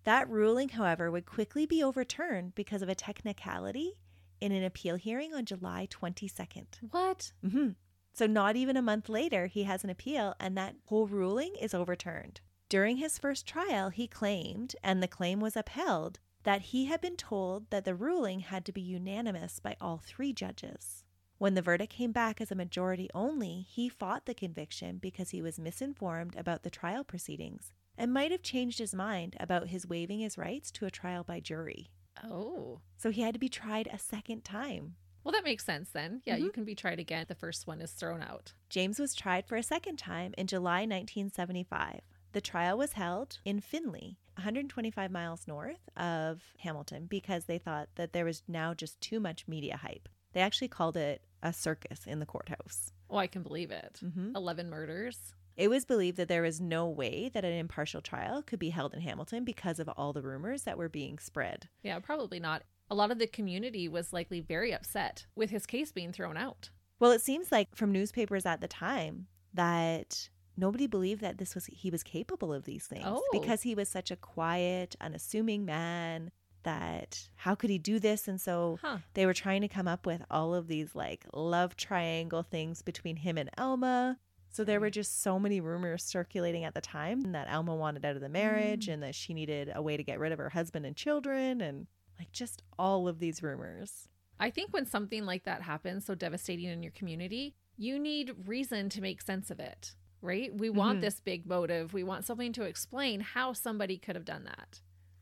That 0.04 0.28
ruling, 0.28 0.68
however, 0.68 1.10
would 1.10 1.26
quickly 1.26 1.66
be 1.66 1.82
overturned 1.82 2.54
because 2.54 2.82
of 2.82 2.88
a 2.88 2.94
technicality 2.94 3.94
in 4.40 4.52
an 4.52 4.62
appeal 4.62 4.96
hearing 4.96 5.34
on 5.34 5.46
July 5.46 5.88
22nd. 5.90 6.66
What? 6.90 7.32
hmm 7.48 7.70
So, 8.12 8.26
not 8.26 8.54
even 8.56 8.76
a 8.76 8.82
month 8.82 9.08
later, 9.08 9.46
he 9.46 9.64
has 9.64 9.82
an 9.82 9.90
appeal, 9.90 10.34
and 10.38 10.56
that 10.56 10.76
whole 10.86 11.06
ruling 11.06 11.54
is 11.60 11.74
overturned. 11.74 12.40
During 12.68 12.98
his 12.98 13.18
first 13.18 13.46
trial, 13.46 13.90
he 13.90 14.06
claimed, 14.06 14.76
and 14.82 15.02
the 15.02 15.08
claim 15.08 15.40
was 15.40 15.56
upheld, 15.56 16.18
that 16.44 16.62
he 16.62 16.86
had 16.86 17.00
been 17.00 17.16
told 17.16 17.68
that 17.70 17.84
the 17.84 17.94
ruling 17.94 18.40
had 18.40 18.64
to 18.66 18.72
be 18.72 18.80
unanimous 18.80 19.58
by 19.58 19.76
all 19.80 19.98
three 19.98 20.32
judges. 20.32 21.04
When 21.38 21.54
the 21.54 21.62
verdict 21.62 21.92
came 21.92 22.12
back 22.12 22.40
as 22.40 22.50
a 22.52 22.54
majority 22.54 23.10
only, 23.12 23.62
he 23.68 23.88
fought 23.88 24.24
the 24.26 24.34
conviction 24.34 24.98
because 24.98 25.30
he 25.30 25.42
was 25.42 25.58
misinformed 25.58 26.36
about 26.36 26.62
the 26.62 26.70
trial 26.70 27.02
proceedings 27.04 27.72
and 27.98 28.12
might 28.12 28.30
have 28.30 28.42
changed 28.42 28.78
his 28.78 28.94
mind 28.94 29.36
about 29.40 29.68
his 29.68 29.86
waiving 29.86 30.20
his 30.20 30.38
rights 30.38 30.70
to 30.72 30.86
a 30.86 30.90
trial 30.90 31.24
by 31.24 31.40
jury. 31.40 31.90
Oh. 32.22 32.80
So 32.96 33.10
he 33.10 33.22
had 33.22 33.34
to 33.34 33.40
be 33.40 33.48
tried 33.48 33.88
a 33.92 33.98
second 33.98 34.44
time. 34.44 34.96
Well, 35.24 35.32
that 35.32 35.44
makes 35.44 35.64
sense 35.64 35.90
then. 35.90 36.20
Yeah, 36.24 36.36
you 36.36 36.50
Mhm. 36.50 36.54
can 36.54 36.64
be 36.64 36.74
tried 36.74 37.00
again. 37.00 37.24
The 37.28 37.34
first 37.34 37.66
one 37.66 37.80
is 37.80 37.92
thrown 37.92 38.22
out. 38.22 38.52
James 38.68 38.98
was 38.98 39.14
tried 39.14 39.46
for 39.46 39.56
a 39.56 39.62
second 39.62 39.98
time 39.98 40.34
in 40.36 40.46
July 40.46 40.84
1975. 40.84 42.00
The 42.34 42.40
trial 42.40 42.76
was 42.76 42.94
held 42.94 43.38
in 43.44 43.60
Findlay, 43.60 44.16
125 44.34 45.08
miles 45.12 45.46
north 45.46 45.88
of 45.96 46.42
Hamilton, 46.58 47.06
because 47.06 47.44
they 47.44 47.58
thought 47.58 47.88
that 47.94 48.12
there 48.12 48.24
was 48.24 48.42
now 48.48 48.74
just 48.74 49.00
too 49.00 49.20
much 49.20 49.46
media 49.46 49.76
hype. 49.76 50.08
They 50.32 50.40
actually 50.40 50.66
called 50.66 50.96
it 50.96 51.22
a 51.44 51.52
circus 51.52 52.08
in 52.08 52.18
the 52.18 52.26
courthouse. 52.26 52.90
Oh, 53.08 53.18
I 53.18 53.28
can 53.28 53.44
believe 53.44 53.70
it. 53.70 54.00
Mhm. 54.02 54.34
11 54.34 54.68
murders. 54.68 55.32
It 55.56 55.68
was 55.68 55.84
believed 55.84 56.16
that 56.16 56.26
there 56.26 56.42
was 56.42 56.60
no 56.60 56.88
way 56.88 57.28
that 57.28 57.44
an 57.44 57.52
impartial 57.52 58.00
trial 58.00 58.42
could 58.42 58.58
be 58.58 58.70
held 58.70 58.92
in 58.94 59.00
Hamilton 59.00 59.44
because 59.44 59.78
of 59.78 59.88
all 59.90 60.12
the 60.12 60.20
rumors 60.22 60.64
that 60.64 60.76
were 60.76 60.88
being 60.88 61.20
spread. 61.20 61.68
Yeah, 61.84 62.00
probably 62.00 62.40
not. 62.40 62.64
A 62.90 62.96
lot 62.96 63.12
of 63.12 63.20
the 63.20 63.28
community 63.28 63.86
was 63.86 64.12
likely 64.12 64.40
very 64.40 64.74
upset 64.74 65.26
with 65.36 65.50
his 65.50 65.66
case 65.66 65.92
being 65.92 66.12
thrown 66.12 66.36
out. 66.36 66.70
Well, 66.98 67.12
it 67.12 67.20
seems 67.22 67.52
like 67.52 67.76
from 67.76 67.92
newspapers 67.92 68.44
at 68.44 68.60
the 68.60 68.66
time 68.66 69.28
that 69.52 70.28
nobody 70.56 70.86
believed 70.86 71.20
that 71.20 71.38
this 71.38 71.54
was 71.54 71.66
he 71.66 71.90
was 71.90 72.02
capable 72.02 72.52
of 72.52 72.64
these 72.64 72.86
things 72.86 73.04
Oh. 73.06 73.22
because 73.32 73.62
he 73.62 73.74
was 73.74 73.88
such 73.88 74.10
a 74.10 74.16
quiet, 74.16 74.96
unassuming 75.00 75.64
man 75.64 76.30
that 76.62 77.28
how 77.36 77.54
could 77.54 77.68
he 77.70 77.78
do 77.78 77.98
this 77.98 78.26
and 78.26 78.40
so 78.40 78.78
Huh. 78.80 78.98
they 79.14 79.26
were 79.26 79.34
trying 79.34 79.60
to 79.60 79.68
come 79.68 79.86
up 79.86 80.06
with 80.06 80.22
all 80.30 80.54
of 80.54 80.66
these 80.66 80.94
like 80.94 81.26
love 81.34 81.76
triangle 81.76 82.42
things 82.42 82.80
between 82.82 83.16
him 83.16 83.36
and 83.36 83.50
Alma. 83.58 84.18
So 84.48 84.62
there 84.64 84.80
were 84.80 84.88
just 84.90 85.20
so 85.20 85.38
many 85.38 85.60
rumors 85.60 86.04
circulating 86.04 86.64
at 86.64 86.74
the 86.74 86.80
time 86.80 87.32
that 87.32 87.48
Alma 87.48 87.74
wanted 87.74 88.04
out 88.04 88.14
of 88.14 88.22
the 88.22 88.28
marriage 88.28 88.86
Mm. 88.86 88.94
and 88.94 89.02
that 89.02 89.14
she 89.14 89.34
needed 89.34 89.70
a 89.74 89.82
way 89.82 89.96
to 89.96 90.02
get 90.04 90.18
rid 90.20 90.32
of 90.32 90.38
her 90.38 90.50
husband 90.50 90.86
and 90.86 90.96
children 90.96 91.60
and 91.60 91.86
like 92.18 92.30
just 92.32 92.62
all 92.78 93.08
of 93.08 93.18
these 93.18 93.42
rumors. 93.42 94.08
I 94.38 94.50
think 94.50 94.72
when 94.72 94.86
something 94.86 95.26
like 95.26 95.44
that 95.44 95.62
happens, 95.62 96.06
so 96.06 96.14
devastating 96.14 96.66
in 96.66 96.82
your 96.82 96.92
community, 96.92 97.56
you 97.76 97.98
need 97.98 98.32
reason 98.46 98.88
to 98.90 99.00
make 99.00 99.20
sense 99.20 99.50
of 99.50 99.58
it, 99.60 99.96
right? 100.24 100.52
We 100.56 100.70
want 100.70 100.98
Mhm. 100.98 101.02
this 101.02 101.20
big 101.20 101.46
motive. 101.46 101.92
We 101.92 102.02
want 102.02 102.24
something 102.24 102.52
to 102.54 102.62
explain 102.62 103.20
how 103.20 103.52
somebody 103.52 103.98
could 103.98 104.16
have 104.16 104.24
done 104.24 104.44
that. 104.44 104.80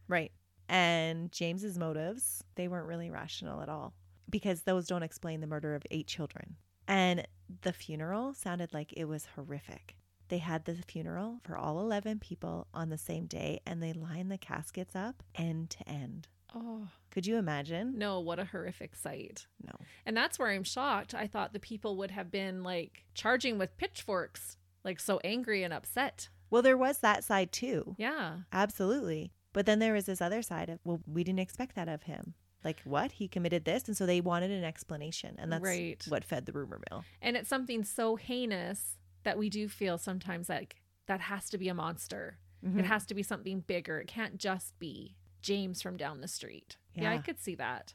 Right. 0.08 0.32
And 0.68 1.30
James's 1.32 1.78
motives, 1.78 2.42
they 2.54 2.68
weren't 2.68 2.86
really 2.86 3.10
rational 3.10 3.60
at 3.60 3.68
all 3.68 3.94
because 4.30 4.62
those 4.62 4.86
don't 4.86 5.02
explain 5.02 5.40
the 5.40 5.46
murder 5.46 5.74
of 5.74 5.82
eight 5.90 6.06
children. 6.06 6.56
And 6.88 7.26
the 7.62 7.72
funeral 7.72 8.32
sounded 8.32 8.72
like 8.72 8.92
it 8.94 9.04
was 9.04 9.26
horrific. 9.36 9.96
They 10.28 10.38
had 10.38 10.64
the 10.64 10.76
funeral 10.76 11.40
for 11.42 11.56
all 11.58 11.78
11 11.80 12.20
people 12.20 12.68
on 12.72 12.88
the 12.88 12.96
same 12.96 13.26
day 13.26 13.60
and 13.66 13.82
they 13.82 13.92
lined 13.92 14.30
the 14.30 14.38
caskets 14.38 14.96
up 14.96 15.22
end 15.34 15.68
to 15.70 15.88
end. 15.88 16.28
Oh, 16.54 16.88
Could 17.10 17.26
you 17.26 17.36
imagine? 17.36 17.98
no, 17.98 18.20
what 18.20 18.38
a 18.38 18.44
horrific 18.44 18.94
sight. 18.94 19.46
No. 19.62 19.72
And 20.06 20.16
that's 20.16 20.38
where 20.38 20.48
I'm 20.50 20.64
shocked. 20.64 21.14
I 21.14 21.26
thought 21.26 21.52
the 21.52 21.58
people 21.60 21.96
would 21.96 22.10
have 22.10 22.30
been 22.30 22.62
like 22.62 23.04
charging 23.14 23.58
with 23.58 23.76
pitchforks, 23.78 24.56
like 24.84 25.00
so 25.00 25.20
angry 25.24 25.62
and 25.62 25.72
upset. 25.72 26.28
Well, 26.50 26.62
there 26.62 26.76
was 26.76 26.98
that 26.98 27.24
side 27.24 27.52
too. 27.52 27.94
Yeah. 27.98 28.38
Absolutely. 28.52 29.32
But 29.52 29.66
then 29.66 29.78
there 29.78 29.92
was 29.94 30.06
this 30.06 30.20
other 30.20 30.42
side 30.42 30.68
of, 30.68 30.78
well, 30.84 31.00
we 31.06 31.24
didn't 31.24 31.40
expect 31.40 31.74
that 31.76 31.88
of 31.88 32.04
him. 32.04 32.34
Like, 32.64 32.80
what? 32.84 33.12
He 33.12 33.28
committed 33.28 33.64
this. 33.64 33.84
And 33.88 33.96
so 33.96 34.06
they 34.06 34.20
wanted 34.20 34.50
an 34.50 34.64
explanation. 34.64 35.34
And 35.38 35.52
that's 35.52 35.62
Right. 35.64 36.02
what 36.08 36.24
fed 36.24 36.46
the 36.46 36.52
rumor 36.52 36.80
mill. 36.90 37.04
And 37.20 37.36
it's 37.36 37.48
something 37.48 37.84
so 37.84 38.16
heinous 38.16 38.96
that 39.24 39.36
we 39.38 39.50
do 39.50 39.68
feel 39.68 39.98
sometimes 39.98 40.48
like 40.48 40.76
that 41.06 41.20
has 41.22 41.48
to 41.50 41.58
be 41.58 41.68
a 41.68 41.74
monster. 41.74 42.38
Mm-hmm. 42.64 42.78
It 42.80 42.84
has 42.86 43.04
to 43.06 43.14
be 43.14 43.22
something 43.22 43.60
bigger. 43.60 43.98
It 44.00 44.06
can't 44.06 44.36
just 44.36 44.78
be 44.78 45.16
James 45.42 45.82
from 45.82 45.96
down 45.96 46.20
the 46.20 46.28
street. 46.28 46.76
Yeah, 46.94 47.10
I 47.12 47.18
could 47.18 47.40
see 47.40 47.54
that. 47.56 47.94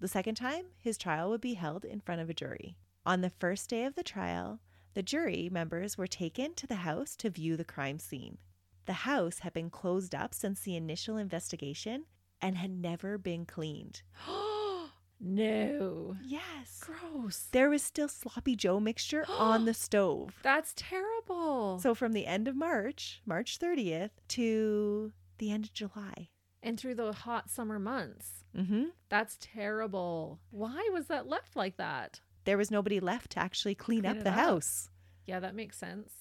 The 0.00 0.08
second 0.08 0.34
time, 0.34 0.66
his 0.78 0.98
trial 0.98 1.30
would 1.30 1.40
be 1.40 1.54
held 1.54 1.84
in 1.84 2.00
front 2.00 2.20
of 2.20 2.28
a 2.28 2.34
jury. 2.34 2.76
On 3.06 3.20
the 3.22 3.30
first 3.30 3.70
day 3.70 3.84
of 3.84 3.94
the 3.94 4.02
trial, 4.02 4.60
the 4.94 5.02
jury 5.02 5.48
members 5.50 5.96
were 5.98 6.06
taken 6.06 6.54
to 6.54 6.66
the 6.66 6.76
house 6.76 7.16
to 7.16 7.30
view 7.30 7.56
the 7.56 7.64
crime 7.64 7.98
scene. 7.98 8.38
The 8.86 8.92
house 8.92 9.40
had 9.40 9.52
been 9.52 9.70
closed 9.70 10.14
up 10.14 10.34
since 10.34 10.60
the 10.60 10.76
initial 10.76 11.16
investigation 11.16 12.04
and 12.40 12.56
had 12.56 12.70
never 12.70 13.16
been 13.18 13.46
cleaned. 13.46 14.02
no. 15.20 16.16
Yes. 16.22 16.80
Gross. 16.80 17.48
There 17.52 17.70
was 17.70 17.82
still 17.82 18.08
sloppy 18.08 18.56
Joe 18.56 18.80
mixture 18.80 19.24
on 19.28 19.64
the 19.64 19.74
stove. 19.74 20.34
That's 20.42 20.72
terrible. 20.76 21.78
So 21.80 21.94
from 21.94 22.12
the 22.12 22.26
end 22.26 22.48
of 22.48 22.56
March, 22.56 23.20
March 23.24 23.58
30th, 23.58 24.10
to 24.28 25.12
the 25.38 25.50
end 25.52 25.66
of 25.66 25.72
July. 25.72 26.28
and 26.62 26.78
through 26.78 26.94
the 26.94 27.12
hot 27.12 27.50
summer 27.50 27.78
months. 27.78 28.44
Mm-hmm. 28.56 28.84
That's 29.08 29.36
terrible. 29.40 30.38
Why 30.50 30.88
was 30.92 31.06
that 31.06 31.26
left 31.28 31.56
like 31.56 31.76
that? 31.76 32.20
There 32.44 32.58
was 32.58 32.70
nobody 32.70 33.00
left 33.00 33.32
to 33.32 33.38
actually 33.38 33.74
clean, 33.74 34.02
Clean 34.02 34.16
up 34.18 34.24
the 34.24 34.30
up. 34.30 34.36
house. 34.36 34.90
Yeah, 35.26 35.40
that 35.40 35.54
makes 35.54 35.78
sense. 35.78 36.12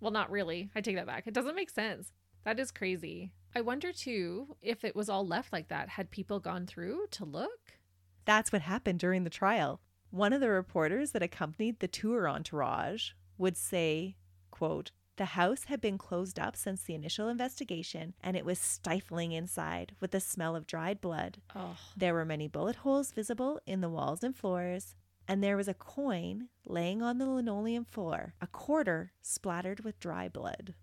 Well, 0.00 0.10
not 0.10 0.30
really. 0.30 0.70
I 0.74 0.80
take 0.80 0.96
that 0.96 1.06
back. 1.06 1.26
It 1.26 1.34
doesn't 1.34 1.54
make 1.56 1.70
sense. 1.70 2.12
That 2.44 2.58
is 2.58 2.70
crazy. 2.70 3.32
I 3.54 3.60
wonder 3.60 3.92
too 3.92 4.56
if 4.62 4.84
it 4.84 4.94
was 4.96 5.08
all 5.08 5.26
left 5.26 5.52
like 5.52 5.68
that. 5.68 5.88
Had 5.90 6.10
people 6.10 6.40
gone 6.40 6.66
through 6.66 7.06
to 7.12 7.24
look? 7.24 7.74
That's 8.24 8.52
what 8.52 8.62
happened 8.62 8.98
during 8.98 9.24
the 9.24 9.30
trial. 9.30 9.80
One 10.10 10.32
of 10.32 10.40
the 10.40 10.50
reporters 10.50 11.12
that 11.12 11.22
accompanied 11.22 11.80
the 11.80 11.88
tour 11.88 12.28
entourage 12.28 13.10
would 13.36 13.56
say, 13.56 14.16
quote, 14.50 14.90
the 15.16 15.24
house 15.26 15.64
had 15.64 15.80
been 15.80 15.98
closed 15.98 16.38
up 16.38 16.54
since 16.56 16.82
the 16.82 16.94
initial 16.94 17.28
investigation, 17.28 18.14
and 18.20 18.36
it 18.36 18.44
was 18.44 18.58
stifling 18.60 19.32
inside 19.32 19.92
with 19.98 20.12
the 20.12 20.20
smell 20.20 20.54
of 20.54 20.66
dried 20.66 21.00
blood. 21.00 21.38
Oh, 21.56 21.76
There 21.96 22.14
were 22.14 22.24
many 22.24 22.46
bullet 22.46 22.76
holes 22.76 23.10
visible 23.10 23.58
in 23.66 23.80
the 23.80 23.88
walls 23.88 24.22
and 24.22 24.36
floors, 24.36 24.94
and 25.28 25.42
there 25.44 25.56
was 25.56 25.68
a 25.68 25.74
coin 25.74 26.48
laying 26.64 27.02
on 27.02 27.18
the 27.18 27.26
linoleum 27.28 27.84
floor, 27.84 28.34
a 28.40 28.46
quarter 28.46 29.12
splattered 29.22 29.80
with 29.84 30.00
dry 30.00 30.28
blood. 30.28 30.74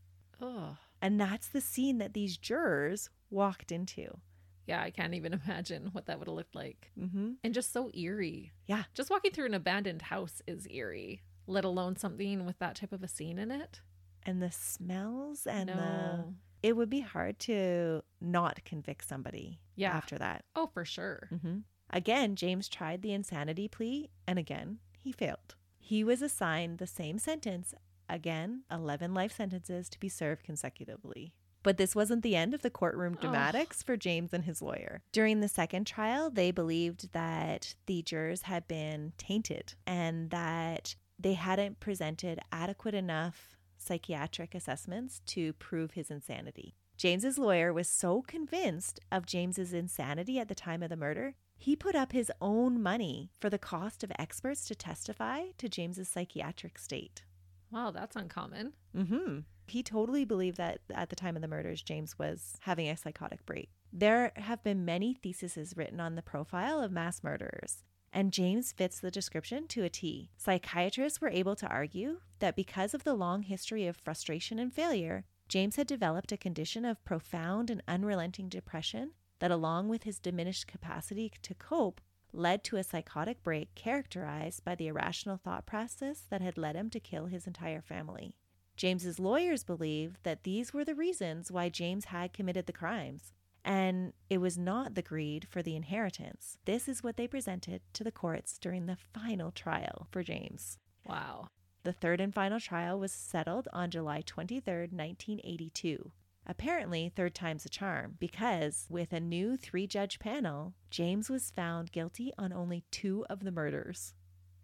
oh. 0.42 0.78
And 1.02 1.20
that's 1.20 1.48
the 1.50 1.62
scene 1.62 1.98
that 2.00 2.14
these 2.14 2.38
jurors 2.38 3.10
walked 3.30 3.72
into. 3.72 4.18
Yeah, 4.66 4.82
I 4.82 4.90
can't 4.90 5.14
even 5.14 5.34
imagine 5.46 5.90
what 5.92 6.06
that 6.08 6.18
would 6.18 6.28
have 6.28 6.36
looked 6.36 6.56
like. 6.56 6.92
Mm-hmm. 7.00 7.34
And 7.44 7.54
just 7.54 7.72
so 7.74 7.92
eerie. 7.94 8.52
Yeah. 8.66 8.84
Just 8.96 9.12
walking 9.12 9.32
through 9.32 9.46
an 9.48 9.54
abandoned 9.54 10.04
house 10.04 10.42
is 10.48 10.68
eerie, 10.72 11.22
let 11.46 11.64
alone 11.66 11.96
something 11.98 12.46
with 12.46 12.58
that 12.60 12.76
type 12.76 12.92
of 12.92 13.04
a 13.04 13.08
scene 13.08 13.38
in 13.38 13.52
it. 13.52 13.82
And 14.24 14.42
the 14.42 14.52
smells 14.52 15.46
and 15.46 15.70
the 15.70 16.34
it 16.64 16.76
would 16.76 16.90
be 16.90 17.02
hard 17.02 17.38
to 17.40 18.02
not 18.20 18.64
convict 18.66 19.08
somebody 19.08 19.60
Yeah. 19.76 19.92
after 19.96 20.18
that. 20.18 20.46
Oh, 20.56 20.66
for 20.74 20.86
sure. 20.86 21.30
hmm 21.44 21.60
Again, 21.96 22.36
James 22.36 22.68
tried 22.68 23.02
the 23.02 23.14
insanity 23.14 23.70
plea, 23.70 24.10
and 24.28 24.38
again, 24.38 24.80
he 25.00 25.14
failed. 25.14 25.56
He 25.80 26.04
was 26.04 26.22
assigned 26.22 26.78
the 26.78 26.86
same 26.88 27.18
sentence, 27.18 27.74
again, 28.10 28.64
11 28.70 29.14
life 29.14 29.32
sentences 29.32 29.88
to 29.90 30.00
be 30.00 30.10
served 30.10 30.44
consecutively. 30.44 31.34
But 31.64 31.78
this 31.78 31.96
wasn't 31.96 32.22
the 32.22 32.36
end 32.36 32.54
of 32.54 32.64
the 32.64 32.70
courtroom 32.70 33.16
Oh. 33.18 33.22
dramatics 33.22 33.82
for 33.82 33.96
James 33.96 34.34
and 34.34 34.44
his 34.44 34.62
lawyer. 34.62 35.04
During 35.14 35.40
the 35.40 35.48
second 35.48 35.88
trial, 35.88 36.30
they 36.30 36.52
believed 36.52 37.14
that 37.14 37.76
the 37.86 38.02
jurors 38.04 38.42
had 38.44 38.68
been 38.68 39.14
tainted 39.18 39.76
and 39.88 40.32
that 40.32 40.96
they 41.18 41.34
hadn't 41.36 41.80
presented 41.80 42.40
adequate 42.52 42.94
enough 42.94 43.56
psychiatric 43.78 44.54
assessments 44.54 45.22
to 45.28 45.54
prove 45.54 45.92
his 45.92 46.12
insanity. 46.12 46.76
James's 46.98 47.38
lawyer 47.40 47.72
was 47.72 47.88
so 47.88 48.22
convinced 48.22 49.00
of 49.14 49.26
James's 49.26 49.72
insanity 49.74 50.40
at 50.40 50.50
the 50.50 50.56
time 50.56 50.84
of 50.84 50.90
the 50.90 50.96
murder, 50.98 51.36
he 51.66 51.76
put 51.76 51.96
up 51.96 52.12
his 52.12 52.32
own 52.40 52.80
money 52.80 53.32
for 53.40 53.50
the 53.50 53.58
cost 53.58 54.04
of 54.04 54.12
experts 54.20 54.66
to 54.66 54.76
testify 54.76 55.46
to 55.58 55.68
James's 55.68 56.08
psychiatric 56.08 56.78
state. 56.78 57.24
Wow, 57.72 57.90
that's 57.90 58.16
uncommon. 58.16 58.74
Mm-hmm. 58.96 59.40
He 59.66 59.82
totally 59.82 60.26
believed 60.26 60.58
that 60.58 60.82
at 60.94 61.10
the 61.10 61.16
time 61.16 61.36
of 61.36 61.42
the 61.42 61.48
murders, 61.48 61.82
James 61.82 62.20
was 62.20 62.54
having 62.60 62.88
a 62.88 62.96
psychotic 62.96 63.44
break. 63.48 63.72
There 63.92 64.32
have 64.36 64.64
been 64.64 64.86
many 64.86 65.16
theses 65.16 65.74
written 65.76 66.00
on 66.00 66.14
the 66.14 66.22
profile 66.22 66.84
of 66.84 66.92
mass 66.92 67.24
murderers, 67.24 67.82
and 68.14 68.32
James 68.32 68.72
fits 68.72 69.00
the 69.00 69.10
description 69.10 69.68
to 69.70 69.84
a 69.84 69.90
T. 69.90 70.30
Psychiatrists 70.38 71.20
were 71.20 71.30
able 71.30 71.56
to 71.56 71.68
argue 71.68 72.20
that 72.38 72.56
because 72.56 72.94
of 72.94 73.04
the 73.04 73.16
long 73.16 73.42
history 73.42 73.88
of 73.88 73.98
frustration 73.98 74.60
and 74.60 74.72
failure, 74.72 75.26
James 75.50 75.78
had 75.78 75.88
developed 75.88 76.32
a 76.32 76.38
condition 76.38 76.86
of 76.86 77.04
profound 77.04 77.72
and 77.72 77.82
unrelenting 77.88 78.50
depression 78.50 79.14
that, 79.40 79.52
along 79.52 79.90
with 79.90 80.04
his 80.04 80.20
diminished 80.20 80.68
capacity 80.68 81.32
to 81.42 81.54
cope, 81.54 82.02
led 82.34 82.64
to 82.64 82.78
a 82.78 82.84
psychotic 82.84 83.42
break 83.44 83.74
characterized 83.76 84.64
by 84.64 84.76
the 84.76 84.88
irrational 84.88 85.38
thought 85.38 85.66
process 85.66 86.24
that 86.30 86.42
had 86.42 86.58
led 86.58 86.76
him 86.76 86.90
to 86.90 87.00
kill 87.00 87.28
his 87.28 87.48
entire 87.48 87.82
family. 87.82 88.36
James's 88.76 89.20
lawyers 89.20 89.64
believed 89.64 90.18
that 90.24 90.44
these 90.44 90.74
were 90.74 90.84
the 90.84 90.96
reasons 90.96 91.52
why 91.52 91.70
James 91.70 92.06
had 92.06 92.34
committed 92.34 92.66
the 92.66 92.74
crimes, 92.74 93.32
and 93.64 94.12
it 94.30 94.40
was 94.40 94.58
not 94.58 94.96
the 94.96 95.02
greed 95.02 95.48
for 95.50 95.64
the 95.64 95.76
inheritance. 95.76 96.58
This 96.66 96.90
is 96.90 97.02
what 97.02 97.16
they 97.16 97.28
presented 97.28 97.82
to 97.94 98.04
the 98.04 98.12
courts 98.12 98.58
during 98.60 98.86
the 98.86 98.98
final 99.14 99.52
trial 99.52 100.08
for 100.12 100.24
James. 100.24 100.78
Wow. 101.06 101.48
The 101.84 101.94
third 101.94 102.20
and 102.20 102.34
final 102.34 102.60
trial 102.60 103.00
was 103.00 103.12
settled 103.12 103.68
on 103.72 103.92
July 103.92 104.24
23, 104.26 104.74
1982. 104.92 106.12
Apparently, 106.48 107.12
third 107.16 107.34
time's 107.34 107.66
a 107.66 107.70
charm, 107.70 108.16
because 108.20 108.86
with 108.90 109.14
a 109.14 109.20
new 109.20 109.58
three 109.58 109.88
judge 109.88 110.20
panel, 110.20 110.74
James 110.90 111.30
was 111.30 111.52
found 111.52 111.92
guilty 111.92 112.32
on 112.38 112.54
only 112.54 112.84
two 112.92 113.26
of 113.30 113.44
the 113.44 113.52
murders. 113.52 114.14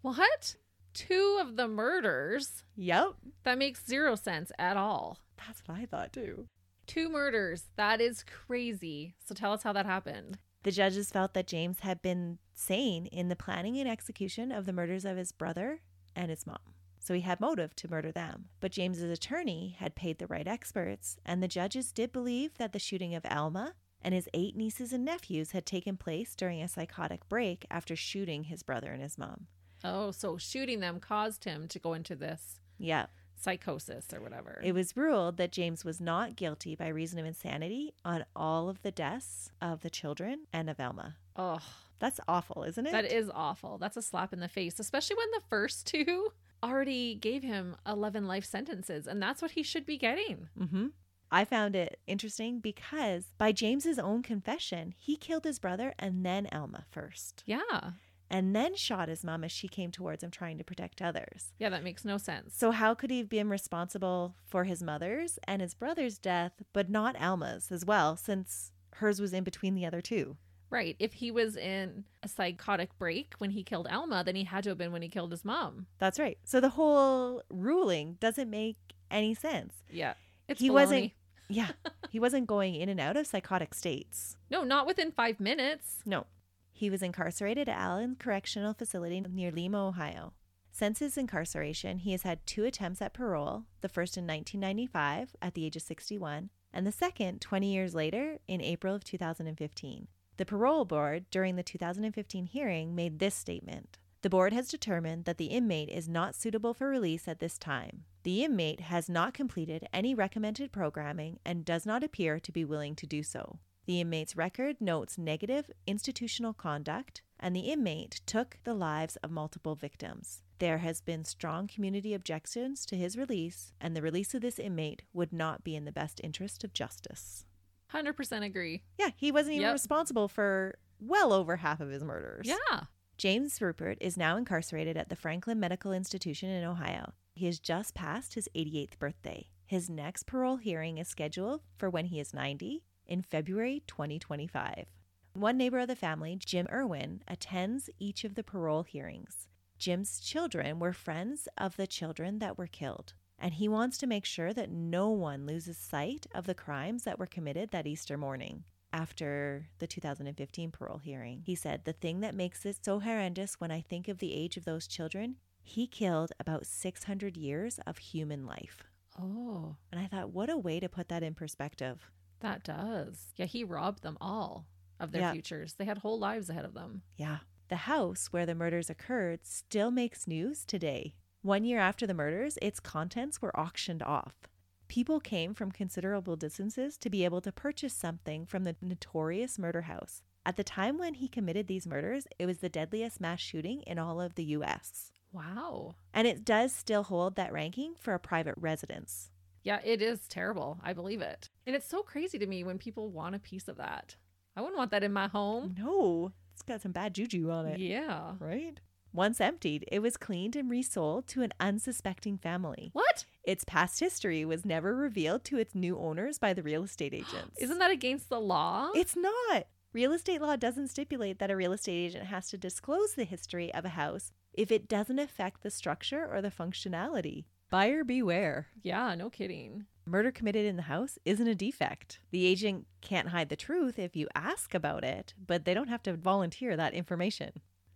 What? 0.00 0.56
Two 0.94 1.38
of 1.40 1.56
the 1.56 1.66
murders? 1.66 2.62
Yep. 2.76 3.14
That 3.44 3.58
makes 3.58 3.84
zero 3.86 4.14
sense 4.14 4.52
at 4.58 4.76
all. 4.76 5.18
That's 5.36 5.62
what 5.66 5.78
I 5.78 5.86
thought 5.86 6.12
too. 6.12 6.46
Two 6.86 7.08
murders. 7.08 7.64
That 7.76 8.00
is 8.00 8.24
crazy. 8.24 9.14
So 9.24 9.34
tell 9.34 9.52
us 9.52 9.62
how 9.62 9.72
that 9.72 9.86
happened. 9.86 10.38
The 10.62 10.70
judges 10.70 11.10
felt 11.10 11.34
that 11.34 11.46
James 11.48 11.80
had 11.80 12.02
been 12.02 12.38
sane 12.54 13.06
in 13.06 13.28
the 13.28 13.36
planning 13.36 13.78
and 13.78 13.88
execution 13.88 14.52
of 14.52 14.66
the 14.66 14.72
murders 14.72 15.04
of 15.04 15.16
his 15.16 15.32
brother 15.32 15.80
and 16.14 16.30
his 16.30 16.46
mom. 16.46 16.58
So 17.04 17.14
he 17.14 17.22
had 17.22 17.40
motive 17.40 17.74
to 17.76 17.90
murder 17.90 18.12
them. 18.12 18.44
But 18.60 18.70
James's 18.70 19.10
attorney 19.10 19.74
had 19.80 19.96
paid 19.96 20.18
the 20.18 20.28
right 20.28 20.46
experts, 20.46 21.16
and 21.26 21.42
the 21.42 21.48
judges 21.48 21.90
did 21.90 22.12
believe 22.12 22.54
that 22.58 22.72
the 22.72 22.78
shooting 22.78 23.12
of 23.16 23.26
Alma 23.28 23.74
and 24.00 24.14
his 24.14 24.28
eight 24.32 24.54
nieces 24.56 24.92
and 24.92 25.04
nephews 25.04 25.50
had 25.50 25.66
taken 25.66 25.96
place 25.96 26.36
during 26.36 26.62
a 26.62 26.68
psychotic 26.68 27.28
break 27.28 27.66
after 27.70 27.96
shooting 27.96 28.44
his 28.44 28.62
brother 28.62 28.92
and 28.92 29.02
his 29.02 29.18
mom. 29.18 29.48
Oh, 29.82 30.12
so 30.12 30.38
shooting 30.38 30.78
them 30.78 31.00
caused 31.00 31.42
him 31.42 31.66
to 31.68 31.80
go 31.80 31.92
into 31.92 32.14
this 32.14 32.60
Yeah. 32.78 33.06
psychosis 33.34 34.12
or 34.12 34.20
whatever. 34.20 34.60
It 34.62 34.72
was 34.72 34.96
ruled 34.96 35.36
that 35.38 35.50
James 35.50 35.84
was 35.84 36.00
not 36.00 36.36
guilty 36.36 36.76
by 36.76 36.86
reason 36.86 37.18
of 37.18 37.26
insanity 37.26 37.94
on 38.04 38.24
all 38.36 38.68
of 38.68 38.82
the 38.82 38.92
deaths 38.92 39.50
of 39.60 39.80
the 39.80 39.90
children 39.90 40.46
and 40.52 40.70
of 40.70 40.78
Alma. 40.78 41.16
oh, 41.34 41.58
That's 41.98 42.20
awful, 42.28 42.62
isn't 42.64 42.86
it? 42.86 42.92
that 42.92 43.04
is 43.12 43.28
awful. 43.34 43.78
That's 43.78 43.96
a 43.96 44.02
slap 44.02 44.32
in 44.32 44.38
the 44.40 44.48
face, 44.48 44.78
especially 44.78 45.16
when 45.16 45.30
the 45.32 45.42
first 45.48 45.86
two 45.86 46.32
already 46.62 47.14
gave 47.14 47.42
him 47.42 47.76
11 47.86 48.26
life 48.26 48.44
sentences, 48.44 49.06
and 49.06 49.22
that's 49.22 49.42
what 49.42 49.52
he 49.52 49.62
should 49.62 49.86
be 49.86 49.98
getting. 49.98 50.48
Mm-hmm. 50.58 50.86
I 51.30 51.44
found 51.44 51.74
it 51.74 51.98
interesting 52.06 52.60
because 52.60 53.24
by 53.38 53.52
James's 53.52 53.98
own 53.98 54.22
confession, 54.22 54.92
he 54.96 55.16
killed 55.16 55.44
his 55.44 55.58
brother 55.58 55.94
and 55.98 56.24
then 56.26 56.46
Alma 56.52 56.84
first, 56.90 57.42
Yeah. 57.46 57.92
and 58.30 58.54
then 58.54 58.76
shot 58.76 59.08
his 59.08 59.24
mom 59.24 59.42
as 59.44 59.50
she 59.50 59.66
came 59.66 59.90
towards 59.90 60.22
him 60.22 60.30
trying 60.30 60.58
to 60.58 60.64
protect 60.64 61.00
others. 61.00 61.52
Yeah, 61.58 61.70
that 61.70 61.84
makes 61.84 62.04
no 62.04 62.18
sense. 62.18 62.54
So 62.54 62.70
how 62.70 62.94
could 62.94 63.10
he 63.10 63.18
have 63.18 63.30
been 63.30 63.48
responsible 63.48 64.34
for 64.44 64.64
his 64.64 64.82
mother's 64.82 65.38
and 65.44 65.62
his 65.62 65.72
brother's 65.74 66.18
death, 66.18 66.52
but 66.74 66.90
not 66.90 67.16
Alma's 67.18 67.72
as 67.72 67.84
well, 67.86 68.16
since 68.16 68.72
hers 68.96 69.18
was 69.20 69.32
in 69.32 69.42
between 69.42 69.74
the 69.74 69.86
other 69.86 70.02
two? 70.02 70.36
Right. 70.72 70.96
If 70.98 71.12
he 71.12 71.30
was 71.30 71.54
in 71.54 72.04
a 72.22 72.28
psychotic 72.28 72.96
break 72.98 73.34
when 73.36 73.50
he 73.50 73.62
killed 73.62 73.86
Alma, 73.88 74.24
then 74.24 74.34
he 74.34 74.44
had 74.44 74.64
to 74.64 74.70
have 74.70 74.78
been 74.78 74.90
when 74.90 75.02
he 75.02 75.08
killed 75.10 75.30
his 75.30 75.44
mom. 75.44 75.86
That's 75.98 76.18
right. 76.18 76.38
So 76.44 76.60
the 76.60 76.70
whole 76.70 77.42
ruling 77.50 78.16
doesn't 78.20 78.48
make 78.48 78.78
any 79.10 79.34
sense. 79.34 79.74
Yeah. 79.90 80.14
It's 80.48 80.60
he 80.60 80.70
baloney. 80.70 80.72
wasn't. 80.72 81.12
Yeah, 81.48 81.72
he 82.08 82.18
wasn't 82.18 82.46
going 82.46 82.76
in 82.76 82.88
and 82.88 82.98
out 82.98 83.18
of 83.18 83.26
psychotic 83.26 83.74
states. 83.74 84.38
No, 84.48 84.64
not 84.64 84.86
within 84.86 85.12
five 85.12 85.38
minutes. 85.38 85.98
No. 86.06 86.24
He 86.72 86.88
was 86.88 87.02
incarcerated 87.02 87.68
at 87.68 87.78
Allen 87.78 88.16
Correctional 88.18 88.72
Facility 88.72 89.20
near 89.20 89.50
Lima, 89.50 89.88
Ohio. 89.88 90.32
Since 90.70 91.00
his 91.00 91.18
incarceration, 91.18 91.98
he 91.98 92.12
has 92.12 92.22
had 92.22 92.46
two 92.46 92.64
attempts 92.64 93.02
at 93.02 93.12
parole, 93.12 93.64
the 93.82 93.90
first 93.90 94.16
in 94.16 94.26
1995 94.26 95.36
at 95.42 95.52
the 95.52 95.66
age 95.66 95.76
of 95.76 95.82
61, 95.82 96.48
and 96.72 96.86
the 96.86 96.92
second 96.92 97.42
20 97.42 97.70
years 97.70 97.94
later 97.94 98.38
in 98.48 98.62
April 98.62 98.94
of 98.94 99.04
2015. 99.04 100.08
The 100.38 100.46
parole 100.46 100.84
board, 100.84 101.26
during 101.30 101.56
the 101.56 101.62
2015 101.62 102.46
hearing, 102.46 102.94
made 102.94 103.18
this 103.18 103.34
statement 103.34 103.98
The 104.22 104.30
board 104.30 104.52
has 104.52 104.68
determined 104.68 105.24
that 105.24 105.36
the 105.36 105.46
inmate 105.46 105.88
is 105.88 106.08
not 106.08 106.34
suitable 106.34 106.74
for 106.74 106.88
release 106.88 107.28
at 107.28 107.38
this 107.38 107.58
time. 107.58 108.04
The 108.22 108.44
inmate 108.44 108.80
has 108.80 109.08
not 109.08 109.34
completed 109.34 109.86
any 109.92 110.14
recommended 110.14 110.72
programming 110.72 111.40
and 111.44 111.64
does 111.64 111.84
not 111.84 112.02
appear 112.02 112.38
to 112.40 112.52
be 112.52 112.64
willing 112.64 112.94
to 112.96 113.06
do 113.06 113.22
so. 113.22 113.58
The 113.84 114.00
inmate's 114.00 114.36
record 114.36 114.80
notes 114.80 115.18
negative 115.18 115.68
institutional 115.88 116.52
conduct, 116.52 117.20
and 117.40 117.54
the 117.54 117.72
inmate 117.72 118.20
took 118.26 118.58
the 118.62 118.74
lives 118.74 119.16
of 119.16 119.32
multiple 119.32 119.74
victims. 119.74 120.42
There 120.60 120.78
has 120.78 121.00
been 121.00 121.24
strong 121.24 121.66
community 121.66 122.14
objections 122.14 122.86
to 122.86 122.96
his 122.96 123.18
release, 123.18 123.72
and 123.80 123.96
the 123.96 124.02
release 124.02 124.34
of 124.34 124.40
this 124.40 124.60
inmate 124.60 125.02
would 125.12 125.32
not 125.32 125.64
be 125.64 125.74
in 125.74 125.84
the 125.84 125.90
best 125.90 126.20
interest 126.22 126.62
of 126.62 126.72
justice. 126.72 127.44
100% 127.92 128.44
agree. 128.44 128.82
Yeah, 128.98 129.10
he 129.16 129.32
wasn't 129.32 129.54
even 129.54 129.66
Yep. 129.66 129.72
responsible 129.74 130.28
for 130.28 130.78
well 131.00 131.32
over 131.32 131.56
half 131.56 131.80
of 131.80 131.90
his 131.90 132.02
murders. 132.04 132.46
Yeah. 132.46 132.84
James 133.18 133.58
Ruppert 133.58 133.98
is 134.00 134.16
now 134.16 134.36
incarcerated 134.36 134.96
at 134.96 135.08
the 135.08 135.16
Franklin 135.16 135.60
Medical 135.60 135.92
Institution 135.92 136.48
in 136.48 136.64
Ohio. 136.64 137.12
He 137.34 137.46
has 137.46 137.58
just 137.60 137.94
passed 137.94 138.34
his 138.34 138.48
88th 138.54 138.98
birthday. 138.98 139.48
His 139.66 139.88
next 139.88 140.24
parole 140.24 140.56
hearing 140.56 140.98
is 140.98 141.08
scheduled 141.08 141.62
for 141.76 141.88
when 141.88 142.06
he 142.06 142.18
is 142.20 142.34
90 142.34 142.84
in 143.06 143.22
February 143.22 143.82
2025. 143.86 144.86
One 145.34 145.56
neighbor 145.56 145.78
of 145.78 145.88
the 145.88 145.96
family, 145.96 146.36
Jim 146.36 146.66
Irwin, 146.70 147.22
attends 147.26 147.88
each 147.98 148.24
of 148.24 148.34
the 148.34 148.42
parole 148.44 148.82
hearings. 148.82 149.48
Jim's 149.78 150.20
children 150.20 150.78
were 150.78 150.92
friends 150.92 151.48
of 151.56 151.76
the 151.76 151.86
children 151.86 152.38
that 152.40 152.58
were 152.58 152.66
killed, 152.66 153.14
and 153.42 153.52
he 153.54 153.68
wants 153.68 153.98
to 153.98 154.06
make 154.06 154.24
sure 154.24 154.54
that 154.54 154.70
no 154.70 155.10
one 155.10 155.44
loses 155.46 155.76
sight 155.76 156.26
of 156.34 156.46
the 156.46 156.54
crimes 156.54 157.02
that 157.04 157.18
were 157.18 157.26
committed 157.26 157.70
that 157.72 157.86
Easter 157.86 158.16
morning. 158.16 158.64
After 158.94 159.68
the 159.78 159.86
2015 159.86 160.70
parole 160.70 160.98
hearing, 160.98 161.42
he 161.44 161.54
said, 161.54 161.84
The 161.84 161.92
thing 161.92 162.20
that 162.20 162.34
makes 162.34 162.64
it 162.64 162.78
so 162.84 163.00
horrendous 163.00 163.54
when 163.58 163.70
I 163.70 163.80
think 163.80 164.06
of 164.08 164.18
the 164.18 164.32
age 164.34 164.56
of 164.56 164.64
those 164.64 164.86
children, 164.86 165.36
he 165.62 165.86
killed 165.86 166.32
about 166.40 166.66
600 166.66 167.36
years 167.36 167.78
of 167.86 167.98
human 167.98 168.46
life. 168.46 168.84
Oh, 169.18 169.76
And 169.90 170.00
I 170.00 170.06
thought, 170.06 170.30
what 170.32 170.48
a 170.50 170.56
way 170.56 170.78
to 170.80 170.88
put 170.88 171.08
that 171.08 171.22
in 171.22 171.34
perspective. 171.34 172.10
that 172.40 172.64
does. 172.64 173.32
Yeah, 173.36 173.46
he 173.46 173.62
robbed 173.64 174.02
them 174.02 174.18
all 174.20 174.66
of 174.98 175.12
their 175.12 175.22
Yeah. 175.22 175.32
futures. 175.32 175.74
They 175.74 175.84
had 175.84 175.98
whole 175.98 176.18
lives 176.18 176.50
ahead 176.50 176.64
of 176.64 176.74
them. 176.74 177.02
Yeah. 177.16 177.38
The 177.68 177.76
house 177.76 178.26
where 178.32 178.44
the 178.46 178.54
murders 178.54 178.90
occurred 178.90 179.46
still 179.46 179.90
makes 179.92 180.26
news 180.26 180.64
today. 180.64 181.14
One 181.42 181.64
year 181.64 181.80
after 181.80 182.06
the 182.06 182.14
murders, 182.14 182.56
its 182.62 182.78
contents 182.78 183.42
were 183.42 183.58
auctioned 183.58 184.00
off. 184.00 184.46
People 184.86 185.18
came 185.18 185.54
from 185.54 185.72
considerable 185.72 186.36
distances 186.36 186.96
to 186.98 187.10
be 187.10 187.24
able 187.24 187.40
to 187.40 187.50
purchase 187.50 187.92
something 187.92 188.46
from 188.46 188.62
the 188.62 188.76
notorious 188.80 189.58
murder 189.58 189.82
house. 189.82 190.22
At 190.46 190.56
the 190.56 190.62
time 190.62 190.98
when 190.98 191.14
he 191.14 191.26
committed 191.26 191.66
these 191.66 191.84
murders, 191.84 192.28
it 192.38 192.46
was 192.46 192.58
the 192.58 192.68
deadliest 192.68 193.20
mass 193.20 193.40
shooting 193.40 193.82
in 193.88 193.98
all 193.98 194.20
of 194.20 194.36
the 194.36 194.44
US. 194.44 195.10
Wow. 195.32 195.96
And 196.14 196.28
it 196.28 196.44
does 196.44 196.72
still 196.72 197.02
hold 197.02 197.34
that 197.34 197.52
ranking 197.52 197.96
for 197.98 198.14
a 198.14 198.20
private 198.20 198.54
residence. 198.56 199.30
Yeah, 199.64 199.80
it 199.84 200.00
is 200.00 200.28
terrible. 200.28 200.78
I 200.84 200.92
believe 200.92 201.22
it. 201.22 201.48
And 201.66 201.74
it's 201.74 201.88
so 201.88 202.04
crazy 202.04 202.38
to 202.38 202.46
me 202.46 202.62
when 202.62 202.78
people 202.78 203.10
want 203.10 203.34
a 203.34 203.40
piece 203.40 203.66
of 203.66 203.78
that. 203.78 204.14
I 204.54 204.60
wouldn't 204.60 204.78
want 204.78 204.92
that 204.92 205.02
in 205.02 205.12
my 205.12 205.26
home. 205.26 205.74
No, 205.76 206.30
it's 206.52 206.62
got 206.62 206.82
some 206.82 206.92
bad 206.92 207.14
juju 207.14 207.50
on 207.50 207.66
it. 207.66 207.80
Yeah. 207.80 208.34
Right? 208.38 208.78
Once 209.12 209.40
emptied, 209.40 209.84
it 209.92 209.98
was 210.00 210.16
cleaned 210.16 210.56
and 210.56 210.70
resold 210.70 211.26
to 211.28 211.42
an 211.42 211.52
unsuspecting 211.60 212.38
family. 212.38 212.90
What? 212.94 213.26
Its 213.44 213.64
past 213.64 214.00
history 214.00 214.44
was 214.44 214.64
never 214.64 214.94
revealed 214.94 215.44
to 215.44 215.58
its 215.58 215.74
new 215.74 215.98
owners 215.98 216.38
by 216.38 216.54
the 216.54 216.62
real 216.62 216.84
estate 216.84 217.12
agents. 217.22 217.58
Isn't 217.60 217.78
that 217.78 217.90
against 217.90 218.28
the 218.30 218.40
law? 218.40 218.90
It's 218.94 219.16
not. 219.16 219.66
Real 219.92 220.12
estate 220.12 220.40
law 220.40 220.56
doesn't 220.56 220.88
stipulate 220.88 221.38
that 221.38 221.50
a 221.50 221.56
real 221.56 221.74
estate 221.74 222.06
agent 222.06 222.24
has 222.26 222.48
to 222.48 222.56
disclose 222.56 223.12
the 223.12 223.24
history 223.24 223.72
of 223.74 223.84
a 223.84 223.90
house 223.90 224.32
if 224.54 224.72
it 224.72 224.88
doesn't 224.88 225.18
affect 225.18 225.62
the 225.62 225.70
structure 225.70 226.26
or 226.26 226.40
the 226.40 226.50
functionality. 226.50 227.44
Buyer 227.70 228.04
beware. 228.04 228.68
yeah, 228.82 229.14
no 229.14 229.28
kidding. 229.28 229.86
Murder 230.06 230.32
committed 230.32 230.66
in 230.66 230.76
the 230.76 230.82
house 230.82 231.18
isn't 231.24 231.46
a 231.46 231.54
defect. 231.54 232.18
The 232.30 232.44
agent 232.46 232.86
can't 233.02 233.28
hide 233.28 233.50
the 233.50 233.56
truth 233.56 233.98
if 233.98 234.16
you 234.16 234.26
ask 234.34 234.74
about 234.74 235.04
it, 235.04 235.32
but 235.46 235.64
they 235.64 235.74
don't 235.74 235.88
have 235.88 236.02
to 236.04 236.14
volunteer 236.14 236.76
that 236.76 236.92
information. 236.92 237.52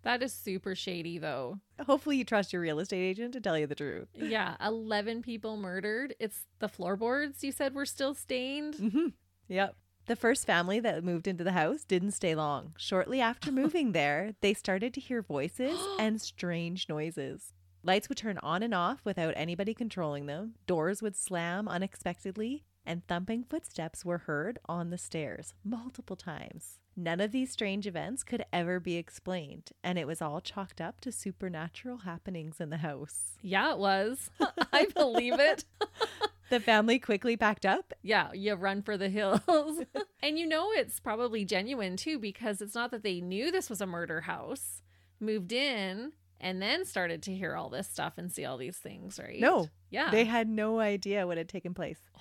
That 0.06 0.22
is 0.22 0.32
super 0.32 0.76
shady, 0.76 1.18
though. 1.18 1.58
Hopefully, 1.84 2.16
you 2.16 2.22
trust 2.24 2.52
your 2.52 2.62
real 2.62 2.78
estate 2.78 3.02
agent 3.02 3.32
to 3.32 3.40
tell 3.40 3.58
you 3.58 3.66
the 3.66 3.74
truth. 3.74 4.06
Yeah, 4.14 4.54
11 4.64 5.22
people 5.22 5.56
murdered. 5.56 6.14
It's 6.20 6.46
the 6.60 6.68
floorboards 6.68 7.42
you 7.42 7.50
said 7.50 7.74
were 7.74 7.84
still 7.84 8.14
stained. 8.14 8.74
Mm-hmm. 8.74 9.08
Yep. 9.48 9.74
The 10.06 10.14
first 10.14 10.46
family 10.46 10.78
that 10.78 11.02
moved 11.02 11.26
into 11.26 11.42
the 11.42 11.50
house 11.50 11.82
didn't 11.82 12.12
stay 12.12 12.36
long. 12.36 12.76
Shortly 12.78 13.20
after 13.20 13.50
moving 13.62 13.90
there, 13.90 14.34
they 14.42 14.54
started 14.54 14.94
to 14.94 15.00
hear 15.00 15.22
voices 15.22 15.76
and 15.98 16.22
strange 16.22 16.88
noises. 16.88 17.52
Lights 17.82 18.08
would 18.08 18.18
turn 18.18 18.38
on 18.44 18.62
and 18.62 18.74
off 18.74 19.00
without 19.04 19.34
anybody 19.36 19.74
controlling 19.74 20.26
them, 20.26 20.54
doors 20.68 21.02
would 21.02 21.16
slam 21.16 21.66
unexpectedly, 21.66 22.64
and 22.86 23.06
thumping 23.06 23.44
footsteps 23.44 24.04
were 24.04 24.18
heard 24.18 24.58
on 24.66 24.90
the 24.90 24.98
stairs 24.98 25.54
multiple 25.64 26.16
times. 26.16 26.78
None 26.96 27.20
of 27.20 27.32
these 27.32 27.50
strange 27.50 27.86
events 27.86 28.22
could 28.22 28.44
ever 28.52 28.80
be 28.80 28.96
explained, 28.96 29.70
and 29.84 29.98
it 29.98 30.06
was 30.06 30.22
all 30.22 30.40
chalked 30.40 30.80
up 30.80 31.00
to 31.02 31.12
supernatural 31.12 31.98
happenings 31.98 32.58
in 32.60 32.70
the 32.70 32.78
house. 32.78 33.32
Yeah, 33.42 33.72
it 33.72 33.78
was. 33.78 34.30
I 34.72 34.86
believe 34.94 35.38
it. 35.38 35.64
The 36.48 36.60
family 36.60 37.00
quickly 37.00 37.36
packed 37.36 37.66
up 37.66 37.92
Yeah, 38.02 38.32
you 38.32 38.54
run 38.54 38.80
for 38.80 38.96
the 38.96 39.08
hills. 39.08 39.40
and 40.22 40.38
you 40.38 40.46
know 40.46 40.70
it's 40.70 41.00
probably 41.00 41.44
genuine 41.44 41.96
too 41.96 42.20
because 42.20 42.60
it's 42.62 42.76
not 42.76 42.92
that 42.92 43.02
they 43.02 43.20
knew 43.20 43.50
this 43.50 43.68
was 43.68 43.80
a 43.80 43.86
murder 43.86 44.20
house, 44.20 44.80
moved 45.18 45.50
in, 45.52 46.12
and 46.40 46.62
then 46.62 46.84
started 46.84 47.20
to 47.24 47.34
hear 47.34 47.56
all 47.56 47.68
this 47.68 47.88
stuff 47.88 48.12
and 48.16 48.30
see 48.30 48.44
all 48.44 48.58
these 48.58 48.76
things, 48.76 49.18
right? 49.18 49.40
No, 49.40 49.70
Yeah. 49.90 50.12
They 50.12 50.24
had 50.24 50.48
no 50.48 50.78
idea 50.78 51.26
what 51.26 51.36
had 51.36 51.48
taken 51.48 51.74
place. 51.74 51.98
Oh, 52.16 52.20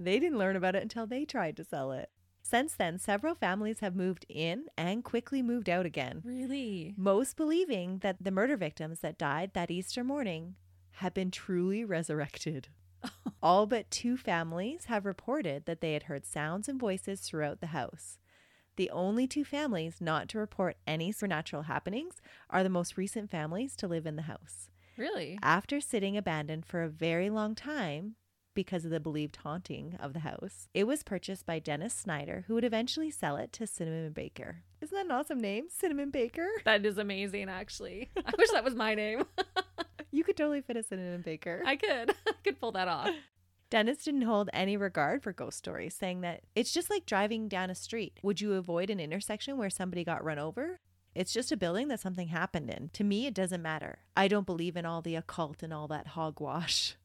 They 0.00 0.18
didn't 0.18 0.38
learn 0.38 0.56
about 0.56 0.74
it 0.74 0.82
until 0.82 1.06
they 1.06 1.26
tried 1.26 1.58
to 1.58 1.64
sell 1.64 1.92
it. 1.92 2.08
Since 2.42 2.74
then, 2.74 2.98
several 2.98 3.34
families 3.34 3.80
have 3.80 3.94
moved 3.94 4.24
in 4.28 4.64
and 4.76 5.04
quickly 5.04 5.42
moved 5.42 5.68
out 5.68 5.84
again, 5.84 6.22
really? 6.24 6.94
most 6.96 7.36
believing 7.36 7.98
that 7.98 8.16
the 8.18 8.30
murder 8.30 8.56
victims 8.56 9.00
that 9.00 9.18
died 9.18 9.50
that 9.52 9.70
Easter 9.70 10.02
morning 10.02 10.56
had 10.92 11.12
been 11.12 11.30
truly 11.30 11.84
resurrected. 11.96 12.68
All 13.42 13.66
but 13.66 13.90
two 13.90 14.16
families 14.16 14.86
have 14.86 15.04
reported 15.04 15.66
that 15.66 15.82
they 15.82 15.92
had 15.92 16.04
heard 16.04 16.24
sounds 16.24 16.66
and 16.66 16.80
voices 16.80 17.20
throughout 17.20 17.60
the 17.60 17.68
house. 17.68 18.16
The 18.76 18.90
only 18.90 19.26
two 19.26 19.44
families 19.44 20.00
not 20.00 20.28
to 20.30 20.38
report 20.38 20.78
any 20.86 21.12
supernatural 21.12 21.64
happenings 21.64 22.22
are 22.48 22.62
the 22.62 22.70
most 22.70 22.96
recent 22.96 23.30
families 23.30 23.76
to 23.76 23.86
live 23.86 24.06
in 24.06 24.16
the 24.16 24.22
house. 24.22 24.70
Really? 24.96 25.38
After 25.42 25.80
sitting 25.80 26.16
abandoned 26.16 26.64
for 26.64 26.82
a 26.82 26.88
very 26.88 27.28
long 27.28 27.54
time 27.54 28.16
because 28.60 28.84
of 28.84 28.90
the 28.90 29.00
believed 29.00 29.36
haunting 29.36 29.96
of 29.98 30.12
the 30.12 30.18
house, 30.18 30.68
it 30.74 30.86
was 30.86 31.02
purchased 31.02 31.46
by 31.46 31.58
Dennis 31.58 31.94
Snyder, 31.94 32.44
who 32.46 32.52
would 32.52 32.64
eventually 32.64 33.10
sell 33.10 33.36
it 33.36 33.54
to 33.54 33.66
Cinnamon 33.66 34.12
Baker. 34.12 34.58
Isn't 34.82 34.94
that 34.94 35.06
an 35.06 35.10
awesome 35.10 35.40
name? 35.40 35.68
Cinnamon 35.70 36.10
Baker? 36.10 36.46
That 36.66 36.84
is 36.84 36.98
amazing, 36.98 37.48
actually. 37.48 38.10
I 38.18 38.32
wish 38.36 38.50
that 38.50 38.62
was 38.62 38.74
my 38.74 38.94
name. 38.94 39.24
You 40.12 40.24
could 40.24 40.36
totally 40.36 40.60
fit 40.60 40.76
a 40.76 40.82
Cinnamon 40.82 41.22
Baker. 41.22 41.62
I 41.64 41.76
could. 41.76 42.10
I 42.26 42.32
could 42.42 42.60
pull 42.60 42.72
that 42.72 42.88
off. 42.88 43.10
Dennis 43.70 44.02
didn't 44.04 44.22
hold 44.22 44.50
any 44.52 44.76
regard 44.76 45.22
for 45.22 45.32
ghost 45.32 45.56
stories, 45.56 45.94
saying 45.94 46.22
that 46.22 46.42
it's 46.56 46.72
just 46.72 46.90
like 46.90 47.06
driving 47.06 47.48
down 47.48 47.70
a 47.70 47.76
street. 47.76 48.18
Would 48.22 48.40
you 48.40 48.54
avoid 48.54 48.90
an 48.90 48.98
intersection 48.98 49.56
where 49.56 49.70
somebody 49.70 50.02
got 50.02 50.24
run 50.24 50.40
over? 50.40 50.80
It's 51.14 51.32
just 51.32 51.52
a 51.52 51.56
building 51.56 51.86
that 51.88 52.00
something 52.00 52.28
happened 52.28 52.70
in. 52.70 52.90
To 52.94 53.04
me, 53.04 53.26
it 53.26 53.34
doesn't 53.34 53.62
matter. 53.62 54.00
I 54.16 54.26
don't 54.26 54.46
believe 54.46 54.76
in 54.76 54.84
all 54.84 55.00
the 55.00 55.14
occult 55.14 55.62
and 55.62 55.72
all 55.72 55.86
that 55.88 56.08
hogwash. 56.08 56.96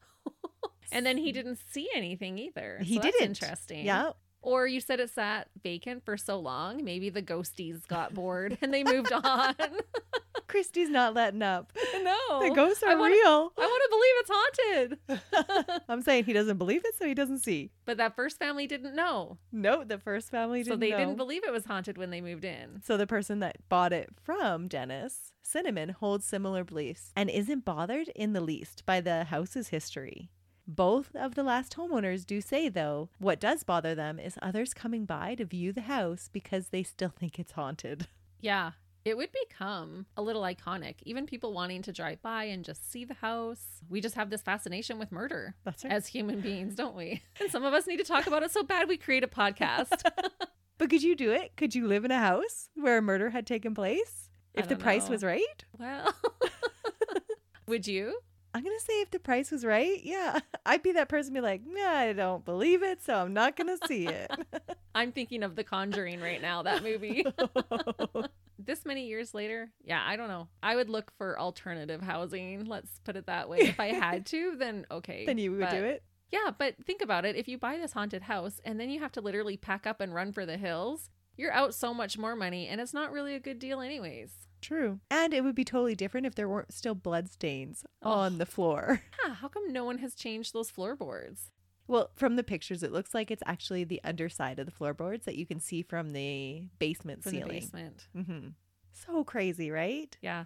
And 0.92 1.06
then 1.06 1.18
he 1.18 1.32
didn't 1.32 1.60
see 1.72 1.90
anything 1.96 2.38
either. 2.38 2.80
He 2.84 2.96
so 2.96 3.02
that's 3.02 3.18
didn't. 3.18 3.42
Interesting. 3.42 3.86
Yeah. 3.86 4.12
Or 4.42 4.68
you 4.68 4.80
said 4.80 5.00
it 5.00 5.10
sat 5.10 5.48
vacant 5.64 6.06
for 6.06 6.18
so 6.18 6.38
long, 6.40 6.84
maybe 6.84 7.10
the 7.10 7.24
ghosties 7.24 7.88
got 7.88 8.14
bored 8.14 8.58
and 8.62 8.72
they 8.74 8.84
moved 8.84 9.12
on. 9.24 9.56
Christy's 10.48 10.90
not 10.90 11.14
letting 11.16 11.42
up. 11.42 11.74
no. 12.04 12.48
The 12.48 12.52
ghosts 12.54 12.84
I 12.84 12.94
are 12.94 12.98
wanna- 13.00 13.14
real. 13.16 13.52
I 13.58 13.62
want 13.62 13.84
to 13.84 13.90
believe 13.90 14.14
it's 14.20 15.30
haunted. 15.34 15.82
I'm 15.90 16.02
saying 16.04 16.26
he 16.26 16.34
doesn't 16.34 16.58
believe 16.58 16.84
it, 16.86 16.96
so 16.96 17.06
he 17.08 17.16
doesn't 17.16 17.40
see. 17.40 17.72
But 17.86 17.98
that 17.98 18.16
first 18.16 18.38
family 18.38 18.68
didn't 18.68 18.96
know. 18.96 19.38
No, 19.52 19.84
the 19.84 19.98
first 19.98 20.30
family 20.30 20.64
so 20.64 20.72
didn't 20.72 20.80
they 20.82 20.92
know. 20.92 20.98
didn't 20.98 21.18
believe 21.18 21.44
it 21.44 21.52
was 21.52 21.66
haunted 21.66 21.98
when 21.98 22.12
they 22.12 22.22
moved 22.22 22.46
in. 22.46 22.82
so 22.86 22.96
the 22.98 23.08
person 23.08 23.40
that 23.40 23.58
bought 23.70 23.92
it 23.94 24.10
from 24.22 24.68
Dennis, 24.68 25.32
Cinnamon, 25.42 25.90
holds 25.90 26.26
similar 26.26 26.64
beliefs 26.64 27.12
and 27.16 27.30
isn't 27.30 27.66
bothered 27.66 28.10
in 28.10 28.34
the 28.34 28.42
least 28.42 28.86
by 28.86 29.02
the 29.02 29.24
house's 29.26 29.70
history. 29.70 30.30
Both 30.68 31.16
of 31.16 31.36
the 31.36 31.44
last 31.44 31.76
homeowners 31.78 32.26
do 32.26 32.42
say, 32.42 32.70
though, 32.70 33.10
what 33.20 33.40
does 33.40 33.64
bother 33.64 33.94
them 33.94 34.18
is 34.20 34.40
others 34.42 34.74
coming 34.74 35.06
by 35.06 35.36
to 35.36 35.46
view 35.46 35.72
the 35.72 35.82
house 35.82 36.30
because 36.32 36.70
they 36.70 36.84
still 36.84 37.10
think 37.20 37.38
it's 37.40 37.52
haunted. 37.54 38.08
Yeah. 38.42 38.72
It 39.04 39.16
would 39.18 39.30
become 39.48 40.08
a 40.18 40.24
little 40.24 40.42
iconic. 40.42 40.96
Even 41.04 41.28
people 41.28 41.54
wanting 41.54 41.84
to 41.84 41.92
drive 41.92 42.24
by 42.24 42.46
and 42.46 42.66
just 42.66 42.92
see 42.92 43.06
the 43.06 43.14
house. 43.14 43.82
We 43.88 44.02
just 44.02 44.16
have 44.16 44.32
this 44.32 44.42
fascination 44.42 44.98
with 44.98 45.12
murder 45.12 45.54
That's 45.64 45.84
right. 45.84 45.94
as 45.94 46.08
human 46.08 46.42
beings, 46.42 46.74
don't 46.74 46.96
we? 46.96 47.22
And 47.40 47.52
some 47.52 47.64
of 47.64 47.74
us 47.76 47.86
need 47.86 47.98
to 47.98 48.04
talk 48.04 48.26
about 48.26 48.42
it 48.42 48.50
so 48.50 48.64
bad 48.64 48.90
we 48.90 48.98
create 48.98 49.24
a 49.24 49.28
podcast. 49.28 50.02
But 50.78 50.90
could 50.90 51.04
you 51.04 51.16
do 51.16 51.32
it? 51.32 51.56
Could 51.56 51.74
you 51.74 51.88
live 51.88 52.04
in 52.04 52.12
a 52.12 52.20
house 52.20 52.70
where 52.76 52.98
a 52.98 53.02
murder 53.02 53.30
had 53.30 53.48
taken 53.48 53.74
place? 53.74 54.30
If 54.54 54.68
the 54.68 54.76
don't 54.76 54.84
price 54.84 55.08
was 55.08 55.24
right? 55.24 55.64
well, 55.80 56.14
would 57.66 57.88
you? 57.88 58.20
I'm 58.56 58.64
going 58.64 58.78
to 58.80 58.86
say 58.86 59.02
if 59.02 59.12
the 59.12 59.20
price 59.20 59.52
was 59.52 59.66
right, 59.66 60.00
yeah. 60.02 60.40
I'd 60.66 60.82
be 60.82 60.94
that 60.94 61.10
person 61.10 61.34
be 61.34 61.42
like, 61.42 61.62
nah, 61.68 61.90
I 61.90 62.14
don't 62.14 62.46
believe 62.46 62.84
it, 62.84 63.04
so 63.04 63.16
I'm 63.16 63.34
not 63.34 63.58
going 63.58 63.78
to 63.78 63.86
see 63.86 64.08
it. 64.08 64.32
I'm 64.96 65.12
thinking 65.12 65.44
of 65.44 65.58
The 65.58 65.66
Conjuring 65.66 66.22
right 66.22 66.42
now, 66.42 66.64
that 66.64 66.82
movie. 66.82 67.26
this 68.58 68.86
many 68.86 69.08
years 69.08 69.34
later, 69.34 69.72
yeah, 69.84 70.02
I 70.08 70.16
don't 70.16 70.30
know. 70.30 70.48
I 70.64 70.78
would 70.78 70.90
look 70.90 71.12
for 71.18 71.38
alternative 71.38 72.02
housing. 72.02 72.64
Let's 72.64 73.02
put 73.04 73.18
it 73.18 73.26
that 73.26 73.50
way. 73.50 73.58
If 73.58 73.78
I 73.78 73.88
had 73.88 74.26
to, 74.28 74.56
then 74.56 74.86
okay. 74.90 75.26
then 75.26 75.38
you 75.38 75.52
would 75.52 75.60
But- 75.60 75.72
do 75.72 75.84
it. 75.84 76.04
Yeah, 76.32 76.52
but 76.58 76.76
think 76.86 77.02
about 77.02 77.26
it. 77.26 77.36
If 77.36 77.50
you 77.50 77.58
buy 77.58 77.76
this 77.76 77.92
haunted 77.92 78.24
house 78.24 78.62
and 78.64 78.80
then 78.80 78.90
you 78.90 79.02
have 79.02 79.12
to 79.14 79.22
literally 79.22 79.58
pack 79.58 79.86
up 79.86 80.00
and 80.00 80.14
run 80.14 80.32
for 80.32 80.46
the 80.46 80.58
hills, 80.58 81.10
you're 81.36 81.52
out 81.52 81.74
so 81.74 81.94
much 81.94 82.18
more 82.18 82.38
money 82.38 82.68
and 82.68 82.80
it's 82.80 82.94
not 82.94 83.12
really 83.12 83.36
a 83.36 83.40
good 83.40 83.60
deal, 83.60 83.82
anyways. 83.82 84.45
True. 84.66 85.00
And 85.12 85.32
it 85.32 85.44
would 85.44 85.54
be 85.54 85.64
totally 85.64 85.94
different 85.96 86.26
if 86.26 86.34
there 86.34 86.50
weren't 86.50 86.74
still 86.74 86.96
blood 86.96 87.30
stains 87.32 87.86
on 88.02 88.40
the 88.40 88.46
floor. 88.48 89.02
Yeah, 89.28 89.34
how 89.36 89.48
come 89.48 89.72
no 89.72 89.84
one 89.86 90.00
has 90.00 90.14
changed 90.16 90.54
those 90.54 90.70
floorboards? 90.72 91.52
Well, 91.88 92.10
from 92.16 92.36
the 92.36 92.44
pictures, 92.44 92.82
it 92.84 92.92
looks 92.92 93.14
like 93.14 93.30
it's 93.30 93.44
actually 93.46 93.84
the 93.84 94.02
underside 94.04 94.58
of 94.60 94.66
the 94.66 94.72
floorboards 94.72 95.26
that 95.26 95.36
you 95.36 95.46
can 95.46 95.60
see 95.60 95.82
from 95.84 96.12
the 96.14 96.64
basement 96.80 97.22
From 97.24 97.32
the 97.34 97.38
ceiling. 97.40 97.60
basement. 97.60 98.08
hmm 98.16 98.48
So 98.92 99.24
crazy, 99.24 99.70
right? 99.70 100.18
Yeah. 100.22 100.46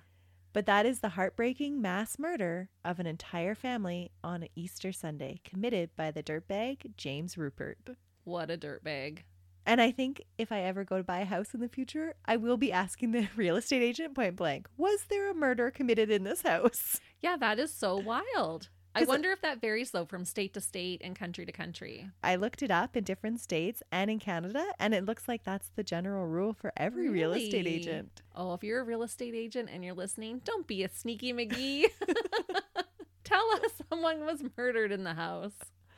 But 0.52 0.66
that 0.66 0.86
is 0.86 1.00
the 1.00 1.10
heartbreaking 1.10 1.82
mass 1.82 2.18
murder 2.20 2.70
of 2.84 3.00
an 3.00 3.06
entire 3.08 3.56
family 3.56 4.12
on 4.24 4.48
Easter 4.56 4.92
Sunday 4.92 5.40
committed 5.46 5.92
by 5.96 6.12
the 6.12 6.24
dirtbag 6.24 6.96
James 6.98 7.36
Ruppert. 7.36 7.96
What 8.26 8.50
a 8.52 8.58
dirtbag. 8.58 9.20
And 9.66 9.82
I 9.82 9.92
think 9.92 10.24
if 10.38 10.52
I 10.52 10.62
ever 10.62 10.84
go 10.84 10.98
to 10.98 11.04
buy 11.04 11.20
a 11.20 11.26
house 11.26 11.54
in 11.54 11.60
the 11.60 11.70
future, 11.70 12.16
I 12.26 12.38
will 12.38 12.58
be 12.58 12.72
asking 12.72 13.12
the 13.12 13.28
real 13.36 13.56
estate 13.56 13.82
agent 13.82 14.16
point 14.16 14.36
blank, 14.36 14.68
was 14.78 15.06
there 15.10 15.30
a 15.30 15.34
murder 15.34 15.70
committed 15.72 16.10
in 16.10 16.24
this 16.24 16.42
house? 16.42 17.00
Yeah, 17.22 17.36
that 17.36 17.60
is 17.60 17.74
so 17.74 17.98
wild. 17.98 18.70
I 18.96 19.04
wonder 19.04 19.30
if 19.32 19.42
that 19.42 19.60
varies 19.60 19.92
though 19.92 20.06
from 20.06 20.24
state 20.24 20.54
to 20.54 20.62
state 20.62 21.02
and 21.04 21.16
country 21.18 21.46
to 21.46 21.52
country. 21.52 22.10
I 22.24 22.38
looked 22.38 22.62
it 22.62 22.72
up 22.72 22.96
in 22.96 23.04
different 23.04 23.42
states 23.42 23.84
and 23.92 24.10
in 24.10 24.20
Canada, 24.20 24.66
and 24.80 24.94
it 24.94 25.06
looks 25.06 25.28
like 25.28 25.44
that's 25.44 25.70
the 25.76 25.84
general 25.84 26.26
rule 26.28 26.54
for 26.54 26.72
every 26.78 27.10
real 27.10 27.34
estate 27.34 27.68
agent. 27.68 28.22
Oh, 28.36 28.54
if 28.54 28.64
you're 28.64 28.80
a 28.80 28.86
real 28.86 29.04
estate 29.04 29.36
agent 29.36 29.70
and 29.72 29.84
you're 29.84 29.94
listening, 29.94 30.42
don't 30.46 30.66
be 30.66 30.84
a 30.84 30.90
sneaky 30.90 31.34
McGee. 31.34 31.86
Tell 33.24 33.52
us 33.52 33.74
someone 33.90 34.26
was 34.26 34.42
murdered 34.58 34.92
in 34.92 35.04
the 35.04 35.14
house. 35.14 35.54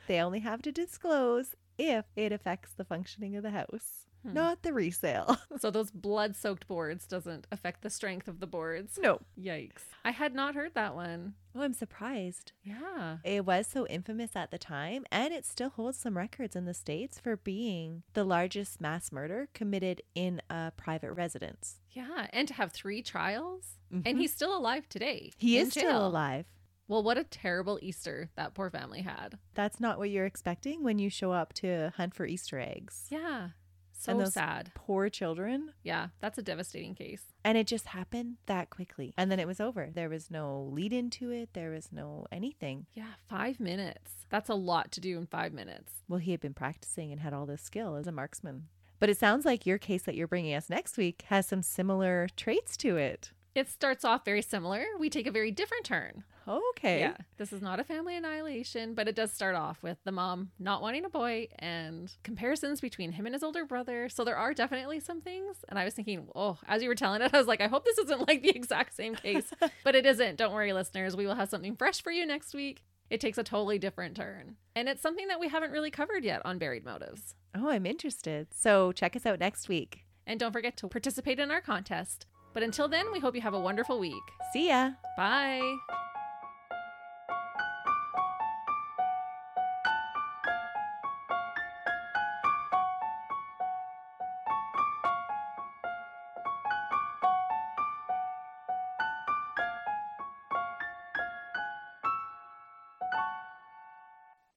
They 0.06 0.18
only 0.20 0.40
have 0.40 0.60
to 0.62 0.72
disclose 0.72 1.54
if 1.78 2.04
it 2.16 2.32
affects 2.32 2.72
the 2.74 2.84
functioning 2.84 3.36
of 3.36 3.42
the 3.42 3.50
house, 3.50 4.06
Hmm. 4.24 4.34
not 4.34 4.62
the 4.62 4.72
resale. 4.72 5.36
So 5.58 5.70
those 5.72 5.90
blood-soaked 5.90 6.68
boards 6.68 7.06
doesn't 7.08 7.48
affect 7.50 7.82
the 7.82 7.90
strength 7.90 8.28
of 8.28 8.38
the 8.38 8.46
boards. 8.46 8.96
no. 9.02 9.20
Yikes. 9.36 9.82
I 10.04 10.10
had 10.12 10.32
not 10.34 10.54
heard 10.54 10.74
that 10.74 10.94
one. 10.94 11.34
Oh, 11.56 11.62
I'm 11.62 11.72
surprised. 11.72 12.52
Yeah. 12.62 13.18
It 13.24 13.44
was 13.44 13.66
so 13.66 13.84
infamous 13.88 14.36
at 14.36 14.50
the 14.52 14.58
time, 14.58 15.04
and 15.10 15.32
it 15.34 15.44
still 15.44 15.70
holds 15.70 15.98
some 15.98 16.16
records 16.16 16.54
in 16.56 16.64
the 16.66 16.74
States 16.74 17.18
for 17.20 17.36
being 17.36 18.02
the 18.14 18.22
largest 18.24 18.80
mass 18.80 19.10
murder 19.12 19.48
committed 19.54 20.02
in 20.14 20.40
a 20.50 20.72
private 20.76 21.12
residence. 21.12 21.80
Yeah, 21.90 22.28
and 22.32 22.46
to 22.48 22.54
have 22.54 22.72
three 22.72 23.02
trials, 23.02 23.76
Mhm. 23.92 24.02
and 24.06 24.18
he's 24.18 24.32
still 24.32 24.56
alive 24.56 24.88
today. 24.88 25.32
He 25.36 25.58
is 25.58 25.70
still 25.70 26.06
alive. 26.06 26.46
Well, 26.92 27.02
what 27.02 27.16
a 27.16 27.24
terrible 27.24 27.78
Easter 27.80 28.28
that 28.36 28.52
poor 28.52 28.68
family 28.68 29.00
had. 29.00 29.38
That's 29.54 29.80
not 29.80 29.96
what 29.96 30.10
you're 30.10 30.26
expecting 30.26 30.82
when 30.82 30.98
you 30.98 31.08
show 31.08 31.32
up 31.32 31.54
to 31.54 31.90
hunt 31.96 32.14
for 32.14 32.26
Easter 32.26 32.60
eggs. 32.60 33.06
Yeah, 33.08 33.48
so 33.94 34.12
And 34.12 34.20
those- 34.20 34.34
sad. 34.34 34.72
Poor 34.74 35.08
children. 35.08 35.72
Yeah, 35.82 36.08
that's 36.20 36.36
a 36.36 36.42
devastating 36.42 36.94
case. 36.94 37.32
And 37.44 37.56
it 37.56 37.66
just 37.66 37.86
happened 37.86 38.36
that 38.44 38.68
quickly. 38.68 39.14
And 39.16 39.32
then 39.32 39.40
it 39.40 39.46
was 39.46 39.58
over. 39.58 39.88
There 39.90 40.10
was 40.10 40.30
no 40.30 40.64
lead 40.70 40.92
into 40.92 41.30
it, 41.30 41.54
there 41.54 41.70
was 41.70 41.90
no 41.92 42.26
anything. 42.30 42.84
Yeah, 42.92 43.14
five 43.26 43.58
minutes. 43.58 44.26
That's 44.28 44.50
a 44.50 44.54
lot 44.54 44.92
to 44.92 45.00
do 45.00 45.16
in 45.16 45.24
five 45.24 45.54
minutes. 45.54 46.02
Well, 46.08 46.18
he 46.20 46.32
had 46.32 46.40
been 46.40 46.52
practicing 46.52 47.10
and 47.10 47.22
had 47.22 47.32
all 47.32 47.46
this 47.46 47.62
skill 47.62 47.96
as 47.96 48.06
a 48.06 48.12
marksman. 48.12 48.68
But 48.98 49.08
it 49.08 49.16
sounds 49.16 49.46
like 49.46 49.64
your 49.64 49.78
case 49.78 50.02
that 50.02 50.14
you're 50.14 50.28
bringing 50.28 50.54
us 50.54 50.68
next 50.68 50.98
week 50.98 51.22
has 51.28 51.46
some 51.46 51.62
similar 51.62 52.28
traits 52.36 52.76
to 52.76 52.98
it. 52.98 53.30
It 53.54 53.68
starts 53.68 54.04
off 54.04 54.24
very 54.24 54.42
similar. 54.42 54.84
We 54.98 55.10
take 55.10 55.26
a 55.26 55.30
very 55.30 55.50
different 55.50 55.84
turn. 55.84 56.24
Okay. 56.48 57.00
Yeah, 57.00 57.16
this 57.36 57.52
is 57.52 57.62
not 57.62 57.78
a 57.78 57.84
family 57.84 58.16
annihilation, 58.16 58.94
but 58.94 59.06
it 59.06 59.14
does 59.14 59.32
start 59.32 59.54
off 59.54 59.82
with 59.82 59.98
the 60.04 60.10
mom 60.10 60.50
not 60.58 60.82
wanting 60.82 61.04
a 61.04 61.08
boy 61.08 61.48
and 61.58 62.12
comparisons 62.24 62.80
between 62.80 63.12
him 63.12 63.26
and 63.26 63.34
his 63.34 63.42
older 63.42 63.64
brother. 63.64 64.08
So 64.08 64.24
there 64.24 64.36
are 64.36 64.54
definitely 64.54 65.00
some 65.00 65.20
things. 65.20 65.64
And 65.68 65.78
I 65.78 65.84
was 65.84 65.94
thinking, 65.94 66.28
oh, 66.34 66.58
as 66.66 66.82
you 66.82 66.88
were 66.88 66.94
telling 66.94 67.22
it, 67.22 67.32
I 67.32 67.38
was 67.38 67.46
like, 67.46 67.60
I 67.60 67.68
hope 67.68 67.84
this 67.84 67.98
isn't 67.98 68.26
like 68.26 68.42
the 68.42 68.56
exact 68.56 68.96
same 68.96 69.14
case, 69.14 69.50
but 69.84 69.94
it 69.94 70.06
isn't. 70.06 70.36
Don't 70.36 70.52
worry, 70.52 70.72
listeners. 70.72 71.14
We 71.16 71.26
will 71.26 71.36
have 71.36 71.50
something 71.50 71.76
fresh 71.76 72.02
for 72.02 72.10
you 72.10 72.26
next 72.26 72.54
week. 72.54 72.82
It 73.10 73.20
takes 73.20 73.38
a 73.38 73.44
totally 73.44 73.78
different 73.78 74.16
turn. 74.16 74.56
And 74.74 74.88
it's 74.88 75.02
something 75.02 75.28
that 75.28 75.38
we 75.38 75.48
haven't 75.48 75.70
really 75.70 75.90
covered 75.90 76.24
yet 76.24 76.40
on 76.44 76.58
Buried 76.58 76.84
Motives. 76.84 77.34
Oh, 77.54 77.68
I'm 77.68 77.84
interested. 77.86 78.48
So 78.54 78.90
check 78.92 79.14
us 79.14 79.26
out 79.26 79.38
next 79.38 79.68
week. 79.68 80.06
And 80.26 80.40
don't 80.40 80.52
forget 80.52 80.76
to 80.78 80.88
participate 80.88 81.38
in 81.38 81.50
our 81.50 81.60
contest. 81.60 82.26
But 82.54 82.62
until 82.62 82.86
then, 82.88 83.10
we 83.12 83.18
hope 83.18 83.34
you 83.34 83.40
have 83.40 83.54
a 83.54 83.60
wonderful 83.60 83.98
week. 83.98 84.22
See 84.52 84.68
ya. 84.68 84.90
Bye. 85.16 85.76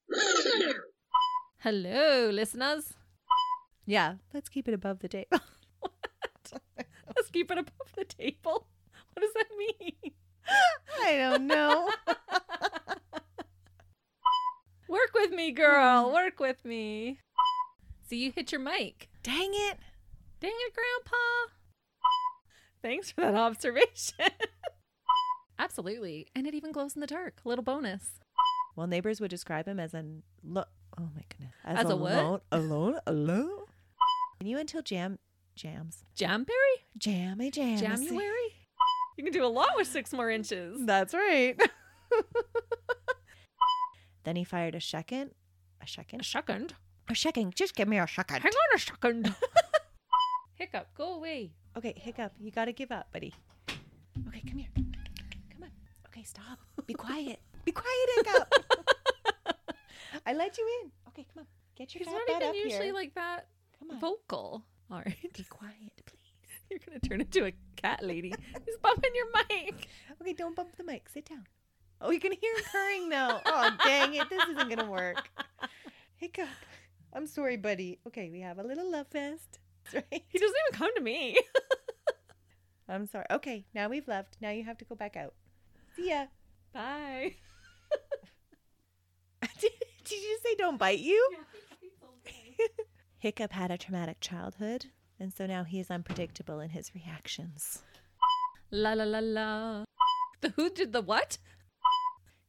Hello, 1.60 2.30
listeners. 2.30 2.94
Yeah, 3.86 4.16
let's 4.34 4.50
keep 4.50 4.68
it 4.68 4.74
above 4.74 5.00
the 5.00 5.08
table. 5.08 5.40
Keep 7.36 7.52
it 7.52 7.58
above 7.58 7.92
the 7.98 8.06
table. 8.06 8.68
What 9.14 9.22
does 9.22 9.34
that 9.34 9.48
mean? 9.58 10.12
I 11.04 11.18
don't 11.18 11.48
know. 11.48 11.90
Work 14.88 15.12
with 15.14 15.32
me, 15.32 15.52
girl. 15.52 16.14
Work 16.14 16.40
with 16.40 16.64
me. 16.64 17.20
See, 18.08 18.24
you 18.24 18.32
hit 18.34 18.52
your 18.54 18.62
mic. 18.62 19.10
Dang 19.24 19.52
it. 19.54 19.78
Dang 20.40 20.52
it, 20.54 20.74
Grandpa. 20.74 21.52
Thanks 22.82 23.12
for 23.12 23.22
that 23.22 23.36
observation. 23.36 24.16
Absolutely. 25.60 26.28
And 26.36 26.46
it 26.48 26.54
even 26.54 26.72
glows 26.72 26.96
in 26.96 27.02
the 27.02 27.08
dark. 27.08 27.40
Little 27.44 27.64
bonus. 27.64 28.20
Well, 28.78 28.88
neighbors 28.88 29.20
would 29.22 29.30
describe 29.32 29.68
him 29.68 29.80
as 29.80 29.94
an 29.94 30.24
lo- 30.44 30.66
oh 30.98 31.10
my 31.16 31.24
goodness, 31.30 31.54
As 31.66 31.90
a 31.90 31.96
what? 31.98 32.12
alone, 32.14 32.42
alone, 32.52 33.00
alone. 33.08 33.64
And 34.40 34.50
you 34.50 34.58
until 34.58 34.82
jam 34.82 35.20
jams, 35.56 36.04
Jamberry? 36.16 36.86
jammy 36.98 37.52
jam, 37.52 37.78
January? 37.78 38.54
You 39.18 39.24
can 39.24 39.32
do 39.34 39.46
a 39.46 39.48
lot 39.48 39.70
with 39.78 39.88
six 39.88 40.12
more 40.12 40.30
inches. 40.30 40.78
That's 40.86 41.14
right. 41.14 41.58
then 44.24 44.36
he 44.36 44.44
fired 44.44 44.76
a 44.76 44.82
second, 44.82 45.32
a 45.82 45.88
second, 45.88 46.22
A 46.22 46.24
second. 46.24 46.74
a 47.10 47.16
second. 47.16 47.56
Just 47.56 47.76
give 47.76 47.88
me 47.88 48.00
a 48.00 48.08
second. 48.08 48.42
Hang 48.42 48.52
on 48.52 48.76
a 48.76 48.80
second. 48.80 49.36
Hiccup, 50.56 50.88
go 50.96 51.16
away. 51.16 51.52
Okay, 51.78 51.94
hiccup. 51.98 52.32
You 52.40 52.50
gotta 52.50 52.72
give 52.72 52.90
up, 52.92 53.12
buddy. 53.12 53.34
Okay, 54.30 54.42
come 54.48 54.58
here. 54.58 54.70
Come 54.76 55.64
on. 55.64 55.70
Okay, 56.08 56.24
stop. 56.24 56.60
Be 56.86 56.94
quiet. 56.94 57.40
Be 57.66 57.74
quiet, 57.74 58.10
hiccup. 58.16 58.54
I 60.26 60.34
let 60.34 60.58
you 60.58 60.66
in. 60.84 60.92
Okay, 61.10 61.26
come 61.34 61.42
on. 61.42 61.48
Get 61.78 61.94
your 61.94 62.00
He's 62.06 62.14
not 62.14 62.22
even 62.30 62.48
up 62.48 62.56
usually 62.56 62.86
here. 62.86 62.94
like 62.94 63.14
that 63.16 63.48
come 63.78 63.92
on. 63.92 64.00
vocal. 64.00 64.64
Be 65.04 65.44
quiet, 65.44 65.92
please. 66.06 66.20
You're 66.70 66.80
going 66.86 67.00
to 67.00 67.08
turn 67.08 67.22
into 67.22 67.46
a 67.46 67.54
cat 67.76 68.04
lady. 68.04 68.34
He's 68.66 68.78
bumping 68.82 69.12
your 69.14 69.28
mic. 69.50 69.88
Okay, 70.22 70.34
don't 70.34 70.56
bump 70.56 70.76
the 70.78 70.84
mic. 70.84 71.10
Sit 71.10 71.26
down. 71.26 71.46
Oh, 72.02 72.12
you 72.12 72.20
can 72.20 72.32
hear 72.32 72.56
him 72.56 72.64
purring 72.72 73.10
now. 73.10 73.42
Oh, 73.46 73.70
dang 73.84 74.14
it. 74.16 74.30
This 74.30 74.44
isn't 74.44 74.68
going 74.68 74.80
to 74.80 74.86
work. 74.86 75.30
Hiccup. 76.16 76.48
I'm 77.14 77.28
sorry, 77.28 77.58
buddy. 77.58 78.00
Okay, 78.08 78.30
we 78.30 78.42
have 78.42 78.60
a 78.60 78.64
little 78.64 78.92
love 78.92 79.08
fest. 79.08 79.60
That's 79.92 80.06
right. 80.12 80.24
He 80.28 80.40
doesn't 80.40 80.56
even 80.68 80.80
come 80.80 80.96
to 80.96 81.02
me. 81.02 81.38
I'm 82.90 83.06
sorry. 83.08 83.26
Okay, 83.32 83.66
now 83.74 83.90
we've 83.90 84.08
left. 84.08 84.38
Now 84.42 84.52
you 84.52 84.64
have 84.64 84.78
to 84.80 84.86
go 84.86 84.96
back 84.96 85.16
out. 85.16 85.34
See 85.96 86.10
ya. 86.10 86.26
Bye. 86.74 87.36
did, 89.60 89.72
did 90.04 90.22
you 90.22 90.40
say 90.44 90.56
don't 90.58 90.78
bite 90.78 91.00
you? 91.00 91.36
Hiccup 93.26 93.54
had 93.54 93.72
a 93.72 93.78
traumatic 93.80 94.18
childhood, 94.20 94.86
and 95.20 95.34
so 95.34 95.48
now 95.48 95.64
he 95.64 95.80
is 95.80 95.90
unpredictable 95.90 96.60
in 96.60 96.70
his 96.70 96.94
reactions. 96.94 97.82
La 98.70 98.94
la 98.94 99.04
la 99.04 99.18
la. 99.18 99.84
The 100.42 100.50
who 100.50 100.70
did 100.70 100.94
the 100.94 101.02
what? 101.02 101.40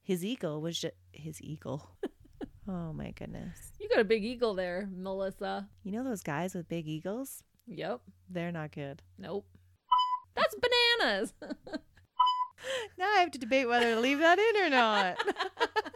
His 0.02 0.22
eagle 0.22 0.60
was 0.60 0.78
just 0.78 0.92
his 1.12 1.40
eagle. 1.40 1.92
oh 2.68 2.92
my 2.92 3.12
goodness. 3.12 3.58
You 3.80 3.88
got 3.88 4.00
a 4.00 4.04
big 4.04 4.22
eagle 4.22 4.52
there, 4.52 4.86
Melissa. 4.94 5.66
You 5.82 5.92
know 5.92 6.04
those 6.04 6.22
guys 6.22 6.54
with 6.54 6.68
big 6.68 6.86
eagles? 6.86 7.42
Yep. 7.66 8.02
They're 8.28 8.52
not 8.52 8.70
good. 8.70 9.00
Nope. 9.16 9.46
That's 10.34 10.54
bananas. 11.00 11.32
Now 12.98 13.06
I 13.14 13.20
have 13.20 13.30
to 13.32 13.38
debate 13.38 13.68
whether 13.68 13.94
to 13.94 14.00
leave 14.00 14.18
that 14.18 14.38
in 14.38 14.64
or 14.64 14.70
not. 14.70 15.16